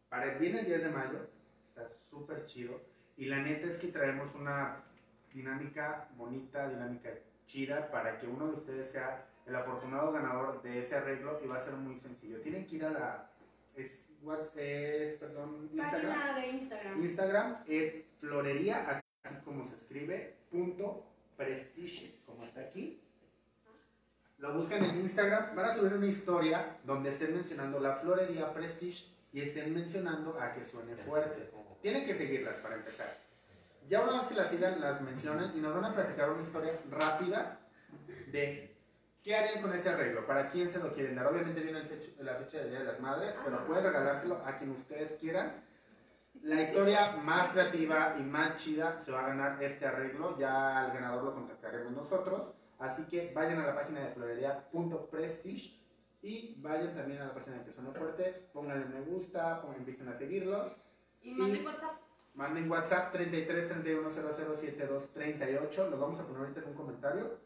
para 0.09 0.37
viene 0.37 0.59
el 0.59 0.65
10 0.65 0.83
de 0.83 0.89
mayo, 0.89 1.27
está 1.69 1.89
súper 2.09 2.45
chido 2.45 2.79
y 3.17 3.25
la 3.25 3.39
neta 3.41 3.67
es 3.67 3.77
que 3.79 3.87
traemos 3.87 4.33
una 4.35 4.83
dinámica 5.33 6.07
bonita, 6.15 6.69
dinámica 6.69 7.09
chida 7.47 7.89
para 7.89 8.17
que 8.19 8.27
uno 8.27 8.47
de 8.47 8.53
ustedes 8.53 8.91
sea 8.91 9.25
el 9.45 9.55
afortunado 9.55 10.11
ganador 10.11 10.61
de 10.61 10.83
ese 10.83 10.95
arreglo 10.95 11.39
y 11.43 11.47
va 11.47 11.57
a 11.57 11.61
ser 11.61 11.73
muy 11.73 11.97
sencillo. 11.97 12.39
Tienen 12.41 12.65
que 12.67 12.75
ir 12.77 12.85
a 12.85 12.91
la 12.91 13.29
es, 13.75 14.05
what's- 14.23 14.55
es, 14.55 15.13
perdón, 15.17 15.69
Instagram. 15.73 16.13
Página 16.13 16.39
de 16.39 16.47
Instagram. 16.49 17.03
Instagram 17.03 17.57
es 17.67 17.95
florería, 18.19 19.01
así 19.25 19.35
como 19.43 19.65
se 19.65 19.75
escribe, 19.75 20.35
punto 20.51 21.03
prestige, 21.37 22.19
como 22.25 22.43
está 22.45 22.61
aquí. 22.61 23.01
Lo 24.37 24.53
buscan 24.53 24.83
en 24.83 24.99
Instagram, 24.99 25.55
van 25.55 25.65
a 25.65 25.73
subir 25.73 25.93
una 25.93 26.07
historia 26.07 26.77
donde 26.83 27.09
estén 27.09 27.33
mencionando 27.33 27.79
la 27.79 27.95
florería 27.97 28.53
Prestige 28.53 29.05
y 29.31 29.41
estén 29.41 29.73
mencionando 29.73 30.39
a 30.39 30.53
que 30.53 30.65
suene 30.65 30.95
fuerte. 30.95 31.49
Tienen 31.81 32.05
que 32.05 32.13
seguirlas 32.13 32.57
para 32.57 32.75
empezar. 32.75 33.07
Ya 33.87 34.01
una 34.01 34.17
vez 34.17 34.27
que 34.27 34.35
las 34.35 34.49
sigan, 34.49 34.79
las 34.79 35.01
mencionan 35.01 35.57
y 35.57 35.59
nos 35.59 35.73
van 35.73 35.85
a 35.85 35.93
platicar 35.93 36.29
una 36.29 36.43
historia 36.43 36.79
rápida 36.89 37.59
de 38.31 38.75
qué 39.21 39.35
harían 39.35 39.61
con 39.61 39.73
ese 39.73 39.89
arreglo, 39.89 40.25
para 40.25 40.49
quién 40.49 40.71
se 40.71 40.79
lo 40.79 40.91
quieren 40.93 41.15
dar. 41.15 41.27
Obviamente 41.27 41.61
viene 41.61 41.83
la 42.19 42.35
fecha 42.35 42.59
del 42.59 42.69
Día 42.69 42.79
de 42.79 42.85
las 42.85 42.99
Madres, 42.99 43.35
pero 43.43 43.65
pueden 43.65 43.83
regalárselo 43.83 44.41
a 44.45 44.57
quien 44.57 44.71
ustedes 44.71 45.19
quieran. 45.19 45.63
La 46.43 46.61
historia 46.61 47.15
más 47.17 47.51
creativa 47.51 48.15
y 48.19 48.23
más 48.23 48.57
chida 48.57 48.99
se 49.01 49.11
va 49.13 49.23
a 49.25 49.27
ganar 49.29 49.63
este 49.63 49.85
arreglo. 49.85 50.37
Ya 50.37 50.81
al 50.83 50.91
ganador 50.93 51.23
lo 51.23 51.33
contactaremos 51.33 51.91
nosotros. 51.93 52.53
Así 52.79 53.03
que 53.03 53.31
vayan 53.33 53.59
a 53.61 53.67
la 53.67 53.75
página 53.75 54.01
de 54.01 54.09
florería.prestige 54.13 55.79
y 56.21 56.55
vayan 56.61 56.95
también 56.95 57.21
a 57.21 57.27
la 57.27 57.33
página 57.33 57.57
de 57.59 57.63
Que 57.63 57.71
Fuerte. 57.71 58.49
Pónganle 58.51 58.85
me 58.85 59.01
gusta, 59.01 59.61
pongan, 59.61 59.77
empiecen 59.79 60.09
a 60.09 60.15
seguirlos. 60.17 60.73
Y 61.21 61.31
manden 61.33 61.61
Y- 61.61 61.65
WhatsApp. 61.65 61.91
Manden 62.33 62.69
WhatsApp 62.69 63.11
33 63.13 63.67
31 63.69 64.11
00 64.11 64.57
72 64.57 65.13
38. 65.13 65.89
Los 65.89 65.99
vamos 65.99 66.19
a 66.19 66.23
poner 66.25 66.41
ahorita 66.41 66.59
en 66.61 66.67
un 66.67 66.73
comentario. 66.73 67.37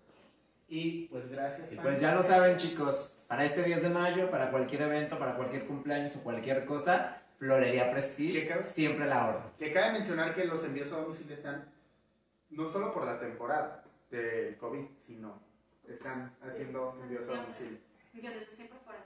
Y 0.70 1.08
pues 1.10 1.30
gracias. 1.30 1.72
Y 1.72 1.76
pues 1.76 2.00
ya 2.02 2.16
lo 2.16 2.24
saben, 2.24 2.58
chicos. 2.58 3.26
Para 3.28 3.44
este 3.44 3.64
10 3.64 3.84
de 3.84 3.90
mayo, 3.90 4.32
para 4.32 4.50
cualquier 4.50 4.82
evento, 4.84 5.20
para 5.20 5.36
cualquier 5.36 5.68
cumpleaños 5.68 6.16
o 6.16 6.24
cualquier 6.24 6.66
cosa, 6.66 7.22
Florería 7.38 7.86
¿Qué 7.86 7.92
Prestige 7.92 8.48
cabe? 8.48 8.62
siempre 8.62 9.06
la 9.06 9.22
ahorro. 9.26 9.52
Que 9.60 9.72
cabe 9.72 9.92
mencionar 9.94 10.34
que 10.34 10.46
los 10.46 10.64
envíos 10.64 10.92
a 10.94 11.02
domicilio 11.02 11.36
están 11.36 11.72
no 12.50 12.70
solo 12.70 12.94
por 12.94 13.06
la 13.06 13.20
temporada 13.20 13.84
del 14.10 14.58
COVID, 14.58 14.86
sino 15.06 15.42
están 15.88 16.26
haciendo 16.42 16.98
envíos 17.02 17.30
a 17.30 17.34
domicilio. 17.42 17.78
Que 18.14 18.30
desde 18.30 18.52
siempre 18.52 18.80
fuera. 18.84 19.06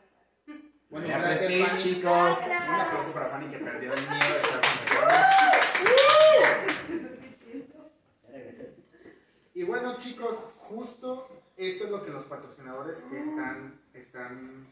Bueno, 0.89 1.07
Florería 1.07 1.17
gracias, 1.19 1.39
Prestige, 1.39 1.65
Fanny. 1.67 1.81
chicos. 1.81 2.39
Un 2.47 2.75
aplauso 2.75 3.13
para 3.13 3.25
Fanny 3.27 3.47
que 3.49 3.57
perdió 3.57 3.93
el 3.93 3.99
miedo 4.01 4.33
de 4.33 4.41
estar 4.41 4.61
con. 4.61 4.71
Y 9.53 9.63
bueno, 9.63 9.97
chicos, 9.97 10.37
justo 10.57 11.27
esto 11.57 11.83
es 11.85 11.91
lo 11.91 12.03
que 12.03 12.11
los 12.11 12.25
patrocinadores 12.25 13.03
están, 13.13 13.79
están 13.93 14.67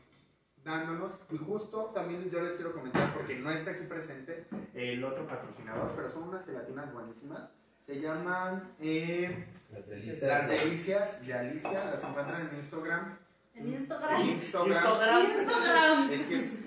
dándonos. 0.70 1.11
Y 1.32 1.38
justo 1.38 1.91
también 1.93 2.30
yo 2.30 2.41
les 2.41 2.53
quiero 2.53 2.74
comentar, 2.74 3.11
porque 3.13 3.36
no 3.36 3.49
está 3.51 3.72
aquí 3.72 3.86
presente 3.86 4.45
el 4.74 5.03
otro 5.03 5.28
patrocinador, 5.28 5.91
pero 5.95 6.11
son 6.11 6.30
unas 6.30 6.45
gelatinas 6.45 6.93
buenísimas. 6.93 7.51
Se 7.82 7.99
llaman 7.99 8.76
eh, 8.80 9.47
Las 9.72 10.22
Las 10.22 10.49
Delicias 10.49 11.26
de 11.26 11.34
Alicia. 11.34 11.86
Las 11.86 12.03
encuentran 12.03 12.47
en 12.47 12.55
Instagram. 12.55 13.17
En 13.55 13.74
Instagram. 13.74 14.22
Instagram. 14.22 14.70
Instagram. 14.70 15.26
Instagram. 15.26 16.09
Es 16.11 16.24
que 16.24 16.36
es 16.38 16.59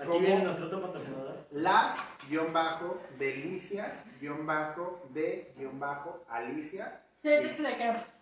Aquí 0.00 0.18
viene 0.18 0.44
nuestro 0.44 0.66
otro 0.66 0.80
patrocinador. 0.80 1.46
las 1.50 1.94
guion 2.30 2.54
bajo 2.54 3.02
delicias 3.18 4.06
guion 4.18 4.46
bajo 4.46 5.06
de 5.12 5.52
guion 5.58 5.78
bajo 5.78 6.24
Alicia. 6.28 7.02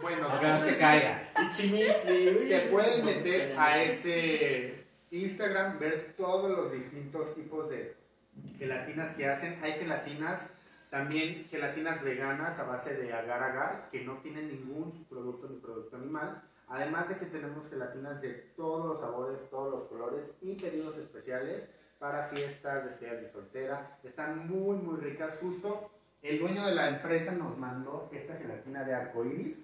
Bueno, 0.00 0.28
No 0.28 0.40
queremos 0.40 0.64
que 0.64 0.76
caiga. 0.76 1.32
Y 1.40 1.52
se 1.52 2.68
pueden 2.70 3.04
meter 3.04 3.54
a 3.58 3.82
ese 3.82 4.84
Instagram, 5.10 5.78
ver 5.78 6.14
todos 6.16 6.50
los 6.50 6.72
distintos 6.72 7.34
tipos 7.34 7.68
de 7.68 7.96
gelatinas 8.58 9.12
que 9.14 9.28
hacen. 9.28 9.58
Hay 9.62 9.72
gelatinas, 9.72 10.52
también 10.90 11.46
gelatinas 11.50 12.02
veganas 12.02 12.58
a 12.58 12.64
base 12.64 12.94
de 12.94 13.12
agar 13.12 13.42
agar, 13.42 13.88
que 13.90 14.04
no 14.04 14.18
tienen 14.18 14.48
ningún 14.48 15.04
producto 15.08 15.48
ni 15.48 15.58
producto 15.58 15.96
animal. 15.96 16.42
Además 16.68 17.08
de 17.08 17.18
que 17.18 17.26
tenemos 17.26 17.68
gelatinas 17.68 18.22
de 18.22 18.30
todos 18.56 18.86
los 18.86 19.00
sabores, 19.00 19.50
todos 19.50 19.72
los 19.72 19.88
colores 19.88 20.32
y 20.40 20.54
pedidos 20.54 20.96
especiales 20.96 21.68
para 21.98 22.24
fiestas, 22.24 22.84
despedidas 22.84 23.22
de 23.22 23.28
soltera. 23.28 23.98
Están 24.02 24.48
muy, 24.48 24.76
muy 24.76 24.98
ricas. 24.98 25.34
Justo 25.40 25.90
el 26.22 26.38
dueño 26.38 26.64
de 26.66 26.74
la 26.74 26.88
empresa 26.88 27.32
nos 27.32 27.58
mandó 27.58 28.08
esta 28.12 28.36
gelatina 28.36 28.84
de 28.84 28.94
arcoiris. 28.94 29.58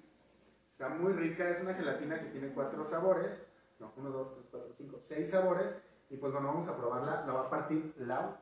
Está 0.78 0.90
muy 0.90 1.12
rica, 1.12 1.48
es 1.50 1.60
una 1.60 1.74
gelatina 1.74 2.20
que 2.20 2.26
tiene 2.26 2.50
cuatro 2.50 2.84
sabores. 2.88 3.44
No, 3.80 3.92
uno, 3.96 4.10
dos, 4.10 4.32
tres, 4.34 4.46
cuatro, 4.48 4.72
cinco, 4.78 4.98
seis 5.00 5.28
sabores. 5.28 5.76
Y 6.08 6.16
pues 6.18 6.32
bueno, 6.32 6.46
vamos 6.46 6.68
a 6.68 6.76
probarla. 6.76 7.24
La 7.26 7.32
va 7.32 7.40
a 7.46 7.50
partir 7.50 7.94
Lau 7.98 8.36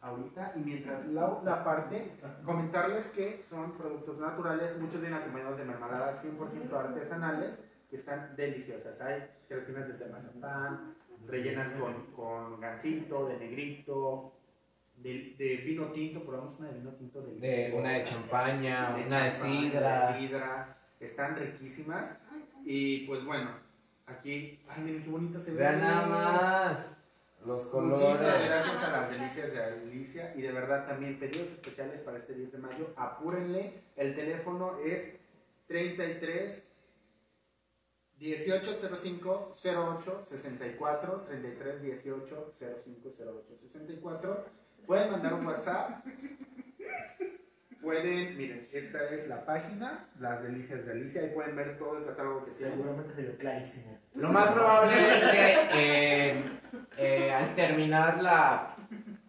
ahorita. 0.00 0.52
Y 0.54 0.60
mientras 0.60 1.04
Lau 1.06 1.40
la 1.44 1.64
parte, 1.64 2.12
comentarles 2.44 3.08
que 3.10 3.44
son 3.44 3.72
productos 3.76 4.16
naturales. 4.18 4.78
Muchos 4.78 5.00
vienen 5.00 5.18
acompañados 5.18 5.58
de 5.58 5.64
mermeladas 5.64 6.24
100% 6.24 6.72
artesanales 6.72 7.68
que 7.90 7.96
están 7.96 8.36
deliciosas. 8.36 9.00
Hay 9.00 9.28
gelatinas 9.48 9.88
desde 9.88 10.06
mazapán, 10.06 10.94
rellenas 11.26 11.72
con, 11.72 11.94
con 12.14 12.60
gansito, 12.60 13.26
de 13.26 13.38
negrito, 13.38 14.32
de, 14.98 15.34
de 15.36 15.56
vino 15.66 15.90
tinto. 15.90 16.24
Probamos 16.24 16.60
una 16.60 16.68
de 16.68 16.78
vino 16.78 16.92
tinto 16.92 17.22
De 17.22 17.32
deliciosa. 17.40 17.76
una 17.76 17.90
de 17.90 18.04
champaña, 18.04 18.94
De 18.94 19.04
una 19.06 19.24
de 19.24 19.30
champán, 19.32 19.32
sidra. 19.32 20.06
de 20.12 20.18
sidra. 20.20 20.78
Están 21.02 21.36
riquísimas. 21.36 22.10
Y 22.64 23.06
pues 23.06 23.24
bueno, 23.24 23.50
aquí, 24.06 24.60
ay, 24.68 24.82
miren 24.82 25.02
qué 25.02 25.10
bonita 25.10 25.40
se 25.40 25.52
ve. 25.52 25.58
Vean 25.58 25.80
nada 25.80 26.06
más 26.06 26.98
los 27.44 27.74
Muchísimas 27.74 28.18
colores. 28.18 28.44
gracias 28.44 28.84
a 28.84 28.90
las 28.92 29.10
delicias 29.10 29.52
de 29.52 29.62
Alicia 29.64 30.32
y 30.36 30.42
de 30.42 30.52
verdad 30.52 30.86
también 30.86 31.18
pedidos 31.18 31.48
especiales 31.48 32.00
para 32.00 32.18
este 32.18 32.34
10 32.34 32.52
de 32.52 32.58
mayo. 32.58 32.94
Apúrenle, 32.96 33.82
el 33.96 34.14
teléfono 34.14 34.78
es 34.78 35.14
33 35.66 36.68
1805 38.20 39.52
08 39.52 40.22
64 40.24 41.20
33 41.22 41.82
18 41.82 42.54
05 42.84 43.08
08 43.18 43.56
64. 43.58 44.44
Pueden 44.86 45.10
mandar 45.10 45.34
un 45.34 45.46
WhatsApp. 45.46 46.04
Pueden, 47.82 48.36
miren, 48.36 48.68
esta 48.72 49.10
es 49.10 49.26
la 49.26 49.44
página, 49.44 50.08
las 50.20 50.40
delicias 50.40 50.86
de 50.86 50.92
Alicia, 50.92 51.26
y 51.26 51.30
pueden 51.30 51.56
ver 51.56 51.76
todo 51.78 51.98
el 51.98 52.04
catálogo 52.06 52.44
que 52.44 52.50
tienen. 52.52 52.76
Seguramente 52.76 53.14
se 53.14 53.22
vio 53.22 53.36
clarísimo. 53.36 53.98
Lo 54.14 54.28
más 54.28 54.52
probable 54.52 54.92
es 54.92 55.24
que 55.24 55.54
eh, 55.74 56.42
eh, 56.96 57.32
al 57.32 57.54
terminar 57.56 58.22
la, 58.22 58.76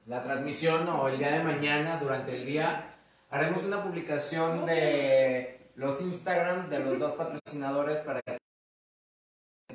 la 0.05 0.23
transmisión 0.23 0.87
o 0.87 1.07
el 1.07 1.17
día 1.17 1.31
de 1.31 1.43
mañana, 1.43 1.99
durante 1.99 2.35
el 2.35 2.45
día, 2.45 2.93
haremos 3.31 3.63
una 3.65 3.81
publicación 3.83 4.67
de 4.67 5.71
los 5.75 5.99
Instagram 6.01 6.69
de 6.69 6.79
los 6.79 6.99
dos 6.99 7.13
patrocinadores 7.13 8.01
para 8.01 8.21
que 8.21 8.37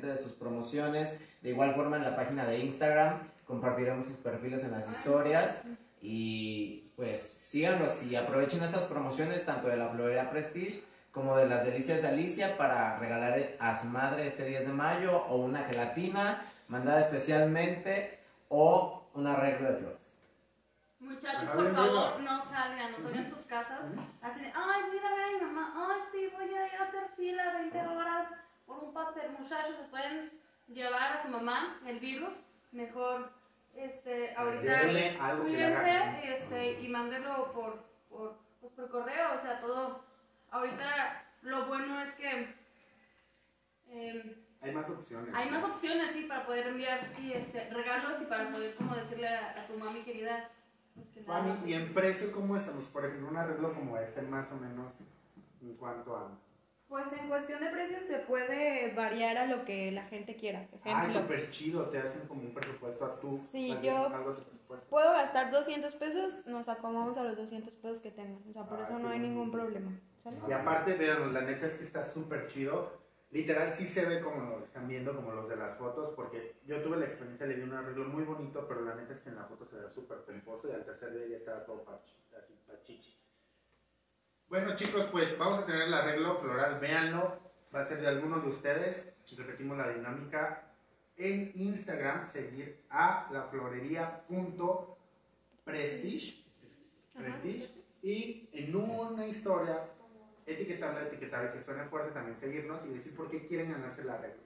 de 0.01 0.17
sus 0.17 0.31
promociones. 0.33 1.19
De 1.41 1.49
igual 1.49 1.75
forma 1.75 1.97
en 1.97 2.03
la 2.03 2.15
página 2.15 2.45
de 2.45 2.59
Instagram 2.59 3.29
compartiremos 3.45 4.07
sus 4.07 4.17
perfiles 4.17 4.63
en 4.63 4.71
las 4.71 4.89
historias 4.89 5.61
y 6.01 6.88
pues 6.99 7.39
síganlos 7.41 8.03
y 8.03 8.17
aprovechen 8.17 8.61
estas 8.61 8.87
promociones 8.87 9.45
tanto 9.45 9.69
de 9.69 9.77
la 9.77 9.87
Florería 9.87 10.29
Prestige 10.29 10.83
como 11.13 11.37
de 11.37 11.47
las 11.47 11.63
delicias 11.63 12.01
de 12.01 12.09
Alicia 12.09 12.57
para 12.57 12.99
regalar 12.99 13.39
a 13.57 13.73
su 13.77 13.85
madre 13.85 14.27
este 14.27 14.43
10 14.43 14.67
de 14.67 14.73
mayo 14.73 15.23
o 15.27 15.37
una 15.37 15.63
gelatina 15.63 16.45
mandada 16.67 16.99
especialmente 16.99 18.19
o 18.49 19.07
un 19.13 19.27
arreglo 19.27 19.71
de 19.71 19.77
flores. 19.77 20.19
Muchachos, 20.99 21.43
Ajá, 21.45 21.53
por 21.53 21.63
bien, 21.63 21.75
favor, 21.75 22.13
bien. 22.17 22.25
no 22.25 22.41
salgan, 22.41 22.91
no 22.91 22.97
salgan 22.99 23.29
sus 23.29 23.43
casas. 23.43 23.79
Así 24.21 24.41
de, 24.41 24.51
ay, 24.53 24.81
mira, 24.91 25.07
a 25.07 25.31
mi 25.31 25.45
mamá, 25.45 25.73
ay, 25.93 26.01
sí, 26.11 26.29
voy 26.35 26.53
a 26.53 26.67
ir 26.67 26.81
a 26.81 26.83
hacer 26.83 27.07
fila 27.15 27.53
20 27.59 27.79
horas 27.79 28.27
por 28.65 28.83
un 28.83 28.93
pastel. 28.93 29.31
Muchachos, 29.39 29.75
se 29.77 29.87
pueden 29.89 30.31
llevar 30.67 31.13
a 31.13 31.21
su 31.23 31.29
mamá 31.29 31.79
el 31.87 32.01
virus. 32.01 32.33
Mejor, 32.73 33.31
este, 33.79 34.35
ahorita 34.35 34.81
cuídense 35.41 36.35
este, 36.35 36.81
y 36.81 36.87
mándenlo 36.89 37.51
por, 37.51 37.83
por, 38.09 38.37
pues, 38.59 38.73
por 38.73 38.89
correo. 38.89 39.37
O 39.37 39.41
sea, 39.41 39.59
todo. 39.61 40.03
Ahorita 40.51 41.25
lo 41.43 41.67
bueno 41.67 42.01
es 42.01 42.13
que. 42.13 42.55
em, 43.89 44.35
Hay 44.61 44.71
más 44.73 44.89
opciones. 44.89 45.33
hay 45.33 45.49
más 45.49 45.63
opciones, 45.63 46.11
sí, 46.11 46.23
para 46.23 46.45
poder 46.45 46.67
enviar 46.67 46.99
y, 47.19 47.33
este, 47.33 47.69
regalos 47.69 48.21
y 48.21 48.25
para 48.25 48.49
poder 48.51 48.75
como 48.75 48.95
decirle 48.95 49.27
a, 49.27 49.61
a 49.61 49.67
tu 49.67 49.77
mami 49.77 50.01
querida. 50.01 50.49
Pues 50.95 51.07
que 51.09 51.21
Fanny, 51.21 51.69
y 51.69 51.73
en 51.73 51.93
precio, 51.93 52.31
¿cómo 52.31 52.57
estamos? 52.57 52.85
Por 52.89 53.05
ejemplo, 53.05 53.29
un 53.29 53.37
arreglo 53.37 53.73
como 53.73 53.97
este, 53.97 54.21
más 54.21 54.51
o 54.51 54.55
menos, 54.57 54.91
¿en 55.61 55.75
cuánto 55.75 56.17
anda? 56.17 56.37
Pues 56.89 57.13
en 57.13 57.27
cuestión 57.29 57.61
de 57.61 57.69
precios 57.69 58.03
se 58.07 58.17
puede 58.17 58.91
variar 58.95 59.37
a 59.37 59.45
lo 59.45 59.63
que 59.63 59.91
la 59.91 60.05
gente 60.05 60.35
quiera. 60.35 60.67
Ah, 60.83 61.03
Ejemplo, 61.03 61.21
súper 61.21 61.49
chido, 61.51 61.87
te 61.89 61.99
hacen 61.99 62.27
como 62.27 62.41
un 62.41 62.53
presupuesto 62.53 63.05
a 63.05 63.19
tú. 63.19 63.37
Sí, 63.37 63.77
yo- 63.83 64.07
Algo 64.07 64.35
puedo 64.89 65.11
gastar 65.13 65.51
200 65.51 65.95
pesos, 65.95 66.47
nos 66.47 66.67
acomodamos 66.67 67.15
a 67.19 67.23
los 67.23 67.37
200 67.37 67.75
pesos 67.75 68.01
que 68.01 68.09
tengan. 68.09 68.41
O 68.49 68.53
sea, 68.53 68.67
por 68.67 68.79
Ah, 68.79 68.85
eso 68.89 68.97
no 68.97 69.09
hay 69.09 69.19
ningún 69.19 69.51
problema. 69.51 69.91
¿sale? 70.23 70.37
Y 70.47 70.51
aparte, 70.51 70.95
vean, 70.95 71.31
la 71.31 71.41
neta 71.41 71.67
es 71.67 71.77
que 71.77 71.83
está 71.83 72.03
súper 72.03 72.47
chido. 72.47 72.91
Literal, 73.29 73.71
sí 73.71 73.85
se 73.85 74.07
ve 74.07 74.21
como 74.21 74.41
lo 74.57 74.65
están 74.65 74.87
viendo, 74.87 75.15
como 75.15 75.31
los 75.31 75.47
de 75.47 75.55
las 75.57 75.77
fotos, 75.77 76.13
porque 76.15 76.55
yo 76.65 76.81
tuve 76.81 76.97
la 76.97 77.05
experiencia, 77.05 77.45
le 77.45 77.57
di 77.57 77.61
un 77.61 77.73
arreglo 77.73 78.05
muy 78.05 78.23
bonito, 78.23 78.67
pero 78.67 78.81
la 78.81 78.95
neta 78.95 79.13
es 79.13 79.19
que 79.19 79.29
en 79.29 79.35
la 79.35 79.43
foto 79.45 79.67
se 79.67 79.75
ve 79.77 79.87
súper 79.87 80.23
pomposo 80.25 80.67
y 80.67 80.71
al 80.71 80.83
tercer 80.83 81.13
día 81.13 81.27
ya 81.27 81.37
estaba 81.37 81.63
todo 81.63 81.83
pachi, 81.85 82.15
así, 82.35 82.55
pachichi. 82.65 83.18
Bueno, 84.49 84.75
chicos, 84.75 85.07
pues 85.11 85.37
vamos 85.37 85.59
a 85.59 85.65
tener 85.67 85.83
el 85.83 85.93
arreglo 85.93 86.39
floral, 86.39 86.79
véanlo, 86.79 87.37
va 87.73 87.81
a 87.81 87.85
ser 87.85 88.01
de 88.01 88.07
algunos 88.07 88.43
de 88.43 88.49
ustedes. 88.49 89.07
Si 89.23 89.35
repetimos 89.35 89.77
la 89.77 89.89
dinámica, 89.89 90.63
en 91.17 91.51
Instagram 91.53 92.25
seguir 92.25 92.81
a 92.89 93.29
la 93.31 93.43
florería.prestige 93.43 96.43
prestige 97.13 97.69
y 98.01 98.49
en 98.53 98.75
una 98.75 99.27
historia 99.27 99.85
etiquetarla, 100.47 101.03
etiquetar 101.03 101.53
que 101.53 101.63
suene 101.63 101.85
fuerte, 101.85 102.09
también 102.11 102.39
seguirnos 102.39 102.83
y 102.85 102.89
decir 102.89 103.15
por 103.15 103.29
qué 103.29 103.45
quieren 103.45 103.71
ganarse 103.71 104.03
la 104.03 104.17
regla. 104.17 104.41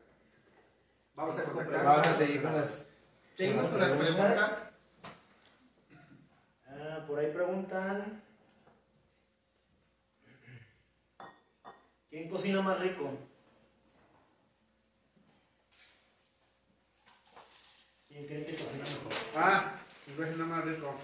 Vamos 1.16 1.40
a 1.40 1.46
contactar. 1.46 1.86
Vamos 1.86 2.08
a 2.08 2.14
seguir 2.14 2.42
con 2.42 2.54
las. 2.54 2.90
Seguimos 3.36 3.70
con 3.70 3.80
las 3.80 3.92
preguntas. 3.92 4.70
Ah, 6.68 7.06
por 7.08 7.20
ahí 7.20 7.32
preguntan. 7.32 8.22
¿Quién 12.14 12.30
cocina 12.30 12.62
más 12.62 12.80
rico? 12.80 13.10
¿Quién 18.08 18.28
cree 18.28 18.46
que 18.46 18.52
cocina 18.52 18.84
mejor? 18.84 19.14
Ah, 19.36 19.82
un 20.10 20.16
cocina 20.16 20.46
más 20.46 20.64
rico. 20.64 20.96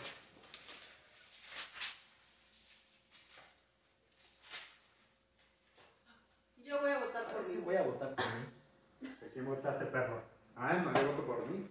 Yo 6.64 6.80
voy 6.80 6.92
a 6.92 7.00
votar 7.00 7.28
por 7.28 7.42
Sí, 7.42 7.58
mí. 7.58 7.64
voy 7.66 7.76
a 7.78 7.82
votar 7.82 8.14
por 8.16 8.26
mí. 8.26 9.10
¿De 9.20 9.30
quién 9.34 9.46
votaste, 9.46 9.86
perro? 9.86 10.22
Ah, 10.56 10.74
no, 10.74 10.94
yo 10.94 11.08
voto 11.12 11.26
por 11.26 11.48
mí. 11.48 11.68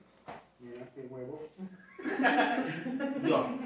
Mira 0.58 0.84
qué 0.92 1.02
huevo. 1.02 1.48
Yo. 3.22 3.56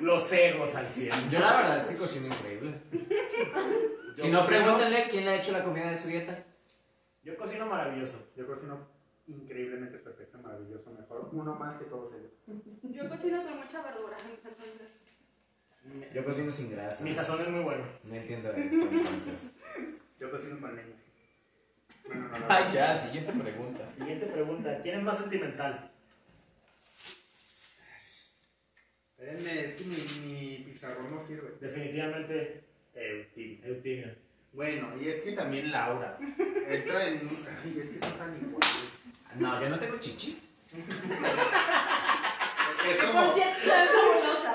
Los 0.00 0.32
egos 0.32 0.74
al 0.76 0.88
100. 0.88 1.30
Yo 1.30 1.40
la 1.40 1.56
verdad 1.56 1.78
es 1.80 1.86
que 1.88 1.96
cocino 1.98 2.26
increíble. 2.28 2.80
Si 4.16 4.30
no, 4.30 4.44
pregúntenle 4.44 5.08
quién 5.10 5.24
le 5.24 5.30
ha 5.32 5.36
hecho 5.36 5.52
la 5.52 5.64
comida 5.64 5.90
de 5.90 5.96
su 5.96 6.08
dieta. 6.08 6.44
Yo 7.22 7.36
cocino 7.36 7.66
maravilloso. 7.66 8.28
Yo 8.36 8.46
cocino 8.46 8.86
increíblemente 9.26 9.98
perfecto, 9.98 10.38
maravilloso, 10.38 10.90
mejor. 10.90 11.30
Uno 11.32 11.54
más 11.54 11.76
que 11.76 11.84
todos 11.86 12.12
ellos. 12.14 12.32
Yo 12.82 13.08
cocino 13.08 13.42
con 13.42 13.56
mucha 13.56 13.82
verdura, 13.82 14.16
entonces. 14.18 16.12
Yo 16.14 16.24
cocino 16.24 16.50
sin 16.50 16.70
grasa. 16.70 17.04
mi 17.04 17.12
sazón 17.12 17.40
es 17.40 17.48
muy 17.50 17.62
bueno. 17.62 17.84
No 18.04 18.14
entiendo 18.14 18.50
esto, 18.50 18.60
entonces. 18.60 19.56
Yo 20.18 20.30
cocino 20.30 20.60
con 20.60 20.76
leña. 20.76 20.96
Bueno, 22.06 22.28
no, 22.28 22.38
no, 22.38 22.46
Ay, 22.48 22.70
ya, 22.70 22.96
siguiente 22.98 23.32
pregunta. 23.32 23.92
Siguiente 23.96 24.26
pregunta. 24.26 24.80
¿Quién 24.82 24.98
es 24.98 25.02
más 25.02 25.18
sentimental? 25.18 25.90
Espérenme, 29.16 29.64
es 29.64 29.74
que 29.74 29.84
mi, 29.84 30.26
mi 30.26 30.64
pizarrón 30.64 31.10
no 31.10 31.22
sirve. 31.22 31.56
Definitivamente 31.60 32.64
Eutimio. 32.94 33.66
Eutimio. 33.66 34.14
Bueno, 34.52 34.92
y 35.00 35.08
es 35.08 35.20
que 35.22 35.32
también 35.32 35.70
Laura. 35.72 36.16
Entra 36.68 37.08
en. 37.08 37.20
Ay, 37.28 37.78
es 37.82 37.90
que 37.90 37.98
son 37.98 38.18
tan 38.18 38.36
iguales. 38.36 39.04
No, 39.36 39.60
yo 39.60 39.68
no 39.68 39.78
tengo 39.80 39.98
chichis. 39.98 40.42
Es 42.88 43.02
como. 43.04 43.24
por 43.24 43.34
cierto. 43.34 43.60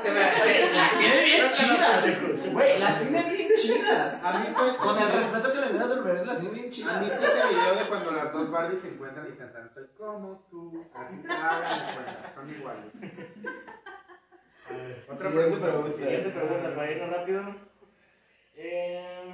Se 0.02 0.12
me, 0.12 0.24
se, 0.30 0.74
las 0.74 0.98
tiene 0.98 1.24
bien 1.26 1.50
chidas. 1.52 2.54
Güey, 2.54 2.80
las 2.80 3.02
tiene 3.02 3.24
bien 3.36 3.50
chidas. 3.58 4.24
¿Han 4.24 4.46
visto 4.46 4.66
este 4.66 4.78
Con 4.78 4.98
el 4.98 5.12
respeto 5.12 5.52
que 5.52 5.60
me 5.74 5.80
das 5.80 5.92
al 5.92 6.04
revés, 6.06 6.26
las 6.26 6.40
tiene 6.40 6.54
bien 6.56 6.66
¿Han 6.66 6.72
chidas. 6.72 7.00
visto 7.02 7.20
este 7.22 7.48
video 7.50 7.76
de 7.76 7.90
cuando 7.90 8.12
las 8.12 8.32
dos 8.32 8.50
Barbies 8.52 8.82
se 8.82 8.88
encuentran 8.90 9.28
y 9.28 9.38
cantan 9.38 9.70
Soy 9.74 9.88
como 9.98 10.48
tú? 10.50 10.86
Así 10.94 11.20
hagan 11.28 11.94
cuenta, 11.94 12.34
son 12.34 12.50
iguales. 12.50 12.94
A 14.70 14.74
ver, 14.74 15.06
Otra 15.10 15.30
pregunta. 15.32 15.72
Siguiente 15.98 16.30
pregunta, 16.30 16.76
para 16.76 16.92
irnos 16.92 17.10
rápido. 17.10 17.56
Eh, 18.62 19.34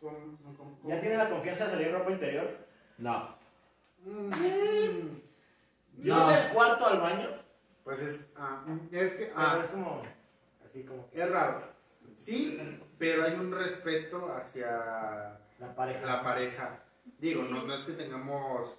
Con- 0.00 0.36
con- 0.38 0.56
con- 0.56 0.88
¿Ya 0.90 1.00
tiene 1.00 1.16
la 1.16 1.30
confianza 1.30 1.66
de 1.66 1.70
salir 1.72 1.92
ropa 1.92 2.10
interior? 2.10 2.58
No. 2.98 3.36
Mm, 4.04 4.30
Yo 5.98 6.14
No. 6.14 6.28
del 6.28 6.48
cuarto 6.52 6.86
al 6.86 7.00
baño. 7.00 7.28
Pues 7.84 8.00
es. 8.02 8.20
ah, 8.36 8.64
es 8.92 9.14
que. 9.14 9.32
Ah, 9.34 9.58
es 9.60 9.68
como. 9.68 10.02
Así 10.64 10.82
como 10.84 11.08
que 11.10 11.22
es 11.22 11.30
raro. 11.30 11.62
Sí, 12.18 12.60
pero 12.98 13.24
hay 13.24 13.32
un 13.34 13.52
respeto 13.52 14.34
hacia 14.34 15.38
la 15.58 15.74
pareja. 15.74 16.04
la 16.06 16.22
pareja. 16.22 16.82
Digo, 17.18 17.42
no, 17.44 17.62
no 17.62 17.74
es 17.74 17.84
que 17.84 17.92
tengamos. 17.92 18.76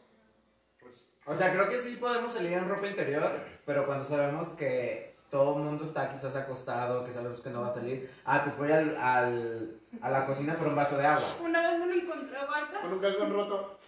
Pues, 0.79 1.07
O 1.25 1.35
sea, 1.35 1.51
creo 1.51 1.67
que 1.69 1.79
sí 1.79 1.97
podemos 1.97 2.31
salir 2.33 2.53
en 2.53 2.69
ropa 2.69 2.87
interior, 2.87 3.41
pero 3.65 3.85
cuando 3.85 4.05
sabemos 4.05 4.49
que 4.49 5.16
todo 5.29 5.57
el 5.57 5.63
mundo 5.63 5.83
está 5.85 6.11
quizás 6.11 6.35
acostado, 6.35 7.03
que 7.03 7.11
sabemos 7.11 7.41
que 7.41 7.49
no 7.49 7.61
va 7.61 7.67
a 7.67 7.73
salir, 7.73 8.09
ah, 8.25 8.43
pues 8.45 8.57
voy 8.57 8.71
al, 8.71 8.95
al- 8.97 9.79
a 10.01 10.09
la 10.09 10.25
cocina 10.25 10.55
por 10.55 10.67
un 10.67 10.75
vaso 10.75 10.97
de 10.97 11.05
agua. 11.05 11.27
Una 11.41 11.69
vez 11.71 11.79
me 11.79 11.85
lo 11.87 11.93
encontré, 11.93 12.37
Marta. 12.47 12.81
con 12.81 12.93
un 12.93 12.99
calzón 12.99 13.33
roto. 13.33 13.79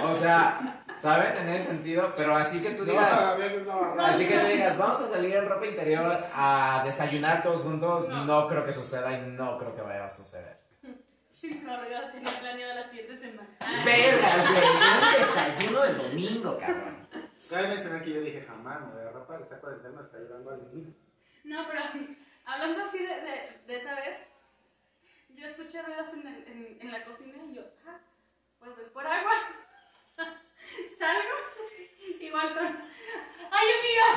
O 0.00 0.14
sea, 0.14 0.84
¿saben? 0.96 1.36
En 1.38 1.48
ese 1.48 1.72
sentido, 1.72 2.12
pero 2.16 2.36
así 2.36 2.62
que 2.62 2.70
tú 2.70 2.84
digas, 2.84 3.36
No, 3.66 3.94
no, 3.96 4.06
así 4.06 4.26
que 4.28 4.38
tú 4.38 4.46
digas, 4.46 4.78
vamos 4.78 5.00
a 5.00 5.08
salir 5.08 5.34
en 5.34 5.48
ropa 5.48 5.66
interior 5.66 6.16
a 6.34 6.82
desayunar 6.84 7.42
todos 7.42 7.62
juntos, 7.62 8.08
No. 8.08 8.24
no 8.24 8.48
creo 8.48 8.64
que 8.64 8.72
suceda 8.72 9.12
y 9.18 9.22
no 9.32 9.58
creo 9.58 9.74
que 9.74 9.82
vaya 9.82 10.06
a 10.06 10.10
suceder. 10.10 10.58
Sí, 11.30 11.62
no, 11.64 11.76
tenía 11.78 12.30
planeada 12.40 12.74
la 12.74 12.88
siguiente 12.88 13.16
semana. 13.16 13.48
Vergas, 13.84 14.48
güey, 14.50 14.66
un 14.66 15.20
desayuno 15.20 15.82
de 15.82 15.92
domingo, 15.94 16.58
cabrón. 16.58 16.97
Cabe 17.50 17.68
mencionar 17.68 18.02
que 18.02 18.12
yo 18.12 18.20
dije 18.20 18.42
jamás, 18.42 18.80
me 18.82 18.92
voy 18.92 19.02
a 19.02 19.10
rapar, 19.10 19.40
esta 19.42 19.58
cuarentena 19.60 20.02
está 20.02 20.16
ayudando 20.18 20.50
al 20.50 20.74
niño. 20.74 20.94
No, 21.44 21.66
pero 21.68 21.80
hablando 22.44 22.82
así 22.82 22.98
de, 22.98 23.14
de, 23.20 23.60
de 23.66 23.76
esa 23.76 23.94
vez, 23.94 24.24
yo 25.30 25.46
escuché 25.46 25.82
ruidos 25.82 26.12
en, 26.14 26.26
el- 26.26 26.46
en, 26.48 26.78
en 26.82 26.92
la 26.92 27.04
cocina 27.04 27.36
y 27.50 27.54
yo, 27.54 27.62
ah, 27.86 28.00
pues 28.58 28.76
voy 28.76 28.84
por 28.92 29.06
agua. 29.06 29.32
Salgo, 30.98 31.36
igual 32.20 32.54
con, 32.54 32.66
¡ay, 33.50 33.66
amiga! 33.78 34.08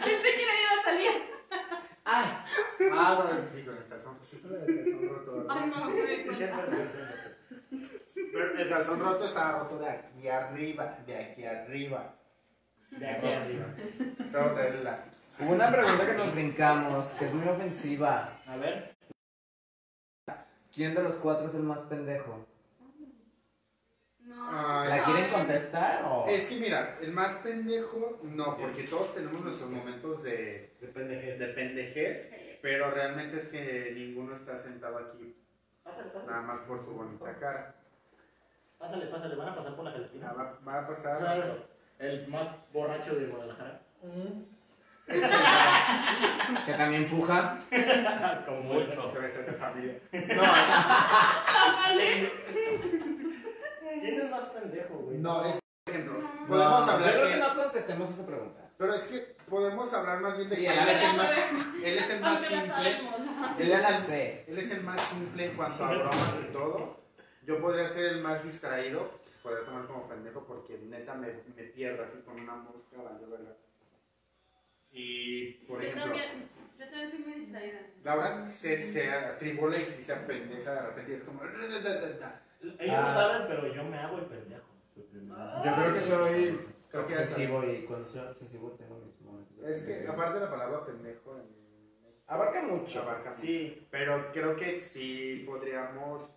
Pensé 0.04 0.36
que 0.36 0.46
no 0.46 0.52
iba 0.62 0.80
a 0.80 0.84
salir. 0.84 1.22
Ah, 2.04 2.42
Ah, 2.92 3.14
bueno, 3.22 3.48
sí, 3.52 3.64
con 3.64 3.76
el 3.76 3.86
calzón. 3.88 4.18
Sí, 4.30 4.38
con 4.38 4.54
el 4.54 4.66
calzón 4.66 5.08
roto. 5.08 5.32
¿verdad? 5.38 5.56
Ay, 5.58 5.70
no, 5.70 5.84
me 5.90 6.06
di 6.06 6.24
cuenta. 6.24 7.35
Pero 8.16 8.58
el 8.58 8.68
calzón 8.68 9.00
roto 9.00 9.24
estaba 9.24 9.58
roto 9.58 9.78
de 9.78 9.88
aquí 9.88 10.28
arriba, 10.28 10.98
de 11.06 11.16
aquí 11.16 11.44
arriba. 11.44 12.14
de 12.90 13.10
aquí 13.10 13.28
arriba. 13.28 13.66
Hubo 15.38 15.52
una 15.52 15.70
pregunta 15.70 16.06
que 16.06 16.14
nos 16.14 16.32
brincamos, 16.32 17.10
que 17.10 17.26
es 17.26 17.34
muy 17.34 17.46
ofensiva. 17.46 18.40
A 18.46 18.56
ver. 18.56 18.96
¿Quién 20.74 20.94
de 20.94 21.02
los 21.02 21.16
cuatro 21.16 21.48
es 21.48 21.54
el 21.54 21.62
más 21.62 21.80
pendejo? 21.80 22.46
No. 24.20 24.48
Ay, 24.50 24.88
¿La 24.88 25.04
quieren 25.04 25.30
contestar 25.30 26.04
o...? 26.04 26.26
Es 26.26 26.46
que 26.46 26.56
mira, 26.56 26.98
el 27.00 27.12
más 27.12 27.34
pendejo, 27.36 28.18
no, 28.22 28.56
porque 28.56 28.84
todos 28.84 29.14
tenemos 29.14 29.42
nuestros 29.42 29.70
momentos 29.70 30.22
de, 30.22 30.76
de 30.80 30.92
qué 30.92 31.36
de 31.38 31.46
pendejez, 31.48 32.30
pero 32.62 32.90
realmente 32.90 33.38
es 33.38 33.48
que 33.48 33.92
ninguno 33.94 34.36
está 34.36 34.62
sentado 34.62 34.98
aquí 34.98 35.36
nada 36.26 36.42
más 36.42 36.60
por 36.62 36.84
su 36.84 36.92
bonita 36.92 37.38
cara. 37.38 37.74
Pásale, 38.78 39.06
pásale. 39.06 39.34
Van 39.36 39.48
a 39.48 39.56
pasar 39.56 39.74
por 39.74 39.84
la 39.84 39.90
Ah, 39.90 39.94
gelatina. 39.94 40.32
Va, 40.32 40.58
va 40.66 40.78
a 40.80 40.86
pasar. 40.86 41.18
Claro, 41.18 41.66
El 41.98 42.28
más 42.28 42.48
borracho 42.72 43.14
de 43.14 43.26
Guadalajara. 43.26 43.80
Que 46.66 46.72
también 46.74 47.08
puja. 47.08 47.58
Como 48.46 48.60
mucho. 48.62 49.10
Debe 49.14 49.30
ser 49.30 49.46
de 49.46 49.52
familia. 49.52 49.98
No, 50.12 50.42
¿Quién 54.00 54.20
es 54.20 54.30
más 54.30 54.44
pendejo, 54.50 54.94
güey? 54.98 55.18
no, 55.18 55.44
es 55.44 55.58
por 55.84 55.94
ejemplo, 55.94 56.18
No. 56.20 56.46
podemos 56.48 56.86
No, 56.86 56.92
hablar 56.92 57.08
yo 57.10 57.14
creo 57.20 57.26
que- 57.28 57.34
que 57.34 57.40
no 57.40 57.54
contestemos 57.62 58.10
esa 58.10 58.26
pregunta. 58.26 58.60
Pero 58.76 58.92
es 58.94 59.04
que 59.06 59.36
podemos 59.48 59.94
hablar 59.94 60.20
más 60.20 60.36
bien 60.36 60.50
de 60.50 60.56
Sí, 60.56 60.62
que 60.62 60.68
él 60.68 60.76
la 60.76 60.92
es 60.92 61.02
el 61.02 61.16
más, 61.16 61.30
él 61.82 61.98
es 61.98 62.10
el 62.10 62.20
más 62.20 62.40
simple. 62.42 62.82
sé. 64.06 64.44
Él 64.48 64.58
es 64.58 64.70
el 64.72 64.82
más 64.82 65.00
simple 65.00 65.46
en 65.46 65.56
cuanto 65.56 65.84
a 65.84 65.90
bromas 65.92 66.40
y 66.42 66.52
todo. 66.52 67.05
Yo 67.46 67.60
podría 67.60 67.88
ser 67.88 68.04
el 68.06 68.20
más 68.22 68.42
distraído, 68.44 69.08
que 69.24 69.30
se 69.30 69.38
podría 69.38 69.64
tomar 69.64 69.86
como 69.86 70.08
pendejo 70.08 70.44
porque 70.44 70.76
neta 70.78 71.14
me, 71.14 71.28
me 71.56 71.62
pierdo 71.64 72.02
así 72.04 72.18
con 72.24 72.40
una 72.40 72.54
mosca, 72.56 72.96
vale, 73.02 73.24
¿verdad? 73.26 73.56
Y, 74.90 75.52
por 75.68 75.80
Yo 75.80 75.88
ejemplo, 75.88 76.04
también, 76.06 76.48
yo 76.78 76.84
también 76.88 77.10
soy 77.10 77.18
muy 77.20 77.32
distraída. 77.40 77.80
Laura 78.02 78.48
se, 78.50 78.88
se 78.88 79.10
atribula 79.12 79.76
y 79.76 79.84
se 79.84 80.16
pendeja 80.16 80.74
de 80.74 80.80
repente 80.82 81.12
y 81.12 81.14
es 81.16 81.22
como... 81.22 81.40
Ellos 81.44 82.94
Ah. 82.96 83.00
no 83.02 83.08
saben, 83.08 83.48
pero 83.48 83.74
yo 83.74 83.84
me 83.84 83.98
hago 83.98 84.18
el 84.18 84.24
pendejo. 84.26 84.64
Yo 84.96 85.74
creo 85.74 85.94
que 85.94 86.00
soy 86.00 86.60
Creo 86.90 87.06
que 87.06 87.12
obsesivo 87.14 87.64
y 87.64 87.82
cuando 87.84 88.08
soy 88.08 88.20
obsesivo 88.26 88.70
tengo 88.72 88.98
mis 89.04 89.20
momentos. 89.20 89.64
Es 89.68 89.82
que 89.82 90.06
aparte 90.08 90.34
de 90.34 90.44
la 90.46 90.50
palabra 90.50 90.84
pendejo 90.86 91.36
en- 91.36 91.66
Abarca 92.28 92.62
mucho. 92.62 93.02
abarca 93.02 93.30
mucho. 93.30 93.40
Sí, 93.42 93.86
Pero 93.90 94.32
creo 94.32 94.56
que 94.56 94.80
sí 94.80 95.44
podríamos 95.46 96.34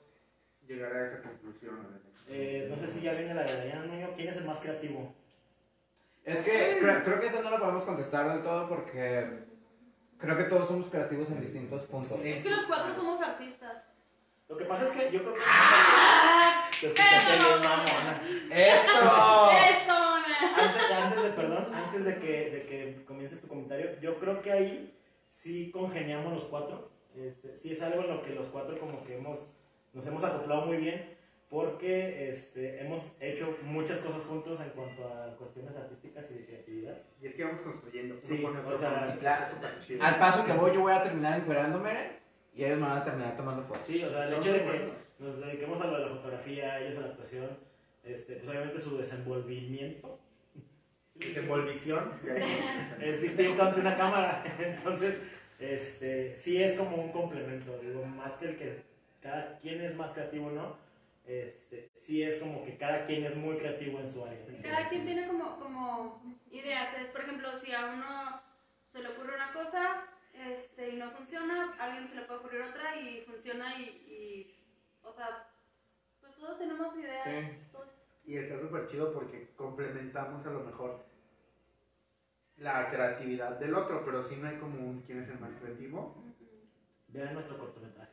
llegar 0.69 0.95
a 0.95 1.07
esa 1.07 1.21
conclusión. 1.21 2.01
eh, 2.27 2.67
no 2.69 2.77
sé 2.77 2.87
si 2.87 3.01
ya 3.01 3.11
viene 3.11 3.33
la 3.33 3.43
de 3.43 3.57
Dayana 3.57 3.85
Nuño. 3.85 4.09
¿Quién 4.15 4.29
es 4.29 4.37
el 4.37 4.45
más 4.45 4.59
creativo? 4.61 5.13
Es 6.23 6.41
que 6.43 6.77
creo, 6.79 7.03
creo 7.03 7.19
que 7.19 7.27
eso 7.27 7.41
no 7.41 7.49
lo 7.49 7.59
podemos 7.59 7.83
contestar 7.83 8.29
del 8.29 8.43
todo 8.43 8.69
porque 8.69 9.45
creo 10.17 10.37
que 10.37 10.43
todos 10.43 10.67
somos 10.67 10.89
creativos 10.89 11.31
en 11.31 11.41
distintos 11.41 11.83
puntos. 11.85 12.19
Sí. 12.21 12.29
Es 12.29 12.43
que 12.43 12.49
los 12.51 12.65
cuatro 12.65 12.93
somos 12.93 13.21
artistas. 13.21 13.85
Lo 14.47 14.57
que 14.57 14.65
pasa 14.65 14.85
es 14.85 14.91
que 14.91 15.11
yo 15.11 15.21
creo 15.21 15.33
que. 15.33 15.41
¡Ah! 15.45 16.69
Te 16.79 16.87
escuchaste 16.87 17.37
bien, 17.37 17.61
mamona. 17.63 18.21
¡Eso! 18.51 19.49
Antes, 20.61 20.91
antes 20.91 21.23
de, 21.23 21.29
perdón, 21.31 21.73
antes 21.73 22.05
de 22.05 22.17
que, 22.17 22.49
de 22.49 22.61
que 22.61 23.05
comiences 23.05 23.41
tu 23.41 23.47
comentario, 23.47 23.99
yo 24.01 24.19
creo 24.19 24.41
que 24.41 24.51
ahí 24.51 24.99
sí 25.27 25.71
congeniamos 25.71 26.33
los 26.33 26.45
cuatro. 26.45 26.91
Este, 27.15 27.55
sí 27.55 27.71
es 27.71 27.81
algo 27.83 28.01
en 28.01 28.09
lo 28.09 28.21
que 28.23 28.31
los 28.31 28.47
cuatro 28.47 28.77
como 28.79 29.03
que 29.03 29.17
hemos, 29.17 29.53
nos 29.93 30.07
hemos 30.07 30.23
acoplado 30.23 30.65
muy 30.65 30.77
bien 30.77 31.17
porque 31.49 32.29
este, 32.29 32.79
hemos 32.81 33.17
hecho 33.19 33.57
muchas 33.63 34.01
cosas 34.01 34.23
juntos 34.23 34.61
en 34.61 34.69
cuanto 34.69 35.07
a 35.07 35.35
cuestiones 35.35 35.75
artísticas 35.75 36.29
y 36.31 36.35
de 36.35 36.45
creatividad. 36.45 36.97
Y 37.19 37.27
es 37.27 37.33
que 37.33 37.43
vamos 37.43 37.61
construyendo. 37.61 38.15
Sí, 38.19 38.45
o 38.45 38.75
sea, 38.75 38.99
con- 38.99 39.03
sí, 39.03 39.17
claro. 39.17 39.45
es 39.45 39.51
súper 39.51 39.79
chido. 39.79 40.03
Al 40.03 40.15
paso 40.19 40.45
que 40.45 40.53
voy, 40.53 40.73
yo 40.73 40.81
voy 40.81 40.93
a 40.93 41.01
terminar 41.01 41.39
encuerándome 41.39 42.19
y 42.53 42.63
ellos 42.63 42.79
me 42.79 42.87
van 42.87 42.97
a 42.97 43.03
terminar 43.03 43.35
tomando 43.35 43.63
fotos. 43.63 43.87
Sí, 43.87 44.03
o 44.03 44.11
sea, 44.11 44.27
el 44.27 44.33
hecho 44.35 44.53
de 44.53 44.59
que 44.63 44.93
nos 45.17 45.41
dediquemos 45.41 45.81
a 45.81 45.87
lo 45.87 45.97
de 45.97 46.05
la 46.05 46.09
fotografía, 46.09 46.79
ellos 46.81 46.97
a 46.99 47.01
la 47.01 47.07
actuación, 47.07 47.57
este, 48.03 48.35
pues 48.35 48.49
obviamente 48.49 48.79
su 48.79 48.97
desenvolvimiento 48.97 50.19
Desenvolvición. 51.19 52.11
es 53.01 53.21
distinto 53.21 53.61
ante 53.61 53.81
una 53.81 53.97
cámara. 53.97 54.43
Entonces, 54.59 55.21
este, 55.59 56.37
sí 56.37 56.63
es 56.63 56.77
como 56.77 56.95
un 56.95 57.11
complemento, 57.11 57.77
digo, 57.79 58.05
más 58.05 58.33
que 58.37 58.49
el 58.49 58.57
que 58.57 58.83
cada 59.21 59.57
quien 59.59 59.81
es 59.81 59.95
más 59.95 60.11
creativo 60.13 60.47
o 60.47 60.51
no, 60.51 60.77
este, 61.25 61.89
sí 61.93 62.23
es 62.23 62.39
como 62.39 62.63
que 62.65 62.77
cada 62.77 63.05
quien 63.05 63.23
es 63.23 63.35
muy 63.37 63.57
creativo 63.57 63.99
en 63.99 64.09
su 64.11 64.23
área. 64.25 64.39
Cada 64.63 64.89
quien 64.89 65.05
tiene 65.05 65.27
como, 65.27 65.59
como 65.59 66.23
ideas. 66.51 66.95
Es, 66.99 67.07
por 67.07 67.21
ejemplo, 67.21 67.55
si 67.57 67.71
a 67.71 67.85
uno 67.87 68.41
se 68.91 68.99
le 69.03 69.09
ocurre 69.09 69.35
una 69.35 69.53
cosa 69.53 70.05
este, 70.33 70.89
y 70.89 70.95
no 70.97 71.11
funciona, 71.11 71.75
a 71.79 71.83
alguien 71.85 72.07
se 72.07 72.15
le 72.15 72.21
puede 72.23 72.39
ocurrir 72.39 72.61
otra 72.63 72.99
y 72.99 73.21
funciona 73.21 73.77
y, 73.77 73.83
y 73.83 74.55
o 75.03 75.13
sea, 75.13 75.47
pues 76.21 76.35
todos 76.35 76.57
tenemos 76.57 76.95
ideas. 76.97 77.23
Sí. 77.25 77.57
todos- 77.71 77.89
Y 78.25 78.37
está 78.37 78.59
súper 78.59 78.87
chido 78.87 79.13
porque 79.13 79.49
complementamos 79.55 80.45
a 80.45 80.49
lo 80.51 80.61
mejor 80.61 81.05
la 82.57 82.89
creatividad 82.89 83.57
del 83.59 83.73
otro, 83.75 84.03
pero 84.03 84.23
sí 84.23 84.35
no 84.35 84.47
hay 84.47 84.57
como 84.57 84.79
un 84.79 85.01
quién 85.01 85.21
es 85.23 85.29
el 85.29 85.39
más 85.39 85.51
creativo. 85.61 86.15
Vean 87.07 87.33
nuestro 87.33 87.57
cortometraje. 87.57 88.08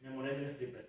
Me 0.00 0.08
enamoré 0.08 0.36
de 0.36 0.42
un 0.44 0.50
stripper. 0.50 0.88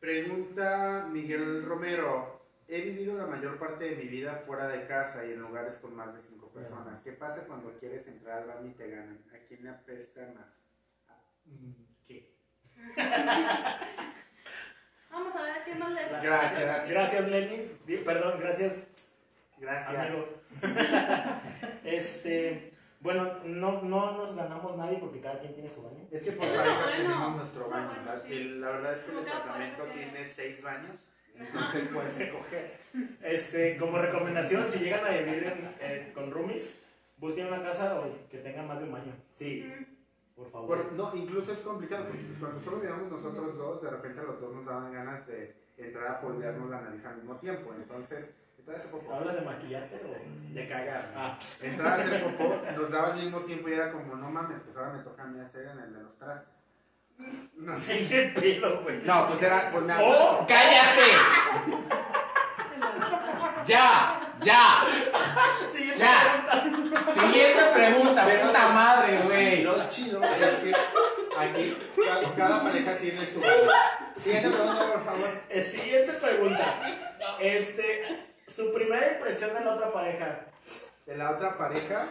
Pregunta 0.00 1.08
Miguel 1.10 1.64
Romero. 1.64 2.42
He 2.66 2.80
vivido 2.80 3.16
la 3.16 3.26
mayor 3.26 3.58
parte 3.58 3.84
de 3.84 3.96
mi 3.96 4.08
vida 4.08 4.42
fuera 4.46 4.68
de 4.68 4.86
casa 4.86 5.24
y 5.24 5.32
en 5.32 5.40
lugares 5.40 5.76
con 5.78 5.94
más 5.94 6.14
de 6.14 6.20
cinco 6.20 6.50
personas. 6.50 7.02
¿Qué 7.02 7.12
pasa 7.12 7.46
cuando 7.46 7.72
quieres 7.78 8.08
entrar 8.08 8.42
al 8.42 8.48
baño 8.48 8.70
y 8.70 8.74
te 8.74 8.88
ganan? 8.88 9.22
¿A 9.34 9.38
quién 9.46 9.64
le 9.64 9.70
apesta 9.70 10.32
más? 10.34 10.64
¿Qué? 12.06 12.34
Vamos 15.10 15.36
a 15.36 15.42
ver 15.42 15.62
quién 15.64 15.78
más 15.78 15.92
le 15.92 16.08
Gracias. 16.22 16.90
Gracias, 16.90 17.28
Lenny. 17.28 17.70
Perdón, 18.04 18.40
gracias, 18.40 18.88
Gracias. 19.58 19.96
amigo. 19.96 20.42
este, 21.84 22.73
bueno, 23.04 23.30
no, 23.44 23.82
no 23.82 24.16
nos 24.16 24.34
ganamos 24.34 24.76
nadie 24.76 24.98
porque 24.98 25.20
cada 25.20 25.38
quien 25.38 25.54
tiene 25.54 25.68
su 25.70 25.82
baño. 25.82 26.04
Es 26.10 26.24
que 26.24 26.32
por 26.32 26.46
Eso 26.46 26.54
es 26.54 26.60
parejas 26.60 26.84
bueno. 26.84 26.96
tenemos 27.14 27.36
nuestro 27.36 27.64
es 27.66 27.70
baño. 27.70 27.86
bueno, 27.88 28.04
La, 28.06 28.20
sí. 28.20 28.32
el- 28.32 28.60
la 28.60 28.68
verdad 28.70 28.92
es 28.94 29.02
que 29.02 29.10
el 29.10 29.14
Como 29.16 29.26
cada 29.26 29.38
departamento 29.40 29.84
tiene 29.94 30.26
seis 30.28 30.62
baños, 30.62 31.08
entonces 31.36 31.88
puedes 31.92 32.18
escoger. 32.20 32.76
Este, 33.22 33.76
como 33.76 33.98
recomendación, 33.98 34.66
si 34.66 34.84
llegan 34.84 35.04
a 35.04 35.10
vivir 35.10 35.44
en- 35.44 35.74
eh, 35.80 36.12
con 36.14 36.30
roomies, 36.30 36.80
busquen 37.18 37.46
una 37.48 37.62
casa 37.62 38.00
o 38.00 38.28
que 38.28 38.38
tenga 38.38 38.62
más 38.62 38.78
de 38.78 38.84
un 38.84 38.92
baño, 38.92 39.12
Sí. 39.34 39.70
por 40.34 40.48
favor. 40.48 40.68
Por- 40.82 40.92
no, 40.92 41.14
incluso 41.14 41.52
es 41.52 41.60
complicado 41.60 42.06
porque 42.06 42.22
pues, 42.22 42.38
cuando 42.40 42.60
solo 42.60 42.78
vivíamos 42.78 43.10
nosotros 43.12 43.56
dos, 43.56 43.82
de 43.82 43.90
repente 43.90 44.22
los 44.22 44.40
dos 44.40 44.54
nos 44.54 44.64
daban 44.64 44.92
ganas 44.92 45.26
de 45.26 45.54
entrar 45.76 46.06
a 46.08 46.20
polvearnos 46.20 46.70
la 46.70 46.80
nariz 46.80 47.04
al 47.04 47.16
mismo 47.16 47.36
tiempo. 47.36 47.74
Entonces, 47.74 48.34
¿Hablas 48.66 49.34
de 49.34 49.40
maquillarte 49.42 49.96
o...? 50.06 50.54
de 50.54 50.68
cagar. 50.68 51.12
Ah, 51.16 51.38
Entrar 51.62 51.86
a 52.00 52.02
hacer 52.02 52.24
popó 52.24 52.60
nos 52.76 52.90
daba 52.90 53.08
al 53.08 53.14
mismo 53.16 53.40
tiempo 53.40 53.68
y 53.68 53.72
era 53.74 53.92
como, 53.92 54.14
no 54.16 54.30
mames, 54.30 54.58
pues 54.64 54.76
ahora 54.76 54.92
me 54.94 55.02
toca 55.02 55.22
a 55.22 55.26
mí 55.26 55.40
hacer 55.40 55.66
en 55.66 55.78
el 55.78 55.92
de 55.92 56.00
los 56.02 56.18
trastes. 56.18 56.64
No 57.56 57.78
sé. 57.78 57.98
sí, 57.98 58.08
qué 58.08 58.32
pedo, 58.40 58.80
güey. 58.82 59.00
No, 59.04 59.28
pues 59.28 59.42
era, 59.42 59.68
pues 59.70 59.84
me 59.84 59.94
¡Oh! 60.00 60.44
¡Cállate! 60.48 61.10
¡Ya! 63.66 64.20
¡Ya! 64.42 64.84
Siguiente 65.70 65.98
Ya. 66.04 66.52
pregunta. 66.52 67.12
Siguiente 67.14 67.62
pregunta, 67.74 68.26
puta 68.46 68.68
madre, 68.72 69.18
güey. 69.22 69.62
Lo 69.62 69.88
chido 69.88 70.22
es 70.22 70.30
que 70.56 70.74
aquí 71.38 71.78
cada, 72.04 72.34
cada 72.34 72.62
pareja 72.64 72.96
tiene 72.96 73.16
su. 73.18 73.42
Siguiente 74.18 74.50
pregunta, 74.50 74.86
por 74.92 75.04
favor. 75.04 75.28
Eh, 75.48 75.62
Siguiente 75.62 76.12
pregunta. 76.14 76.64
Este, 77.40 78.33
su 78.46 78.72
primera 78.72 79.14
impresión 79.14 79.54
de 79.54 79.64
la 79.64 79.74
otra 79.74 79.92
pareja. 79.92 80.46
De 81.06 81.16
la 81.16 81.30
otra 81.32 81.58
pareja, 81.58 82.06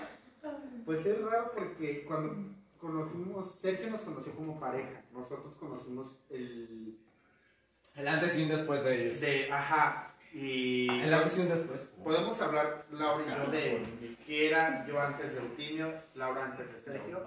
pues 0.85 1.05
es 1.05 1.21
raro 1.21 1.51
porque 1.53 2.03
cuando 2.05 2.53
conocimos, 2.79 3.51
Sergio 3.55 3.89
nos 3.89 4.01
conoció 4.01 4.35
como 4.35 4.59
pareja, 4.59 5.01
nosotros 5.11 5.53
conocimos 5.59 6.17
el. 6.29 6.99
El 7.95 8.07
antes 8.07 8.39
y 8.39 8.43
un 8.43 8.49
después 8.49 8.83
de 8.83 9.05
ellos. 9.05 9.21
de. 9.21 9.51
Ajá. 9.51 10.15
Y. 10.33 10.87
El 10.89 11.13
antes 11.13 11.39
y 11.39 11.41
un 11.43 11.49
después. 11.49 11.79
Podemos 12.03 12.41
hablar, 12.41 12.85
Laura 12.91 13.23
y 13.25 13.29
yo, 13.29 13.51
de 13.51 14.17
que 14.25 14.47
era 14.47 14.85
yo 14.85 14.99
antes 14.99 15.33
de 15.33 15.39
Eutimio, 15.39 15.93
Laura 16.15 16.45
antes 16.45 16.73
de 16.73 16.79
Sergio. 16.79 17.23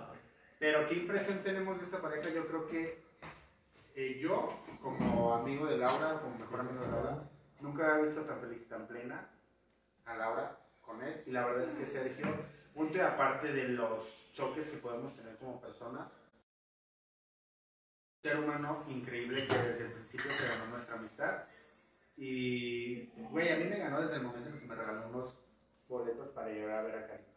Pero 0.58 0.86
qué 0.86 0.94
impresión 0.94 1.42
tenemos 1.42 1.78
de 1.78 1.84
esta 1.84 2.00
pareja, 2.00 2.30
yo 2.30 2.46
creo 2.46 2.66
que 2.66 3.02
eh, 3.94 4.18
yo, 4.20 4.58
como 4.82 5.34
amigo 5.34 5.66
de 5.66 5.78
Laura, 5.78 6.20
como 6.20 6.38
mejor 6.38 6.60
amigo 6.60 6.84
de 6.84 6.90
Laura, 6.90 7.30
nunca 7.60 7.94
había 7.94 8.06
visto 8.06 8.22
tan 8.22 8.40
feliz, 8.40 8.68
tan 8.68 8.86
plena 8.86 9.28
a 10.04 10.16
Laura 10.16 10.58
con 10.82 11.02
él. 11.02 11.22
Y 11.26 11.30
la 11.32 11.46
verdad 11.46 11.64
es 11.64 11.72
que 11.74 11.84
Sergio, 11.84 12.26
punto 12.74 12.98
y 12.98 13.00
aparte 13.00 13.52
de 13.52 13.68
los 13.68 14.28
choques 14.32 14.70
que 14.70 14.78
podemos 14.78 15.14
tener 15.16 15.36
como 15.36 15.60
persona, 15.60 16.10
ser 18.22 18.38
humano 18.38 18.84
increíble 18.88 19.46
que 19.46 19.56
desde 19.56 19.86
el 19.86 19.92
principio 19.92 20.30
se 20.30 20.48
ganó 20.48 20.66
nuestra 20.66 20.96
amistad. 20.96 21.44
Y, 22.16 23.06
güey, 23.30 23.52
a 23.52 23.56
mí 23.56 23.64
me 23.64 23.78
ganó 23.78 24.00
desde 24.00 24.16
el 24.16 24.22
momento 24.22 24.48
en 24.48 24.58
que 24.58 24.64
me 24.66 24.74
regaló 24.74 25.08
unos 25.08 25.34
boletos 25.86 26.28
para 26.30 26.50
ir 26.50 26.68
a 26.68 26.82
ver 26.82 26.96
a 26.96 27.06
Karina. 27.06 27.28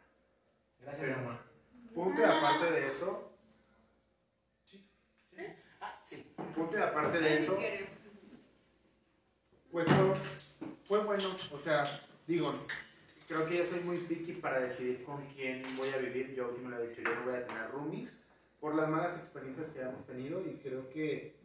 Gracias, 0.79 1.17
mamá. 1.17 1.45
Punto 1.93 2.21
y 2.21 2.23
aparte 2.23 2.71
de 2.71 2.87
eso, 2.87 3.25
Ah, 5.81 5.97
sí. 6.03 6.35
punto 6.53 6.77
y 6.77 6.81
aparte 6.81 7.19
de 7.19 7.35
eso, 7.35 7.57
pues 9.71 9.87
fue, 9.87 10.13
fue 10.83 11.03
bueno. 11.03 11.27
O 11.51 11.59
sea, 11.59 11.83
digo, 12.27 12.49
creo 13.27 13.45
que 13.47 13.57
yo 13.57 13.65
soy 13.65 13.81
muy 13.81 13.97
picky 13.97 14.33
para 14.33 14.59
decidir 14.59 15.03
con 15.03 15.25
quién 15.27 15.63
voy 15.77 15.89
a 15.89 15.97
vivir. 15.97 16.33
Yo 16.33 16.51
me 16.63 16.69
lo 16.69 16.79
he 16.83 16.87
dicho, 16.89 17.01
yo 17.01 17.15
no 17.15 17.25
voy 17.25 17.35
a 17.35 17.45
tener 17.45 17.71
roomies 17.71 18.17
por 18.59 18.75
las 18.75 18.89
malas 18.89 19.17
experiencias 19.17 19.67
que 19.71 19.81
hemos 19.81 20.05
tenido 20.05 20.41
y 20.41 20.59
creo 20.61 20.89
que 20.89 21.37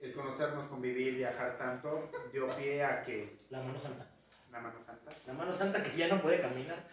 el 0.00 0.12
conocernos, 0.14 0.66
convivir, 0.68 1.14
viajar 1.14 1.58
tanto, 1.58 2.10
dio 2.32 2.48
pie 2.56 2.84
a 2.84 3.02
que 3.02 3.36
La 3.50 3.60
mano 3.60 3.78
santa. 3.78 4.06
la 4.50 4.60
mano 4.60 4.82
santa. 4.82 5.10
La 5.26 5.32
mano 5.34 5.52
santa 5.52 5.82
que 5.82 5.96
ya 5.96 6.08
no 6.08 6.22
puede 6.22 6.40
caminar. 6.40 6.88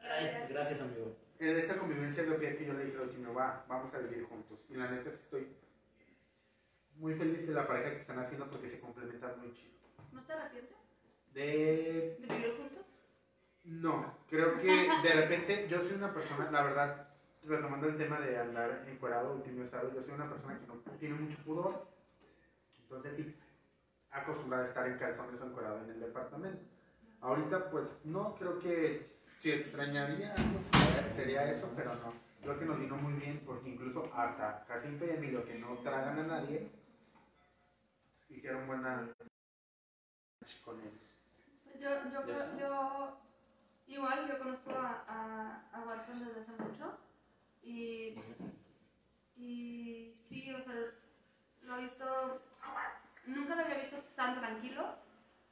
Ay, 0.00 0.46
gracias, 0.50 0.80
amigo. 0.80 1.16
En 1.38 1.56
esa 1.56 1.76
convivencia 1.76 2.22
dio 2.24 2.38
pie 2.38 2.50
a 2.50 2.56
que 2.56 2.66
yo 2.66 2.74
le 2.74 2.84
dije, 2.84 2.98
si 3.08 3.18
me 3.18 3.32
va, 3.32 3.64
vamos 3.68 3.92
a 3.94 3.98
vivir 3.98 4.24
juntos. 4.24 4.60
Y 4.68 4.74
la 4.74 4.90
neta 4.90 5.08
es 5.10 5.16
que 5.16 5.22
estoy 5.22 5.48
muy 6.96 7.14
feliz 7.14 7.46
de 7.46 7.52
la 7.54 7.66
pareja 7.66 7.90
que 7.90 8.00
están 8.00 8.18
haciendo 8.18 8.48
porque 8.50 8.68
se 8.70 8.80
complementan 8.80 9.38
muy 9.40 9.52
chido. 9.52 9.72
¿No 10.12 10.22
te 10.24 10.32
arrepientes 10.32 10.76
De 11.32 11.42
de 11.42 12.16
vivir 12.28 12.56
juntos? 12.56 12.86
No, 13.64 14.18
creo 14.28 14.58
que 14.58 14.66
de 15.02 15.12
repente 15.14 15.68
yo 15.68 15.80
soy 15.80 15.96
una 15.96 16.12
persona, 16.12 16.50
la 16.50 16.62
verdad, 16.62 17.08
retomando 17.44 17.86
el 17.88 17.96
tema 17.96 18.20
de 18.20 18.38
andar 18.38 18.84
encuerado, 18.88 19.34
último 19.34 19.64
estado, 19.64 19.92
yo 19.94 20.02
soy 20.02 20.12
una 20.12 20.28
persona 20.28 20.58
que 20.58 20.66
no 20.66 20.74
tiene 20.98 21.14
mucho 21.14 21.38
pudor. 21.44 21.86
Entonces 22.82 23.16
sí, 23.16 23.36
acostumbrada 24.10 24.64
a 24.64 24.68
estar 24.68 24.86
en 24.86 24.98
calzones 24.98 25.40
o 25.40 25.46
encuerado 25.46 25.82
en 25.84 25.90
el 25.90 26.00
departamento. 26.00 26.60
Ahorita 27.20 27.70
pues 27.70 27.86
no, 28.04 28.34
creo 28.34 28.58
que 28.58 29.12
si 29.38 29.52
extrañaría 29.52 30.34
algo 30.34 30.60
sería- 31.08 31.50
eso, 31.50 31.70
pero 31.76 31.94
no. 31.94 32.12
Creo 32.42 32.58
que 32.58 32.64
nos 32.64 32.78
vino 32.80 32.96
muy 32.96 33.12
bien 33.14 33.40
porque 33.46 33.68
incluso 33.70 34.10
hasta 34.14 34.64
Jacinto 34.66 35.04
y 35.06 35.10
Emilio, 35.10 35.44
que 35.44 35.54
no 35.54 35.78
tragan 35.78 36.18
a 36.18 36.22
nadie, 36.24 36.68
hicieron 38.42 38.66
buena 38.66 39.08
con 40.64 40.80
ellos. 40.80 40.92
Pues 41.62 41.78
yo, 41.80 41.90
yo, 42.12 42.22
creo- 42.24 42.58
yo, 42.58 43.20
igual, 43.86 44.28
yo 44.28 44.38
conozco 44.38 44.70
a, 44.72 45.04
a, 45.06 45.70
a 45.72 45.80
Walton 45.86 46.18
desde 46.18 46.40
hace 46.40 46.50
mucho 46.60 46.98
y, 47.62 48.16
y 49.36 50.16
sí, 50.20 50.52
o 50.52 50.60
sea, 50.64 50.74
lo 51.62 51.78
he 51.78 51.82
visto, 51.82 52.04
nunca 53.26 53.54
lo 53.54 53.62
había 53.62 53.78
visto 53.78 53.98
tan 54.16 54.40
tranquilo 54.40 54.96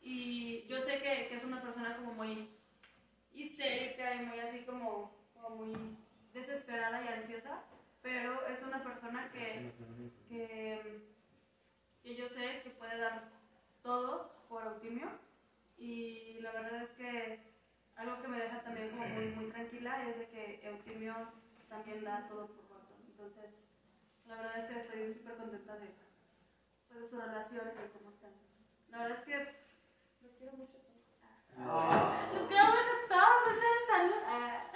y 0.02 0.66
yo 0.66 0.80
sé 0.80 0.94
que, 0.98 1.28
que 1.28 1.36
es 1.36 1.44
una 1.44 1.62
persona 1.62 1.96
como 1.96 2.14
muy 2.14 2.50
histérica 3.32 4.16
y 4.16 4.26
muy 4.26 4.40
así 4.40 4.64
como, 4.64 5.14
como 5.32 5.64
muy 5.64 5.96
desesperada 6.32 7.04
y 7.04 7.06
ansiosa, 7.08 7.62
pero 8.02 8.44
es 8.48 8.60
una 8.64 8.82
persona 8.82 9.30
que, 9.30 9.70
que, 10.28 11.19
que 12.02 12.14
yo 12.14 12.28
sé 12.28 12.62
que 12.62 12.70
puede 12.70 12.98
dar 12.98 13.28
todo 13.82 14.30
por 14.48 14.66
Eutimio 14.66 15.08
y 15.76 16.38
la 16.40 16.52
verdad 16.52 16.82
es 16.82 16.90
que 16.92 17.40
algo 17.96 18.20
que 18.22 18.28
me 18.28 18.40
deja 18.40 18.62
también 18.62 18.90
como 18.90 19.06
muy, 19.06 19.26
muy 19.26 19.50
tranquila 19.50 20.08
es 20.08 20.18
de 20.18 20.28
que 20.28 20.60
Eutimio 20.62 21.14
también 21.68 22.04
da 22.04 22.26
todo 22.28 22.46
por 22.48 22.68
Barton. 22.68 22.96
Entonces, 23.08 23.68
la 24.26 24.36
verdad 24.36 24.58
es 24.58 24.66
que 24.66 24.80
estoy 24.80 25.14
súper 25.14 25.36
contenta 25.36 25.76
de, 25.76 25.88
pues, 26.88 27.00
de 27.00 27.06
su 27.06 27.20
relación 27.20 27.68
y 27.68 27.80
de 27.80 27.90
cómo 27.90 28.10
están. 28.10 28.32
La 28.90 29.02
verdad 29.02 29.18
es 29.18 29.24
que 29.24 29.36
los 30.22 30.32
quiero 30.36 30.52
mucho. 30.56 30.89
Ah. 31.58 32.16
Los 32.34 32.48
quiero 32.48 32.64
mucho 32.66 32.92
a 33.04 33.08
todos, 33.08 33.42
muchas 33.46 33.86
salud. 33.86 34.22
Ah. 34.26 34.66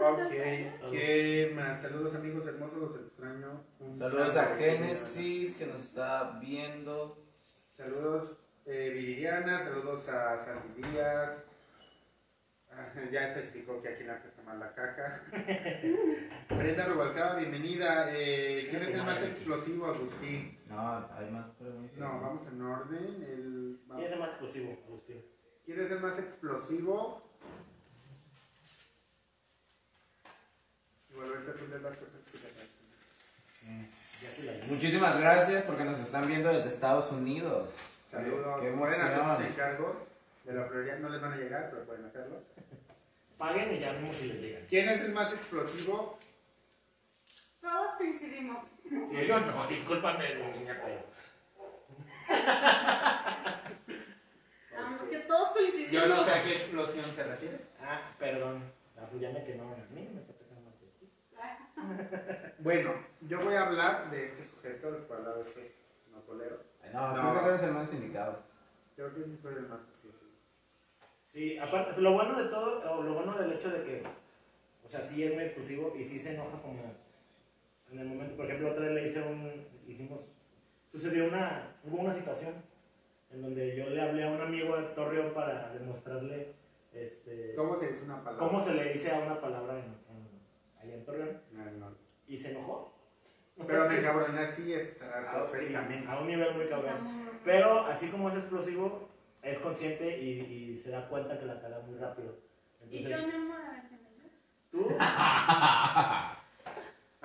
Ok, 0.00 0.90
¿qué 0.92 1.52
más? 1.54 1.80
Saludos 1.82 2.14
amigos 2.14 2.46
hermosos, 2.46 2.78
los 2.78 2.96
extraño. 3.00 3.64
Un 3.80 3.96
Saludos 3.96 4.32
saludo. 4.32 4.54
a 4.54 4.56
Génesis 4.58 5.56
que 5.56 5.66
nos 5.66 5.80
está 5.82 6.38
viendo. 6.40 7.18
Saludos 7.42 8.38
eh, 8.66 8.90
Viridiana, 8.94 9.60
saludos 9.62 10.08
a 10.08 10.40
Sandy 10.40 10.82
Díaz. 10.82 11.42
Ah, 12.70 12.92
Ya 13.12 13.28
especificó 13.28 13.80
que 13.80 13.88
aquí 13.88 14.04
la 14.04 14.16
está 14.16 14.42
mal 14.42 14.58
la 14.58 14.74
caca. 14.74 15.22
Brenda 16.50 16.86
Rubalcaba, 16.86 17.36
bienvenida. 17.36 18.06
Eh, 18.10 18.66
¿Quién 18.70 18.82
es 18.82 18.94
el 18.94 19.04
más 19.04 19.22
explosivo, 19.22 19.86
Agustín? 19.86 20.58
No, 20.68 21.08
hay 21.16 21.30
más 21.30 21.50
preguntas. 21.56 21.96
No, 21.98 22.20
vamos 22.20 22.46
en 22.48 22.62
orden. 22.62 23.22
El, 23.22 23.80
vamos. 23.86 23.96
¿Quién 23.96 24.06
es 24.06 24.12
el 24.12 24.18
más 24.20 24.28
explosivo, 24.30 24.78
Agustín? 24.86 25.24
¿Quién 25.64 25.80
es 25.80 25.90
el 25.90 26.00
más 26.00 26.18
explosivo? 26.18 27.22
Vi. 34.42 34.68
Muchísimas 34.68 35.20
gracias 35.20 35.64
porque 35.64 35.84
nos 35.84 35.98
están 35.98 36.26
viendo 36.26 36.50
desde 36.50 36.68
Estados 36.68 37.12
Unidos. 37.12 37.70
Saludos. 38.10 38.60
Qué 38.60 38.70
Pueden 38.70 39.00
hacer 39.00 39.46
encargos 39.46 39.96
de 40.44 40.52
la 40.52 40.64
florería. 40.66 40.96
No 40.96 41.08
les 41.08 41.20
van 41.20 41.32
a 41.32 41.36
llegar, 41.36 41.70
pero 41.70 41.84
pueden 41.84 42.04
hacerlos. 42.04 42.42
Paguen 43.38 43.74
y 43.74 43.78
ya 43.78 43.92
mismo 43.92 44.12
si 44.12 44.28
les 44.28 44.40
llegan. 44.40 44.66
¿Quién 44.68 44.88
es 44.88 45.02
el 45.02 45.12
más 45.12 45.32
explosivo? 45.32 46.18
Todos 47.60 47.92
coincidimos. 47.96 48.68
Yo 49.26 49.40
no, 49.40 49.66
discúlpame, 49.66 50.34
niña, 50.34 50.78
pero. 50.84 51.14
Ah. 55.34 55.90
Yo 55.90 56.08
no 56.08 56.22
sé 56.24 56.30
a 56.30 56.42
qué 56.42 56.50
explosión 56.50 57.04
te 57.16 57.24
refieres. 57.24 57.70
Ah, 57.80 58.00
perdón. 58.18 58.62
Ah, 58.96 59.08
ya 59.20 59.30
me 59.30 59.38
a 59.38 59.86
mí, 59.90 60.08
me 60.14 60.20
toca 60.20 60.44
quemar 60.46 60.72
a 60.72 60.78
ti. 60.78 62.54
Bueno, 62.60 62.94
yo 63.22 63.40
voy 63.40 63.54
a 63.54 63.66
hablar 63.66 64.10
de 64.10 64.26
este 64.26 64.44
sujeto, 64.44 64.90
les 64.92 65.08
voy 65.08 65.18
a 65.18 65.30
de 65.30 65.42
estos 65.42 65.82
notoleros. 66.12 66.60
No, 66.92 67.12
No. 67.16 67.30
creo 67.30 67.42
que 67.42 67.48
eres 67.50 67.62
el 67.62 67.72
más 67.72 67.92
indicado. 67.92 68.42
Creo 68.94 69.14
que 69.14 69.36
soy 69.42 69.54
el 69.56 69.68
más 69.68 69.80
explosivo. 69.80 70.30
Sí, 71.20 71.58
aparte, 71.58 72.00
lo 72.00 72.12
bueno 72.12 72.40
de 72.40 72.48
todo, 72.48 72.92
o 72.92 73.02
lo 73.02 73.14
bueno 73.14 73.36
del 73.36 73.52
hecho 73.52 73.68
de 73.70 73.82
que, 73.84 74.02
o 74.84 74.88
sea, 74.88 75.00
sí 75.00 75.24
es 75.24 75.34
muy 75.34 75.42
exclusivo 75.44 75.94
y 75.96 76.04
sí 76.04 76.18
se 76.20 76.34
enoja 76.34 76.60
como 76.62 76.94
en 77.90 77.98
el 77.98 78.06
momento, 78.06 78.36
por 78.36 78.46
ejemplo, 78.46 78.70
otra 78.70 78.84
vez 78.86 78.92
le 78.92 79.06
hice 79.08 79.22
un, 79.22 79.66
hicimos, 79.86 80.20
sucedió 80.92 81.26
una, 81.28 81.76
hubo 81.82 81.96
una 81.98 82.14
situación 82.14 82.54
en 83.34 83.42
donde 83.42 83.76
yo 83.76 83.86
le 83.90 84.00
hablé 84.00 84.24
a 84.24 84.30
un 84.30 84.40
amigo 84.40 84.76
de 84.76 84.82
Torreón 84.94 85.34
para 85.34 85.72
demostrarle, 85.72 86.54
este, 86.92 87.54
¿Cómo 87.56 87.78
se 87.78 87.88
dice 87.88 88.04
una 88.04 88.22
palabra? 88.22 88.46
cómo 88.46 88.60
se 88.60 88.74
le 88.74 88.92
dice 88.92 89.10
a 89.12 89.18
una 89.18 89.40
palabra 89.40 89.74
en, 89.78 89.84
en- 89.84 90.28
allá 90.80 90.94
en 90.94 91.04
Torreón 91.04 91.40
No, 91.52 91.64
no. 91.72 91.96
y 92.28 92.36
se 92.38 92.52
enojó. 92.52 92.92
Pero 93.66 93.88
me 93.88 94.00
cabroné 94.02 94.40
así 94.40 94.72
a, 94.74 94.78
está 94.78 95.06
sí, 95.06 95.36
groséricamente. 95.36 96.08
a 96.08 96.18
un 96.20 96.26
nivel 96.26 96.54
muy 96.54 96.66
cabrón. 96.66 97.30
Pero 97.44 97.86
así 97.86 98.10
como 98.10 98.28
es 98.28 98.36
explosivo, 98.36 99.08
es 99.42 99.58
consciente 99.60 100.18
y, 100.18 100.40
y 100.72 100.76
se 100.78 100.90
da 100.90 101.08
cuenta 101.08 101.38
que 101.38 101.46
la 101.46 101.60
caga 101.60 101.80
muy 101.80 101.96
rápido. 101.98 102.36
Y 102.90 103.02
yo, 103.02 103.08
mi 103.26 103.32
amor, 103.34 103.58
a 103.60 103.70
ver, 103.72 103.82
¿qué 103.88 103.96
me 103.96 104.30
tú 104.70 104.88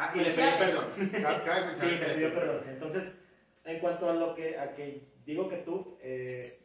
Ah, 0.02 0.14
Y 0.16 0.20
le 0.20 0.32
pedí 0.32 0.42
mencionar 0.42 1.76
Sí, 1.76 1.98
me 2.00 2.08
le- 2.08 2.14
pidió 2.16 2.34
perdón. 2.34 2.64
Entonces, 2.70 3.20
en 3.66 3.80
cuanto 3.80 4.10
a 4.10 4.14
lo 4.14 4.34
que, 4.36 4.58
a 4.58 4.74
que 4.74 5.08
digo 5.30 5.48
que 5.50 5.58
tú, 5.58 5.98
eh, 6.02 6.60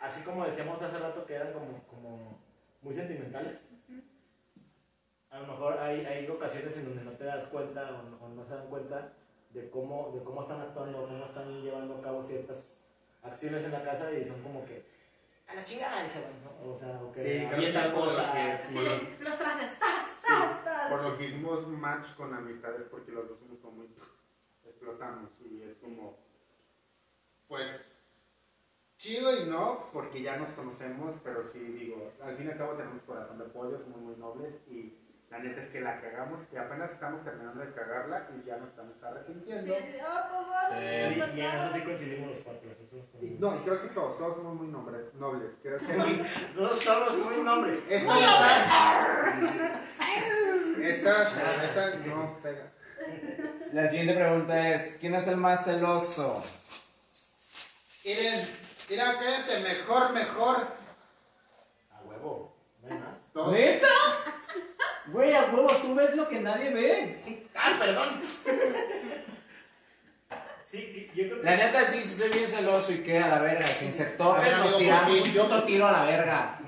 así 0.00 0.22
como 0.24 0.44
decíamos 0.44 0.80
hace 0.82 0.98
rato 0.98 1.24
que 1.26 1.34
eran 1.34 1.52
como, 1.52 1.82
como 1.86 2.38
muy 2.82 2.94
sentimentales, 2.94 3.64
a 5.30 5.40
lo 5.40 5.46
mejor 5.46 5.78
hay, 5.78 6.04
hay 6.06 6.28
ocasiones 6.28 6.76
en 6.78 6.84
donde 6.86 7.04
no 7.04 7.12
te 7.12 7.24
das 7.24 7.48
cuenta 7.48 7.90
o 7.98 8.02
no, 8.04 8.16
o 8.24 8.28
no 8.28 8.44
se 8.44 8.54
dan 8.54 8.68
cuenta 8.68 9.12
de 9.50 9.68
cómo, 9.70 10.12
de 10.14 10.22
cómo 10.22 10.42
están 10.42 10.60
actuando, 10.60 11.06
cómo 11.06 11.24
están 11.24 11.62
llevando 11.62 11.96
a 11.96 12.00
cabo 12.02 12.22
ciertas 12.22 12.82
acciones 13.22 13.64
en 13.64 13.72
la 13.72 13.82
casa 13.82 14.12
y 14.12 14.24
son 14.24 14.42
como 14.42 14.64
que 14.64 14.84
a 15.48 15.54
la 15.54 15.64
chingada 15.64 16.04
y 16.04 16.08
se 16.08 16.20
van, 16.22 16.32
¿no? 16.44 16.70
O 16.72 16.76
sea, 16.76 17.00
o 17.02 17.10
que 17.12 17.22
Sí, 17.22 17.44
avientan 17.44 17.92
cosas. 17.92 18.30
que- 18.30 18.56
sí. 18.58 18.74
lo- 18.74 19.24
los 19.24 19.38
trajes. 19.38 19.78
¡Tas, 19.78 20.04
Sí, 20.20 20.34
por 20.90 21.02
lo 21.02 21.16
que 21.16 21.24
hicimos 21.26 21.66
match 21.68 22.14
con 22.14 22.34
amistades 22.34 22.82
porque 22.90 23.10
los 23.12 23.26
dos 23.28 23.40
somos 23.40 23.58
como 23.60 23.76
muy 23.78 23.88
explotamos 24.66 25.30
y 25.40 25.62
es 25.62 25.76
como 25.78 26.18
pues 27.48 27.84
chido 28.98 29.36
y 29.42 29.46
no 29.48 29.90
porque 29.92 30.22
ya 30.22 30.36
nos 30.36 30.50
conocemos 30.50 31.14
pero 31.24 31.44
sí 31.44 31.58
digo 31.60 32.12
al 32.22 32.36
fin 32.36 32.46
y 32.48 32.50
al 32.50 32.58
cabo 32.58 32.72
tenemos 32.74 33.02
corazón 33.02 33.38
de 33.38 33.44
pollo 33.46 33.78
somos 33.78 34.00
muy 34.00 34.16
nobles 34.16 34.54
y 34.68 34.94
la 35.30 35.38
neta 35.40 35.60
es 35.60 35.68
que 35.68 35.80
la 35.82 36.00
cagamos 36.00 36.40
y 36.50 36.56
apenas 36.56 36.90
estamos 36.90 37.22
terminando 37.22 37.60
de 37.62 37.72
cagarla 37.74 38.28
y 38.34 38.46
ya 38.46 38.56
nos 38.56 38.70
estamos 38.70 38.96
Sí, 38.96 39.04
arrepintiendo 39.04 39.74
así 39.76 39.92
de, 39.92 40.00
oh, 40.02 40.34
por 40.34 40.46
favor, 40.46 40.72
Sí, 40.72 41.14
Sí, 41.14 41.20
y 41.36 41.40
en 41.42 41.54
eso 41.54 41.74
sí 41.74 41.80
coincidimos 41.82 42.28
los 42.30 42.38
cuatro. 42.38 42.70
Eso 42.70 42.96
es 42.96 43.04
como- 43.12 43.22
Y- 43.24 43.36
no 43.38 43.54
y 43.56 43.58
creo 43.58 43.82
que 43.82 43.88
todos 43.88 44.16
todos 44.18 44.36
somos 44.36 44.54
muy 44.54 44.68
nobles 44.68 45.14
nobles 45.14 45.50
creo 45.62 45.76
que 45.78 45.84
Todos 46.56 46.78
somos 46.80 47.18
muy 47.18 47.42
nombres. 47.42 47.86
esta 47.90 48.14
esta 50.80 51.22
esta 51.22 51.64
esa 51.64 51.96
no 52.06 52.38
pega 52.42 52.72
La 53.72 53.86
siguiente 53.88 54.14
pregunta 54.14 54.70
es: 54.74 54.96
¿Quién 54.98 55.14
es 55.14 55.28
el 55.28 55.36
más 55.36 55.64
celoso? 55.64 56.42
Miren, 58.04 58.48
mira, 58.88 59.14
cállate, 59.18 59.60
mejor, 59.60 60.12
mejor. 60.12 60.56
A 61.90 62.00
huevo, 62.04 62.56
no 62.82 62.88
hay 62.94 63.00
más. 63.00 63.18
Todo. 63.32 63.52
¿Neta? 63.52 63.86
Güey, 65.06 65.34
a 65.34 65.46
huevo, 65.46 65.68
tú 65.82 65.94
ves 65.94 66.14
lo 66.16 66.28
que 66.28 66.40
nadie 66.40 66.70
ve. 66.72 67.48
¡Ah, 67.54 67.76
perdón! 67.78 68.20
Sí, 70.64 71.06
yo 71.14 71.24
creo 71.24 71.40
que. 71.40 71.44
La 71.46 71.56
neta, 71.56 71.84
sí, 71.84 72.02
sí 72.02 72.14
soy 72.22 72.30
bien 72.30 72.46
celoso 72.46 72.92
y 72.92 73.02
que 73.02 73.18
a 73.18 73.28
la 73.28 73.40
verga. 73.40 73.64
Ver, 73.66 74.58
nos 74.58 74.76
tiramos 74.76 75.10
¿por 75.10 75.16
un 75.16 75.32
qué? 75.32 75.40
puto 75.40 75.62
tiro 75.64 75.86
a 75.86 75.92
la 75.92 76.04
verga. 76.04 76.60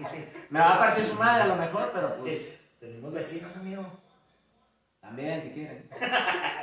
Me 0.49 0.59
va 0.59 0.75
a 0.75 0.79
partir 0.79 1.05
su 1.05 1.17
madre 1.17 1.43
a 1.43 1.47
lo 1.47 1.57
mejor, 1.57 1.91
pero 1.93 2.17
pues. 2.17 2.57
Tenemos 2.81 3.13
vecinos, 3.13 3.55
amigo. 3.57 4.01
También, 5.03 5.43
si 5.43 5.51
quieren. 5.51 5.91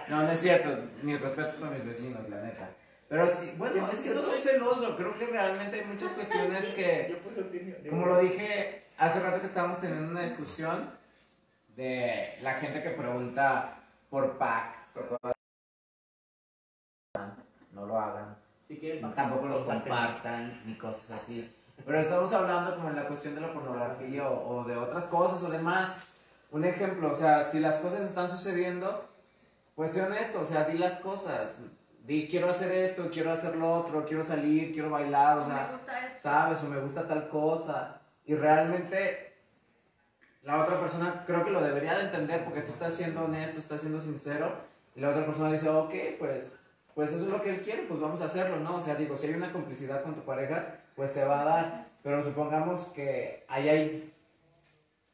No, 0.08 0.24
no 0.24 0.32
es 0.32 0.40
cierto. 0.40 0.90
Mis 1.04 1.22
respetos 1.22 1.54
para 1.56 1.74
mis 1.74 1.86
vecinos, 1.86 2.28
la 2.28 2.42
neta. 2.42 2.72
Pero 3.10 3.26
sí, 3.26 3.56
bueno, 3.58 3.90
es 3.90 4.02
que 4.02 4.10
no 4.10 4.22
soy 4.22 4.40
celoso. 4.40 4.96
Creo 4.98 5.18
que 5.18 5.28
realmente 5.28 5.80
hay 5.80 5.86
muchas 5.86 6.12
cuestiones 6.14 6.66
que. 6.70 7.22
Como 7.90 8.06
lo 8.06 8.20
dije 8.20 8.88
hace 8.98 9.20
rato 9.20 9.40
que 9.40 9.48
estábamos 9.48 9.80
teniendo 9.80 10.12
una 10.12 10.22
discusión 10.22 10.90
de 11.76 12.38
la 12.42 12.56
gente 12.56 12.84
que 12.84 12.90
pregunta 12.92 13.80
por 14.10 14.38
cosas. 14.38 15.36
No 17.72 17.86
lo 17.86 18.00
hagan. 18.00 18.38
Si 18.64 18.78
quieren, 18.78 19.14
Tampoco 19.14 19.48
los 19.48 19.60
compartan 19.60 20.62
ni 20.66 20.78
cosas 20.78 21.12
así. 21.12 21.54
Pero 21.86 22.00
estamos 22.00 22.34
hablando 22.34 22.76
como 22.76 22.90
en 22.90 22.96
la 22.96 23.08
cuestión 23.08 23.36
de 23.36 23.42
la 23.42 23.54
pornografía 23.54 24.28
o, 24.28 24.58
o 24.58 24.64
de 24.66 24.76
otras 24.76 25.06
cosas 25.06 25.42
o 25.44 25.50
demás. 25.50 26.12
Un 26.52 26.66
ejemplo, 26.66 27.12
o 27.12 27.16
sea, 27.16 27.44
si 27.44 27.60
las 27.60 27.78
cosas 27.78 28.02
están 28.02 28.28
sucediendo, 28.28 29.08
pues 29.76 29.94
sé 29.94 30.02
honesto, 30.02 30.42
o 30.42 30.46
sea, 30.46 30.64
di 30.64 30.78
las 30.78 31.00
cosas. 31.00 31.60
Di, 32.08 32.26
quiero 32.26 32.50
hacer 32.50 32.72
esto, 32.72 33.10
quiero 33.12 33.34
hacer 33.34 33.58
lo 33.58 33.80
otro, 33.80 34.06
quiero 34.06 34.24
salir, 34.24 34.72
quiero 34.72 34.90
bailar, 34.90 35.40
o 35.40 35.46
me 35.46 35.54
sea, 35.54 36.14
sabes, 36.16 36.64
o 36.64 36.70
me 36.70 36.80
gusta 36.80 37.06
tal 37.06 37.28
cosa. 37.28 38.00
Y 38.24 38.34
realmente 38.34 39.34
la 40.44 40.64
otra 40.64 40.80
persona 40.80 41.26
creo 41.26 41.44
que 41.44 41.52
lo 41.52 41.60
debería 41.60 41.98
de 41.98 42.06
entender 42.06 42.46
porque 42.46 42.62
tú 42.62 42.72
estás 42.72 42.96
siendo 42.96 43.26
honesto, 43.26 43.60
estás 43.60 43.82
siendo 43.82 44.00
sincero. 44.00 44.56
Y 44.96 45.02
la 45.02 45.10
otra 45.10 45.26
persona 45.26 45.52
dice, 45.52 45.68
ok, 45.68 45.94
pues, 46.18 46.56
pues 46.96 47.12
eso 47.12 47.26
es 47.26 47.30
lo 47.30 47.42
que 47.42 47.50
él 47.50 47.62
quiere, 47.62 47.84
pues 47.84 48.00
vamos 48.00 48.22
a 48.22 48.26
hacerlo, 48.26 48.58
¿no? 48.62 48.78
O 48.78 48.80
sea, 48.80 48.96
digo, 48.96 49.18
si 49.18 49.28
hay 49.28 49.34
una 49.34 49.52
complicidad 49.52 50.02
con 50.02 50.16
tu 50.16 50.22
pareja, 50.22 50.78
pues 50.96 51.12
se 51.12 51.26
va 51.26 51.42
a 51.42 51.44
dar. 51.44 51.88
Pero 52.04 52.24
supongamos 52.24 52.86
que 52.96 53.44
ahí 53.50 53.68
hay 53.68 54.14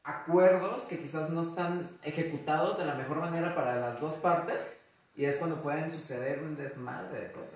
acuerdos 0.03 0.83
que 0.83 0.99
quizás 0.99 1.31
no 1.31 1.41
están 1.41 1.89
ejecutados 2.03 2.77
de 2.77 2.85
la 2.85 2.93
mejor 2.93 3.17
manera 3.17 3.55
para 3.55 3.77
las 3.77 3.99
dos 3.99 4.13
partes. 4.17 4.69
Y 5.15 5.25
es 5.25 5.37
cuando 5.37 5.61
pueden 5.61 5.89
suceder 5.91 6.39
un 6.41 6.55
desmadre 6.55 7.21
de 7.21 7.31
cosas. 7.31 7.49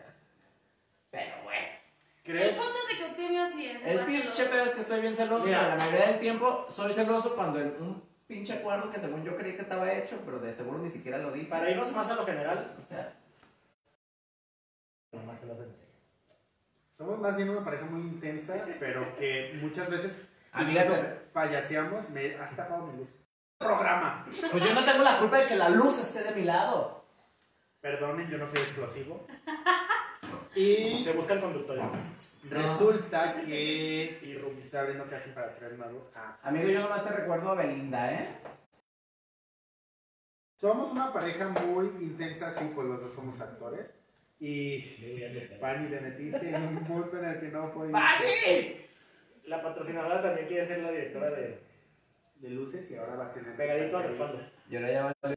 Pero 1.11 1.43
bueno. 1.43 1.67
El 2.25 2.55
punto 2.55 2.73
es 2.83 2.87
de 2.89 2.97
que 2.97 3.05
Eutimio 3.09 3.47
sí 3.49 3.65
es 3.67 3.81
El 3.85 3.97
más 3.97 4.05
pinche 4.05 4.31
celoso. 4.35 4.51
pedo 4.51 4.63
es 4.65 4.71
que 4.71 4.81
soy 4.81 5.01
bien 5.01 5.15
celoso, 5.15 5.45
Mira. 5.45 5.59
pero 5.59 5.69
la 5.71 5.77
mayoría 5.77 6.07
del 6.07 6.19
tiempo 6.19 6.65
soy 6.69 6.91
celoso 6.91 7.35
cuando 7.35 7.59
el- 7.59 7.77
un 7.79 8.03
pinche 8.27 8.59
cuadro 8.61 8.91
que 8.91 8.99
según 8.99 9.23
yo 9.23 9.37
creí 9.37 9.55
que 9.55 9.61
estaba 9.61 9.91
hecho, 9.93 10.21
pero 10.25 10.37
de 10.39 10.53
seguro 10.53 10.77
ni 10.79 10.89
siquiera 10.89 11.17
lo 11.19 11.31
dije. 11.31 11.47
Para 11.47 11.69
irnos 11.71 11.91
más 11.93 12.11
a 12.11 12.15
lo 12.15 12.25
general, 12.25 12.75
O 12.83 12.87
sea, 12.87 13.13
lo 15.13 15.31
hacen. 15.31 15.75
Somos 16.97 17.19
más 17.19 17.35
bien 17.35 17.49
una 17.49 17.63
pareja 17.63 17.85
muy 17.85 18.01
intensa, 18.01 18.55
pero 18.79 19.15
que 19.17 19.57
muchas 19.61 19.89
veces 19.89 20.23
Amiga, 20.51 20.83
incluso 20.83 21.01
te- 21.01 21.09
payaseamos. 21.31 22.09
Me 22.09 22.35
has 22.35 22.55
tapado 22.55 22.87
mi 22.87 22.97
luz. 22.97 23.07
Programa. 23.57 24.25
pues 24.51 24.63
yo 24.63 24.73
no 24.73 24.83
tengo 24.83 25.03
la 25.03 25.17
culpa 25.17 25.37
de 25.37 25.47
que 25.47 25.55
la 25.55 25.69
luz 25.69 25.97
esté 25.99 26.23
de 26.23 26.35
mi 26.35 26.43
lado. 26.43 27.05
Perdonen, 27.87 28.29
yo 28.29 28.37
no 28.37 28.47
soy 28.47 28.57
explosivo. 28.59 29.25
Y 30.55 31.03
Se 31.03 31.13
buscan 31.13 31.39
conductores. 31.39 31.85
resulta 32.49 33.39
que 33.41 34.19
Y 34.23 34.37
roomies. 34.39 34.65
está 34.65 34.79
abriendo 34.79 35.07
casi 35.07 35.29
para 35.29 35.53
tres 35.53 35.77
nuevos. 35.77 36.03
Ah. 36.15 36.35
Amigo, 36.41 36.67
yo 36.69 36.81
nomás 36.81 37.03
te 37.03 37.11
recuerdo 37.11 37.51
a 37.51 37.55
Belinda, 37.55 38.11
¿eh? 38.11 38.29
Somos 40.59 40.91
una 40.93 41.13
pareja 41.13 41.49
muy 41.49 41.85
intensa, 42.01 42.51
sí, 42.51 42.71
pues 42.73 42.87
los 42.87 43.01
dos 43.01 43.13
somos 43.13 43.39
actores. 43.39 43.93
Y 44.39 44.79
Fanny 45.61 45.89
te 45.89 46.01
metiste 46.01 46.49
en 46.49 46.63
un 46.63 46.83
punto 46.85 47.19
en 47.19 47.25
el 47.25 47.39
que 47.39 47.49
no 47.49 47.69
fue 47.69 47.91
La 49.43 49.61
patrocinadora 49.61 50.23
también 50.23 50.47
quiere 50.47 50.65
ser 50.65 50.79
la 50.79 50.91
directora 50.91 51.29
de 51.29 51.67
de 52.39 52.49
luces 52.49 52.89
y 52.91 52.95
ahora 52.95 53.15
va 53.15 53.25
a 53.27 53.33
tener 53.33 53.55
Pegadito 53.55 53.97
al 53.97 54.03
respaldo. 54.03 54.41
Y 54.69 54.75
ahora 54.75 54.91
ya 54.91 55.05
va 55.05 55.36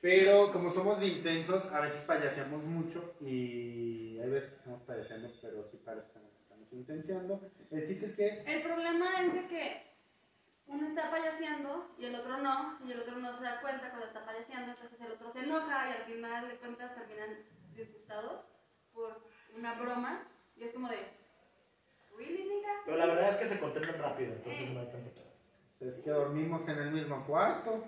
pero 0.00 0.52
como 0.52 0.70
somos 0.70 1.02
intensos, 1.02 1.66
a 1.72 1.80
veces 1.80 2.04
payaseamos 2.04 2.64
mucho 2.64 3.14
y 3.20 4.18
hay 4.18 4.30
veces 4.30 4.50
que 4.50 4.56
estamos 4.56 4.82
payaseando, 4.82 5.32
pero 5.40 5.68
sí 5.70 5.78
parece 5.84 6.12
que 6.12 6.18
nos 6.20 6.32
estamos 6.40 6.72
intensiando. 6.72 7.40
El 7.70 7.86
chiste 7.86 8.06
es 8.06 8.16
que 8.16 8.42
El 8.46 8.62
problema 8.62 9.22
es 9.22 9.34
de 9.34 9.46
que 9.46 9.90
uno 10.66 10.86
está 10.86 11.10
payaseando 11.10 11.94
y 11.98 12.06
el 12.06 12.14
otro 12.14 12.38
no, 12.38 12.78
y 12.86 12.92
el 12.92 13.00
otro 13.00 13.16
no 13.16 13.36
se 13.36 13.44
da 13.44 13.60
cuenta 13.60 13.90
cuando 13.90 14.06
está 14.06 14.24
payaseando, 14.24 14.72
entonces 14.72 15.00
el 15.00 15.12
otro 15.12 15.32
se 15.32 15.40
enoja 15.40 15.88
y 15.88 15.92
al 15.92 16.04
final 16.04 16.48
de 16.48 16.56
cuentas 16.56 16.94
terminan 16.94 17.36
disgustados 17.74 18.44
por 18.94 19.22
una 19.56 19.74
broma 19.74 20.26
y 20.56 20.64
es 20.64 20.72
como 20.72 20.88
de, 20.88 20.98
¿really, 22.16 22.44
nigga? 22.44 22.70
Pero 22.84 22.96
la 22.96 23.06
verdad 23.06 23.30
es 23.30 23.36
que 23.36 23.46
se 23.46 23.60
contentan 23.60 23.98
rápido, 23.98 24.32
entonces 24.32 24.70
no 24.70 24.80
hay 24.80 24.86
tanto 24.86 25.10
es 25.80 25.98
que 26.00 26.10
dormimos 26.10 26.68
en 26.68 26.78
el 26.78 26.90
mismo 26.90 27.24
cuarto. 27.26 27.84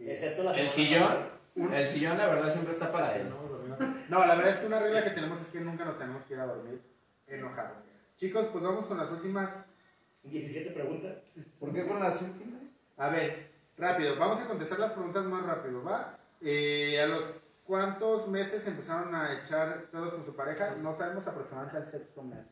Sí. 0.00 0.10
Excepto 0.10 0.44
la 0.44 0.52
El 0.52 0.70
sillón, 0.70 1.02
pasada. 1.02 1.78
el 1.80 1.88
sillón 1.88 2.16
la 2.18 2.26
verdad 2.28 2.48
siempre 2.48 2.72
está 2.72 2.90
para 2.90 3.16
él. 3.16 3.28
No, 4.08 4.26
la 4.26 4.34
verdad 4.34 4.48
es 4.52 4.60
que 4.60 4.66
una 4.66 4.78
regla 4.80 5.04
que 5.04 5.10
tenemos 5.10 5.40
es 5.42 5.50
que 5.50 5.60
nunca 5.60 5.84
nos 5.84 5.98
tenemos 5.98 6.24
que 6.24 6.34
ir 6.34 6.40
a 6.40 6.46
dormir 6.46 6.80
enojados. 7.26 7.78
Chicos, 8.16 8.46
pues 8.50 8.64
vamos 8.64 8.86
con 8.86 8.96
las 8.96 9.10
últimas 9.10 9.50
17 10.22 10.70
preguntas. 10.72 11.18
¿Por 11.58 11.72
qué 11.74 11.86
con 11.86 12.00
las 12.00 12.20
últimas? 12.22 12.60
A 12.96 13.08
ver, 13.10 13.50
rápido, 13.76 14.18
vamos 14.18 14.40
a 14.40 14.46
contestar 14.46 14.78
las 14.80 14.92
preguntas 14.92 15.24
más 15.26 15.44
rápido, 15.44 15.82
¿va? 15.84 16.18
Eh, 16.40 16.98
¿A 17.00 17.06
los 17.06 17.30
cuántos 17.64 18.26
meses 18.28 18.66
empezaron 18.66 19.14
a 19.14 19.38
echar 19.38 19.88
todos 19.92 20.14
con 20.14 20.24
su 20.24 20.34
pareja? 20.34 20.74
No 20.78 20.96
sabemos 20.96 21.26
aproximadamente 21.26 21.78
al 21.78 21.90
sexto 21.90 22.22
mes. 22.22 22.46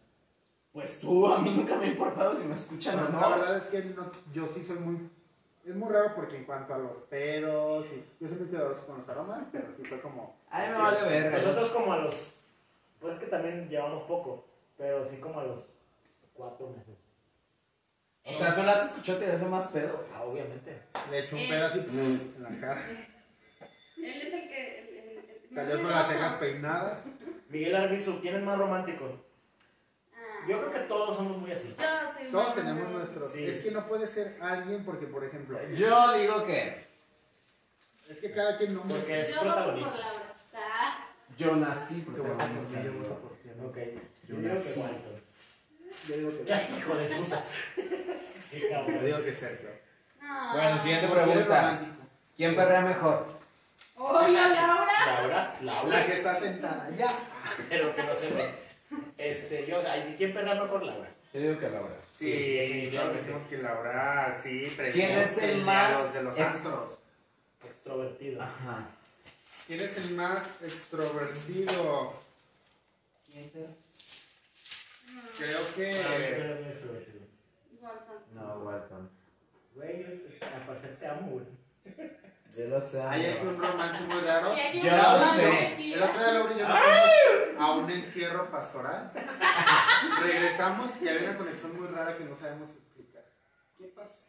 Pues 0.73 1.01
tú, 1.01 1.27
a 1.27 1.41
mí 1.41 1.55
nunca 1.55 1.77
me 1.77 1.87
ha 1.87 1.89
importado 1.89 2.35
si 2.37 2.47
me 2.47 2.55
escuchan 2.55 2.99
o 2.99 3.09
No, 3.09 3.11
no. 3.11 3.21
La 3.31 3.37
verdad 3.39 3.57
es 3.59 3.67
que 3.69 3.83
no- 3.85 4.13
yo 4.33 4.47
sí 4.49 4.63
soy 4.63 4.79
muy... 4.79 5.11
Es 5.65 5.75
muy 5.75 5.93
raro 5.93 6.15
porque 6.15 6.37
en 6.37 6.45
cuanto 6.45 6.73
a 6.75 6.79
los 6.79 7.03
pedos, 7.11 7.87
y, 7.93 8.05
yo 8.21 8.29
muy 8.37 8.49
cuidadoso 8.49 8.87
con 8.87 8.99
los 8.99 9.09
aromas, 9.09 9.45
pero 9.53 9.67
sí 9.75 9.85
fue 9.85 10.01
como... 10.01 10.37
A 10.51 10.63
mí 10.63 10.69
me 10.69 10.75
vale 10.79 11.03
verga. 11.03 11.37
Nosotros 11.37 11.71
como 11.71 11.93
a 11.93 11.99
los... 11.99 12.45
Pues 13.01 13.15
es 13.15 13.21
que 13.21 13.27
también 13.27 13.69
llevamos 13.69 14.05
poco, 14.05 14.45
pero 14.77 15.05
sí 15.05 15.19
como 15.19 15.41
a 15.41 15.45
los 15.45 15.69
4 16.35 16.69
meses. 16.71 16.97
O 18.25 18.35
sea, 18.35 18.55
tú 18.55 18.63
las 18.63 18.85
escuchó 18.91 19.19
tirarse 19.19 19.45
más 19.47 19.69
pedo. 19.69 20.03
Ah, 20.15 20.23
obviamente. 20.25 20.83
Le 21.11 21.19
eché 21.21 21.35
un 21.35 21.41
Eh. 21.43 21.49
pedo 21.49 21.67
así 21.67 22.33
en 22.37 22.43
la 22.43 22.61
cara. 22.61 22.83
Él 23.97 24.23
es 24.23 24.33
el 24.35 24.49
que... 24.49 24.79
El, 24.81 24.89
el, 24.89 25.19
el- 25.19 25.55
Salió 25.55 25.83
con 25.83 25.91
las 25.91 26.09
cejas 26.09 26.35
peinadas. 26.37 27.05
Miguel 27.49 27.77
Arbizu, 27.77 28.21
¿quién 28.21 28.37
es 28.37 28.43
más 28.43 28.59
romántico? 28.59 29.25
Ah. 30.49 30.51
Yo 30.51 30.59
creo 30.61 30.73
que 30.73 30.89
todos 30.89 31.17
somos 31.17 31.39
muy 31.39 31.53
así. 31.53 31.75
Yo 31.79 31.85
soy 32.15 32.31
Todos 32.31 32.55
tenemos 32.55 32.89
nuestros... 32.91 33.33
Sí. 33.33 33.45
Es 33.45 33.63
que 33.63 33.71
no 33.71 33.87
puede 33.87 34.07
ser 34.07 34.39
alguien 34.41 34.85
porque, 34.85 35.07
por 35.07 35.25
ejemplo, 35.25 35.59
Yo 35.73 36.13
digo 36.15 36.47
que 36.47 36.89
es 38.09 38.19
que 38.21 38.31
cada 38.33 38.57
quien 38.57 38.75
no... 38.75 38.83
Porque 38.83 39.21
es 39.21 39.35
Yo 39.35 39.41
voto 39.41 39.55
por 39.55 39.65
protagonista. 39.65 39.99
Laura. 39.99 40.35
Ah. 40.55 41.09
yo 41.37 41.57
nací 41.57 42.01
protagonista. 42.01 42.83
yo 42.83 42.93
voto 42.95 43.21
por 43.21 43.37
ti, 43.37 43.51
amigo. 43.51 43.69
Ok. 43.69 43.77
Yo 44.27 44.37
digo 44.37 44.49
que 44.49 44.49
nací. 44.55 44.83
Yo 46.09 46.17
digo 46.17 46.31
que... 46.31 46.45
Ya, 46.45 46.69
hijo 46.79 46.95
de 46.97 47.07
puta. 47.09 47.43
Qué 48.51 48.61
Yo 48.61 48.71
cabrón. 48.71 49.05
digo 49.05 49.23
que 49.23 49.35
Sergio. 49.35 49.69
Ah. 50.23 50.53
Bueno, 50.55 50.79
siguiente 50.79 51.09
Porque 51.09 51.23
pregunta. 51.25 51.81
¿Quién 52.37 52.57
perrea 52.57 52.81
mejor? 52.81 53.39
Hola, 53.97 54.31
Laura. 54.31 54.87
Laura, 55.07 55.55
La 55.61 55.75
Laura. 55.75 56.07
que 56.07 56.13
está 56.19 56.41
sentada 56.41 56.85
allá. 56.87 57.11
Pero 57.69 57.95
que 57.95 58.03
no 58.03 58.15
se 58.15 58.33
ve. 58.33 58.68
Este, 59.17 59.67
yo, 59.67 59.79
ahí 59.89 60.03
sí, 60.07 60.15
¿quién 60.17 60.33
perra 60.33 60.55
mejor 60.55 60.83
Laura? 60.83 61.11
Yo 61.33 61.41
digo 61.41 61.59
que 61.59 61.69
Laura. 61.69 61.97
Sí, 62.15 62.33
Sí, 62.33 62.91
decimos 62.91 63.43
que 63.45 63.59
Laura, 63.59 64.39
sí, 64.43 64.63
¿Quién 64.93 65.11
es 65.13 65.39
el 65.39 65.63
más 65.63 66.15
de 66.15 66.23
los 66.23 66.39
ex- 66.39 66.49
astros? 66.49 66.99
Extrovertido. 67.67 68.43
Ajá. 68.43 68.89
¿Quién 69.67 69.81
es 69.81 69.99
el 69.99 70.15
más 70.15 70.63
extrovertido? 70.63 72.15
Creo 75.39 75.61
que... 75.77 75.93
No, 78.35 78.59
Walton. 78.65 79.11
Güey, 79.75 80.03
yo 80.03 80.47
al 80.55 80.67
parecer 80.67 80.97
te 80.99 81.07
amo, 81.07 81.31
güey. 81.31 81.47
Yo 82.57 82.65
lo 82.67 82.81
sé. 82.81 83.03
Hay 83.03 83.27
aquí 83.27 83.47
un 83.47 83.59
romance 83.61 84.05
muy 84.05 84.21
raro. 84.21 84.55
Sí, 84.55 84.81
Yo 84.81 84.91
lo 84.97 85.19
sé. 85.19 85.75
El 85.95 86.03
otro 86.03 86.19
día 86.19 86.33
Laura 86.33 86.55
y 86.55 86.59
yo 86.59 86.69
nos 86.69 86.79
fuimos 86.81 87.61
a 87.61 87.73
un 87.73 87.91
encierro 87.91 88.51
pastoral. 88.51 89.13
Regresamos 90.23 91.03
y 91.03 91.09
había 91.09 91.31
una 91.31 91.39
conexión 91.39 91.79
muy 91.81 91.89
rara 91.89 92.17
que 92.17 92.25
no 92.25 92.37
sabemos 92.37 92.71
explicar. 92.71 93.25
¿Qué 93.77 93.89
pasa? 93.89 94.25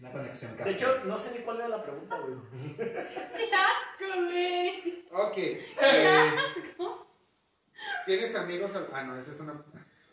Una 0.00 0.10
conexión 0.12 0.56
De 0.56 0.70
hecho, 0.72 1.00
no 1.04 1.16
sé 1.16 1.38
ni 1.38 1.44
cuál 1.44 1.58
era 1.58 1.68
la 1.68 1.82
pregunta, 1.82 2.18
güey. 2.18 2.76
¡Qué 2.76 3.50
asco, 3.54 4.22
güey! 4.24 5.06
Ok. 5.12 5.36
eh, 5.38 6.30
¿Tienes 8.06 8.34
amigos? 8.36 8.74
a- 8.74 8.86
Ah, 8.92 9.04
no, 9.04 9.16
esa 9.16 9.32
es 9.32 9.40
una. 9.40 9.62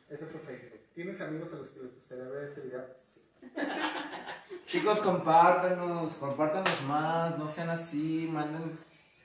Esa 0.10 0.26
fue 0.28 0.40
Facebook. 0.42 0.80
¿Tienes 0.94 1.20
amigos 1.22 1.52
a 1.54 1.56
los 1.56 1.72
que 1.72 1.80
les 1.82 1.94
gustaría 1.96 2.26
ver 2.26 2.50
este 2.50 2.62
video? 2.62 2.86
Sí. 3.00 3.22
Chicos, 4.66 5.00
compártanos, 5.00 6.14
compártanos 6.16 6.86
más, 6.88 7.38
no 7.38 7.48
sean 7.48 7.70
así, 7.70 8.30
manden, 8.32 8.80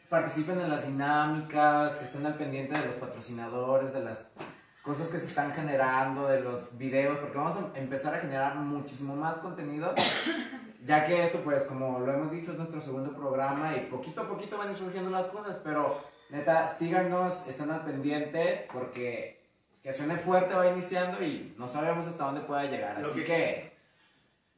participen 0.09 0.61
en 0.61 0.71
las 0.71 0.87
dinámicas, 0.87 2.03
estén 2.03 2.27
al 2.27 2.37
pendiente 2.37 2.77
de 2.77 2.87
los 2.87 2.97
patrocinadores, 2.97 3.93
de 3.93 4.01
las 4.01 4.35
cosas 4.83 5.09
que 5.09 5.19
se 5.19 5.27
están 5.27 5.53
generando, 5.53 6.27
de 6.27 6.41
los 6.41 6.77
videos, 6.77 7.19
porque 7.19 7.39
vamos 7.39 7.57
a 7.57 7.79
empezar 7.79 8.15
a 8.15 8.19
generar 8.19 8.57
muchísimo 8.57 9.15
más 9.15 9.39
contenido, 9.39 9.95
ya 10.85 11.05
que 11.05 11.23
esto, 11.23 11.41
pues, 11.43 11.67
como 11.67 12.01
lo 12.01 12.13
hemos 12.13 12.31
dicho, 12.31 12.53
es 12.53 12.59
nuestro 12.59 12.81
segundo 12.81 13.15
programa 13.15 13.77
y 13.77 13.87
poquito 13.87 14.23
a 14.23 14.29
poquito 14.29 14.59
van 14.59 14.69
a 14.69 14.73
ir 14.73 14.79
surgiendo 14.79 15.11
las 15.11 15.27
cosas, 15.27 15.61
pero 15.63 16.03
neta, 16.31 16.71
síganos, 16.71 17.47
estén 17.47 17.71
al 17.71 17.85
pendiente, 17.85 18.67
porque 18.73 19.39
que 19.83 19.93
suene 19.93 20.17
fuerte 20.17 20.55
va 20.57 20.67
iniciando 20.67 21.23
y 21.23 21.55
no 21.57 21.69
sabemos 21.69 22.09
hasta 22.09 22.25
dónde 22.25 22.41
pueda 22.41 22.65
llegar, 22.65 22.97
así 22.99 23.21
que- 23.21 23.25
que... 23.25 23.76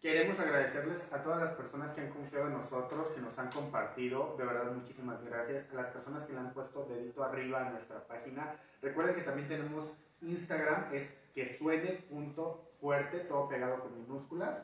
Queremos 0.00 0.38
agradecerles 0.38 1.12
a 1.12 1.24
todas 1.24 1.40
las 1.40 1.54
personas 1.54 1.92
que 1.92 2.02
han 2.02 2.10
confiado 2.10 2.46
en 2.46 2.52
nosotros, 2.52 3.10
que 3.10 3.20
nos 3.20 3.36
han 3.38 3.50
compartido. 3.50 4.36
De 4.38 4.44
verdad, 4.44 4.70
muchísimas 4.70 5.24
gracias. 5.24 5.68
A 5.72 5.74
las 5.74 5.88
personas 5.88 6.24
que 6.24 6.34
le 6.34 6.38
han 6.38 6.52
puesto 6.52 6.84
dedito 6.84 7.24
arriba 7.24 7.66
a 7.66 7.70
nuestra 7.70 8.06
página. 8.06 8.54
Recuerden 8.80 9.16
que 9.16 9.22
también 9.22 9.48
tenemos 9.48 9.90
Instagram, 10.22 10.94
es 10.94 11.14
que 11.34 11.48
suene 11.48 11.94
punto 12.08 12.70
fuerte, 12.80 13.18
todo 13.20 13.48
pegado 13.48 13.80
con 13.80 14.00
minúsculas. 14.00 14.62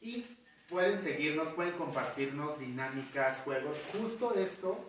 Y 0.00 0.38
pueden 0.68 1.02
seguirnos, 1.02 1.48
pueden 1.54 1.72
compartirnos 1.72 2.60
dinámicas, 2.60 3.40
juegos. 3.40 3.90
Justo 3.92 4.34
esto 4.36 4.86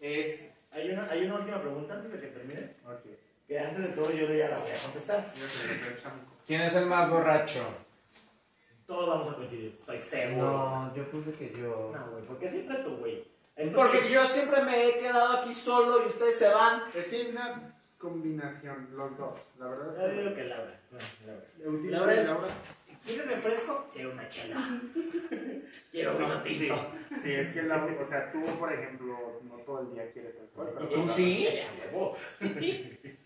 es. 0.00 0.48
Hay 0.72 0.90
una, 0.90 1.04
hay 1.04 1.26
una 1.26 1.36
última 1.36 1.60
pregunta 1.60 1.94
antes 1.94 2.12
de 2.12 2.18
que 2.18 2.26
termine. 2.26 2.74
Ok, 2.84 3.06
Que 3.46 3.60
antes 3.60 3.88
de 3.88 3.94
todo 3.94 4.12
yo 4.12 4.26
ya 4.34 4.48
la 4.48 4.58
voy 4.58 4.68
a 4.68 4.82
contestar. 4.82 5.32
¿Quién 6.44 6.62
es 6.62 6.74
el 6.74 6.86
más 6.86 7.08
borracho? 7.08 7.85
Todos 8.86 9.08
vamos 9.08 9.32
a 9.32 9.36
coincidir, 9.36 9.74
estoy 9.76 9.98
seguro. 9.98 10.46
No, 10.50 10.94
yo 10.94 11.10
puse 11.10 11.32
que 11.32 11.50
yo. 11.50 11.92
No, 11.94 12.10
güey, 12.12 12.24
¿por 12.24 12.38
qué 12.38 12.48
siempre 12.48 12.76
tú, 12.78 12.96
güey? 12.98 13.24
Porque 13.74 13.98
sí- 14.02 14.12
yo 14.12 14.22
siempre 14.24 14.62
me 14.64 14.86
he 14.86 14.98
quedado 14.98 15.38
aquí 15.38 15.52
solo 15.52 16.02
y 16.02 16.06
ustedes 16.06 16.36
se 16.38 16.48
van. 16.50 16.82
Es 16.94 17.06
que 17.06 17.16
hay 17.16 17.26
una 17.30 17.74
combinación, 17.98 18.88
los 18.94 19.16
dos. 19.18 19.40
La 19.58 19.66
verdad 19.68 19.94
Yo 19.96 20.06
es 20.06 20.16
digo 20.18 20.28
que. 20.30 20.36
que 20.36 20.44
Laura. 20.44 20.80
No, 20.90 20.98
Laura. 21.26 21.90
Laura 21.98 22.14
es- 22.14 22.26
Laura. 22.28 22.48
¿Quieres 23.04 23.26
refresco? 23.28 23.86
Quiero 23.92 24.10
una 24.12 24.28
chela. 24.28 24.56
Quiero 25.92 26.16
un 26.16 26.44
Sí, 26.44 26.58
tinto. 26.58 26.86
sí, 27.22 27.32
es 27.34 27.52
que 27.52 27.62
la, 27.62 27.84
o 27.84 28.06
sea, 28.06 28.30
tú, 28.32 28.40
por 28.58 28.72
ejemplo, 28.72 29.40
no 29.44 29.54
todo 29.64 29.80
el 29.82 29.94
día 29.94 30.10
quieres 30.12 30.34
alcohol, 30.40 30.72
pero 30.74 30.88
¿Tú 30.88 31.08
sí? 31.08 31.48
Huevo. 31.92 32.16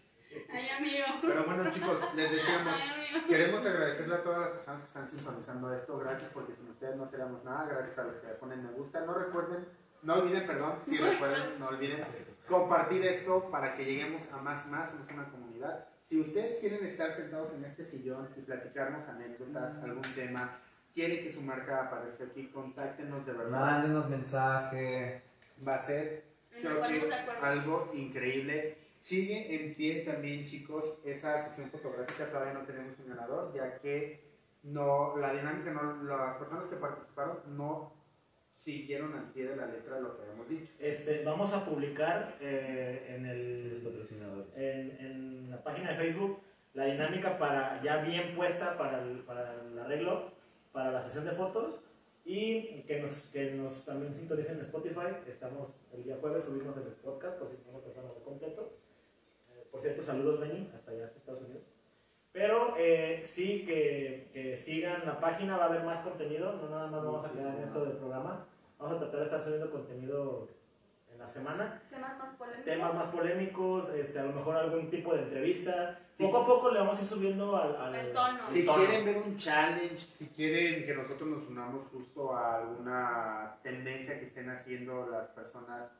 Ay, 0.52 0.68
amigo. 0.70 1.06
Pero 1.20 1.44
bueno, 1.44 1.70
chicos, 1.70 2.08
les 2.14 2.30
decíamos, 2.30 2.74
Ay, 2.74 3.24
queremos 3.28 3.66
agradecerle 3.66 4.14
a 4.14 4.22
todas 4.22 4.40
las 4.40 4.50
personas 4.50 4.80
que 4.80 4.86
están 4.86 5.10
sintonizando 5.10 5.74
esto. 5.74 5.98
Gracias 5.98 6.30
porque 6.32 6.54
sin 6.54 6.68
ustedes 6.68 6.96
no 6.96 7.08
seríamos 7.08 7.44
nada. 7.44 7.64
Gracias 7.66 7.98
a 7.98 8.04
los 8.04 8.16
que 8.16 8.26
le 8.28 8.34
ponen 8.34 8.62
me 8.62 8.72
gusta. 8.72 9.00
No 9.00 9.14
recuerden, 9.14 9.66
no 10.02 10.14
olviden, 10.14 10.46
perdón, 10.46 10.78
si 10.86 10.98
recuerden, 10.98 11.58
no 11.58 11.68
olviden 11.68 12.04
compartir 12.48 13.04
esto 13.04 13.50
para 13.50 13.74
que 13.74 13.84
lleguemos 13.84 14.30
a 14.32 14.36
más 14.36 14.66
y 14.66 14.68
más. 14.70 14.90
Somos 14.90 15.08
una 15.10 15.28
comunidad. 15.30 15.86
Si 16.02 16.20
ustedes 16.20 16.58
quieren 16.60 16.84
estar 16.84 17.12
sentados 17.12 17.52
en 17.52 17.64
este 17.64 17.84
sillón 17.84 18.28
y 18.36 18.40
platicarnos 18.40 19.08
anécdotas, 19.08 19.82
algún 19.82 20.02
tema, 20.02 20.58
quieren 20.94 21.24
que 21.24 21.32
su 21.32 21.42
marca 21.42 21.86
aparezca 21.86 22.24
aquí, 22.24 22.48
contáctenos 22.48 23.26
de 23.26 23.32
verdad. 23.32 23.60
Mándenos 23.60 24.08
mensaje. 24.08 25.22
Va 25.66 25.74
a 25.74 25.82
ser 25.82 26.30
creo 26.50 26.82
que 26.82 27.12
algo 27.42 27.90
increíble. 27.94 28.78
Sigue 29.00 29.54
en 29.54 29.74
pie 29.74 30.02
también, 30.02 30.44
chicos, 30.44 30.98
esa 31.04 31.40
sesión 31.42 31.70
fotográfica 31.70 32.28
todavía 32.28 32.52
no 32.52 32.66
tenemos 32.66 32.98
un 32.98 33.08
ganador, 33.08 33.52
ya 33.54 33.78
que 33.78 34.20
no, 34.62 35.16
la 35.16 35.32
dinámica, 35.32 35.72
no, 35.72 36.02
las 36.04 36.36
personas 36.36 36.68
que 36.68 36.76
participaron 36.76 37.38
no 37.56 37.92
siguieron 38.52 39.14
al 39.14 39.32
pie 39.32 39.48
de 39.48 39.56
la 39.56 39.66
letra 39.66 40.00
lo 40.00 40.16
que 40.16 40.22
habíamos 40.22 40.48
dicho. 40.48 40.72
Este, 40.78 41.24
vamos 41.24 41.52
a 41.54 41.64
publicar 41.64 42.36
eh, 42.40 43.16
en, 43.16 43.24
el, 43.24 44.06
en, 44.54 44.96
en 45.00 45.50
la 45.50 45.62
página 45.62 45.92
de 45.92 45.96
Facebook 45.96 46.40
la 46.74 46.84
dinámica 46.84 47.38
para 47.38 47.82
ya 47.82 47.98
bien 48.02 48.34
puesta 48.36 48.76
para 48.76 49.02
el, 49.02 49.20
para 49.20 49.54
el 49.54 49.78
arreglo, 49.78 50.30
para 50.72 50.90
la 50.90 51.02
sesión 51.02 51.24
de 51.24 51.32
fotos 51.32 51.80
y 52.24 52.82
que 52.82 53.00
nos, 53.00 53.30
que 53.30 53.52
nos 53.52 53.84
también 53.84 54.14
sintonicen 54.14 54.56
en 54.56 54.62
Spotify. 54.62 55.16
Estamos 55.26 55.70
el 55.92 56.04
día 56.04 56.18
jueves, 56.20 56.44
subimos 56.44 56.76
el 56.76 56.84
podcast 57.02 57.38
por 57.38 57.50
si 57.50 57.56
no 57.66 57.78
lo 57.78 57.84
pasaron 57.84 58.14
de 58.14 58.20
completo. 58.22 58.79
Por 59.70 59.80
cierto, 59.80 60.02
saludos 60.02 60.40
Benny, 60.40 60.70
hasta 60.74 60.90
allá, 60.92 61.04
hasta 61.06 61.16
Estados 61.18 61.42
Unidos. 61.42 61.62
Pero 62.32 62.74
eh, 62.78 63.22
sí 63.24 63.64
que, 63.64 64.30
que 64.32 64.56
sigan 64.56 65.04
la 65.04 65.18
página, 65.20 65.56
va 65.56 65.64
a 65.64 65.66
haber 65.68 65.82
más 65.84 66.00
contenido, 66.02 66.52
no 66.54 66.68
nada 66.68 66.86
más 66.86 67.04
vamos 67.04 67.26
a 67.28 67.32
quedar 67.32 67.56
en 67.56 67.62
esto 67.64 67.84
del 67.84 67.96
programa. 67.96 68.46
Vamos 68.78 68.96
a 68.96 68.98
tratar 69.00 69.18
de 69.20 69.24
estar 69.26 69.42
subiendo 69.42 69.70
contenido 69.70 70.48
en 71.12 71.18
la 71.18 71.26
semana 71.26 71.82
Temas 71.90 72.16
más 72.18 72.34
polémicos. 72.36 72.64
temas 72.64 72.94
más 72.94 73.06
polémicos, 73.08 73.88
este, 73.90 74.18
a 74.20 74.24
lo 74.24 74.32
mejor 74.32 74.56
algún 74.56 74.88
tipo 74.88 75.12
de 75.12 75.22
entrevista. 75.22 75.98
Sí. 76.14 76.24
Poco 76.24 76.38
a 76.38 76.46
poco 76.46 76.70
le 76.70 76.78
vamos 76.78 76.98
a 76.98 77.02
ir 77.02 77.08
subiendo 77.08 77.56
al, 77.56 77.74
al- 77.76 77.94
El 77.94 78.12
tono. 78.12 78.50
Si 78.50 78.64
tono. 78.64 78.78
quieren 78.78 79.04
ver 79.04 79.16
un 79.18 79.36
challenge, 79.36 79.98
si 79.98 80.26
quieren 80.28 80.86
que 80.86 80.94
nosotros 80.94 81.28
nos 81.28 81.48
unamos 81.48 81.88
justo 81.88 82.34
a 82.36 82.58
alguna 82.58 83.56
tendencia 83.62 84.18
que 84.20 84.26
estén 84.26 84.50
haciendo 84.50 85.08
las 85.08 85.28
personas 85.30 85.90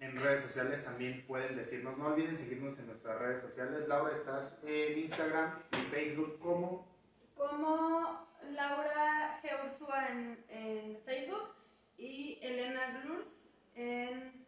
en 0.00 0.16
redes 0.16 0.42
sociales, 0.42 0.82
también 0.84 1.24
pueden 1.26 1.56
decirnos. 1.56 1.96
No 1.98 2.06
olviden 2.08 2.36
seguirnos 2.38 2.78
en 2.78 2.86
nuestras 2.86 3.18
redes 3.18 3.40
sociales. 3.42 3.86
Laura, 3.88 4.16
estás 4.16 4.58
en 4.64 4.98
Instagram 4.98 5.62
y 5.72 5.76
Facebook 5.76 6.38
como 6.40 6.88
Como 7.36 8.26
Laura 8.50 9.40
G. 9.42 9.70
Ursúa 9.70 10.08
en, 10.08 10.44
en 10.48 10.98
Facebook 11.04 11.54
y 11.98 12.38
Elena 12.42 13.00
Glurs 13.02 13.26
en 13.74 14.44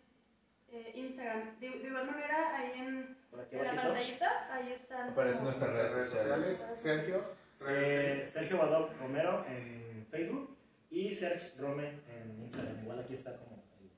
eh, 0.70 0.92
Instagram. 0.94 1.58
De, 1.60 1.68
de 1.70 1.88
igual 1.88 2.06
manera, 2.06 2.58
ahí 2.58 2.72
en, 2.80 3.16
la 3.32 3.74
pantallita, 3.74 4.54
ahí 4.54 4.72
están. 4.72 5.10
Aparecen 5.10 5.44
nuestras 5.44 5.76
redes 5.76 5.92
sociales. 5.92 6.66
Sergio, 6.74 7.20
Eh, 7.68 8.22
Sergio 8.26 8.58
Badop 8.58 8.98
Romero 8.98 9.44
en 9.46 10.06
Facebook 10.10 10.56
y 10.90 11.14
Sergio 11.14 11.50
Rome 11.60 12.00
en 12.08 12.42
Instagram. 12.42 12.82
Igual 12.82 12.98
aquí 13.00 13.14
está 13.14 13.36
como 13.36 13.62
el, 13.78 13.90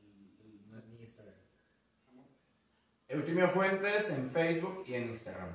el- 0.00 0.74
el- 0.74 0.82
mi 0.88 1.00
Instagram. 1.02 1.34
Eutimio 3.10 3.48
Fuentes 3.48 4.16
en 4.16 4.30
Facebook 4.30 4.84
y 4.86 4.94
en 4.94 5.08
Instagram. 5.08 5.48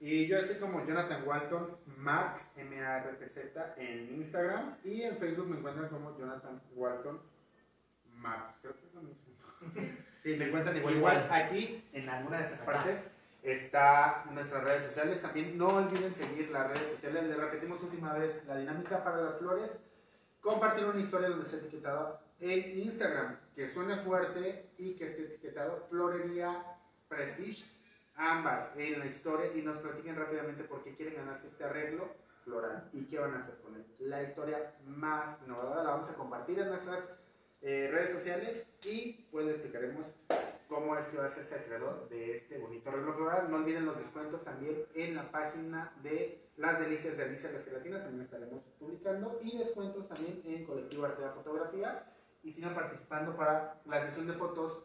Y 0.00 0.26
yo 0.26 0.38
estoy 0.38 0.56
como 0.56 0.86
Jonathan 0.86 1.22
Walton, 1.26 1.76
Max, 1.98 2.50
M-A-R-T-Z, 2.56 3.74
en 3.76 4.14
Instagram. 4.14 4.76
Y 4.84 5.02
en 5.02 5.18
Facebook 5.18 5.48
me 5.48 5.58
encuentran 5.58 5.90
como 5.90 6.16
Jonathan 6.16 6.62
Walton, 6.74 7.20
Max. 8.14 8.54
Creo 8.62 8.74
que 8.74 8.86
es 8.86 8.94
lo 8.94 9.02
mismo. 9.02 9.26
Sí, 10.16 10.36
me 10.38 10.46
encuentran 10.46 10.78
igual. 10.78 10.96
Igual 10.96 11.28
aquí, 11.30 11.84
en 11.92 12.08
alguna 12.08 12.38
de 12.38 12.44
estas 12.44 12.62
Acá. 12.62 12.72
partes, 12.72 13.04
está 13.42 14.24
nuestras 14.32 14.64
redes 14.64 14.84
sociales. 14.84 15.20
También 15.20 15.58
no 15.58 15.66
olviden 15.68 16.14
seguir 16.14 16.48
las 16.50 16.68
redes 16.68 16.90
sociales. 16.90 17.24
Les 17.24 17.36
repetimos 17.36 17.82
última 17.82 18.14
vez 18.14 18.42
la 18.46 18.56
dinámica 18.56 19.04
para 19.04 19.18
las 19.18 19.38
flores. 19.38 19.82
Compartir 20.40 20.86
una 20.86 21.00
historia 21.00 21.28
donde 21.28 21.44
esté 21.44 21.58
etiquetado 21.58 22.18
en 22.40 22.78
Instagram, 22.78 23.36
que 23.54 23.68
suene 23.68 23.96
fuerte 23.96 24.70
y 24.78 24.94
que 24.94 25.08
esté 25.08 25.24
etiquetado 25.24 25.86
Florería 25.90 26.77
Prestige 27.08 27.66
ambas 28.16 28.72
en 28.76 28.98
la 28.98 29.06
historia 29.06 29.50
y 29.54 29.62
nos 29.62 29.78
platiquen 29.78 30.16
rápidamente 30.16 30.64
por 30.64 30.82
qué 30.82 30.94
quieren 30.94 31.14
ganarse 31.14 31.46
este 31.46 31.64
arreglo 31.64 32.08
floral 32.44 32.90
y 32.92 33.04
qué 33.06 33.18
van 33.18 33.34
a 33.34 33.40
hacer 33.40 33.58
con 33.62 33.76
él. 33.76 33.86
La 34.00 34.22
historia 34.22 34.74
más 34.84 35.40
innovadora 35.42 35.84
la 35.84 35.90
vamos 35.90 36.10
a 36.10 36.14
compartir 36.14 36.58
en 36.58 36.68
nuestras 36.68 37.08
eh, 37.60 37.88
redes 37.90 38.12
sociales 38.12 38.66
y 38.84 39.26
pues 39.30 39.46
les 39.46 39.54
explicaremos 39.54 40.06
cómo 40.68 40.96
es 40.96 41.06
que 41.08 41.16
va 41.16 41.24
a 41.24 41.26
hacerse 41.26 41.54
acreedor 41.54 42.08
de 42.08 42.36
este 42.36 42.58
bonito 42.58 42.90
arreglo 42.90 43.14
floral. 43.14 43.50
No 43.50 43.56
olviden 43.58 43.86
los 43.86 43.96
descuentos 43.96 44.44
también 44.44 44.84
en 44.94 45.14
la 45.14 45.30
página 45.30 45.92
de 46.02 46.50
Las 46.56 46.78
Delicias 46.80 47.16
de 47.16 47.24
Alicia 47.24 47.50
Las 47.52 47.64
Gelatinas, 47.64 48.02
también 48.02 48.24
estaremos 48.24 48.62
publicando 48.78 49.38
y 49.42 49.58
descuentos 49.58 50.08
también 50.08 50.42
en 50.44 50.66
Colectivo 50.66 51.06
Artea 51.06 51.30
Fotografía 51.30 52.04
y 52.42 52.52
sigan 52.52 52.74
participando 52.74 53.36
para 53.36 53.80
la 53.86 54.02
sesión 54.02 54.26
de 54.26 54.34
fotos. 54.34 54.82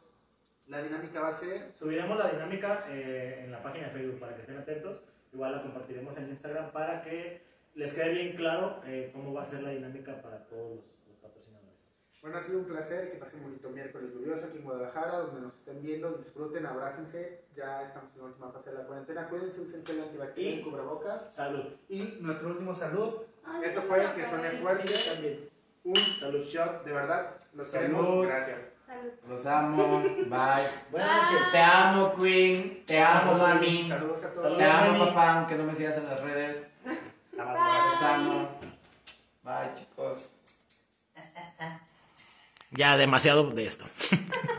La 0.67 0.81
dinámica 0.81 1.19
va 1.21 1.27
a 1.29 1.33
ser 1.33 1.73
Subiremos 1.77 2.17
la 2.17 2.29
dinámica 2.31 2.85
eh, 2.89 3.41
en 3.43 3.51
la 3.51 3.61
página 3.61 3.87
de 3.87 3.93
Facebook 3.93 4.19
para 4.19 4.35
que 4.35 4.41
estén 4.41 4.57
atentos. 4.57 5.01
Igual 5.33 5.51
la 5.51 5.61
compartiremos 5.63 6.15
en 6.17 6.29
Instagram 6.29 6.71
para 6.71 7.01
que 7.01 7.41
les 7.75 7.93
quede 7.93 8.13
bien 8.13 8.35
claro 8.35 8.81
eh, 8.85 9.09
cómo 9.13 9.33
va 9.33 9.41
a 9.41 9.45
ser 9.45 9.63
la 9.63 9.71
dinámica 9.71 10.21
para 10.21 10.45
todos 10.45 10.75
los, 10.75 10.85
los 11.07 11.17
patrocinadores. 11.21 11.73
Bueno, 12.21 12.37
ha 12.37 12.41
sido 12.41 12.59
un 12.59 12.65
placer, 12.65 13.11
que 13.11 13.17
pasen 13.17 13.39
un 13.41 13.47
bonito 13.47 13.69
miércoles 13.71 14.13
lluvioso 14.13 14.45
aquí 14.45 14.57
en 14.59 14.63
Guadalajara, 14.63 15.17
donde 15.17 15.41
nos 15.41 15.55
estén 15.55 15.81
viendo, 15.81 16.11
disfruten, 16.13 16.65
abrácense, 16.65 17.41
ya 17.55 17.81
estamos 17.87 18.13
en 18.13 18.19
la 18.19 18.25
última 18.27 18.51
fase 18.51 18.71
de 18.71 18.77
la 18.77 18.83
cuarentena, 18.85 19.27
cuídense, 19.27 19.59
usen 19.61 19.83
gel 19.85 20.01
antibacterial 20.03 20.59
Y- 20.59 20.63
cubrebocas. 20.63 21.35
Salud. 21.35 21.65
Y 21.89 22.17
nuestro 22.21 22.49
último 22.49 22.73
salud, 22.73 23.15
Ay, 23.43 23.63
esto 23.65 23.81
fue 23.81 24.03
lo 24.03 24.15
que 24.15 24.25
soné 24.25 24.51
fuerte, 24.51 24.93
También. 25.11 25.49
un 25.83 25.93
shot, 26.43 26.85
de 26.85 26.93
verdad, 26.93 27.35
los 27.53 27.67
Salud. 27.69 27.85
queremos, 27.87 28.25
gracias. 28.27 28.69
Salud. 28.93 29.11
Los 29.27 29.45
amo. 29.45 30.01
Bye. 30.01 30.67
Buenas 30.91 31.31
noches. 31.31 31.51
Te 31.51 31.57
amo, 31.59 32.13
Queen. 32.13 32.85
Te 32.85 33.01
amo, 33.01 33.33
mami. 33.33 33.87
Saludos 33.87 34.23
a 34.23 34.29
todos. 34.29 34.43
Saludos. 34.43 34.57
Te 34.57 34.65
amo, 34.65 35.05
papá, 35.07 35.33
aunque 35.37 35.55
no 35.55 35.63
me 35.63 35.73
sigas 35.75 35.97
en 35.97 36.09
las 36.09 36.21
redes. 36.21 36.67
Los 37.31 38.03
amo. 38.03 38.49
Bye, 39.43 39.75
chicos. 39.77 40.31
Ya 42.71 42.97
demasiado 42.97 43.49
de 43.49 43.63
esto. 43.63 43.85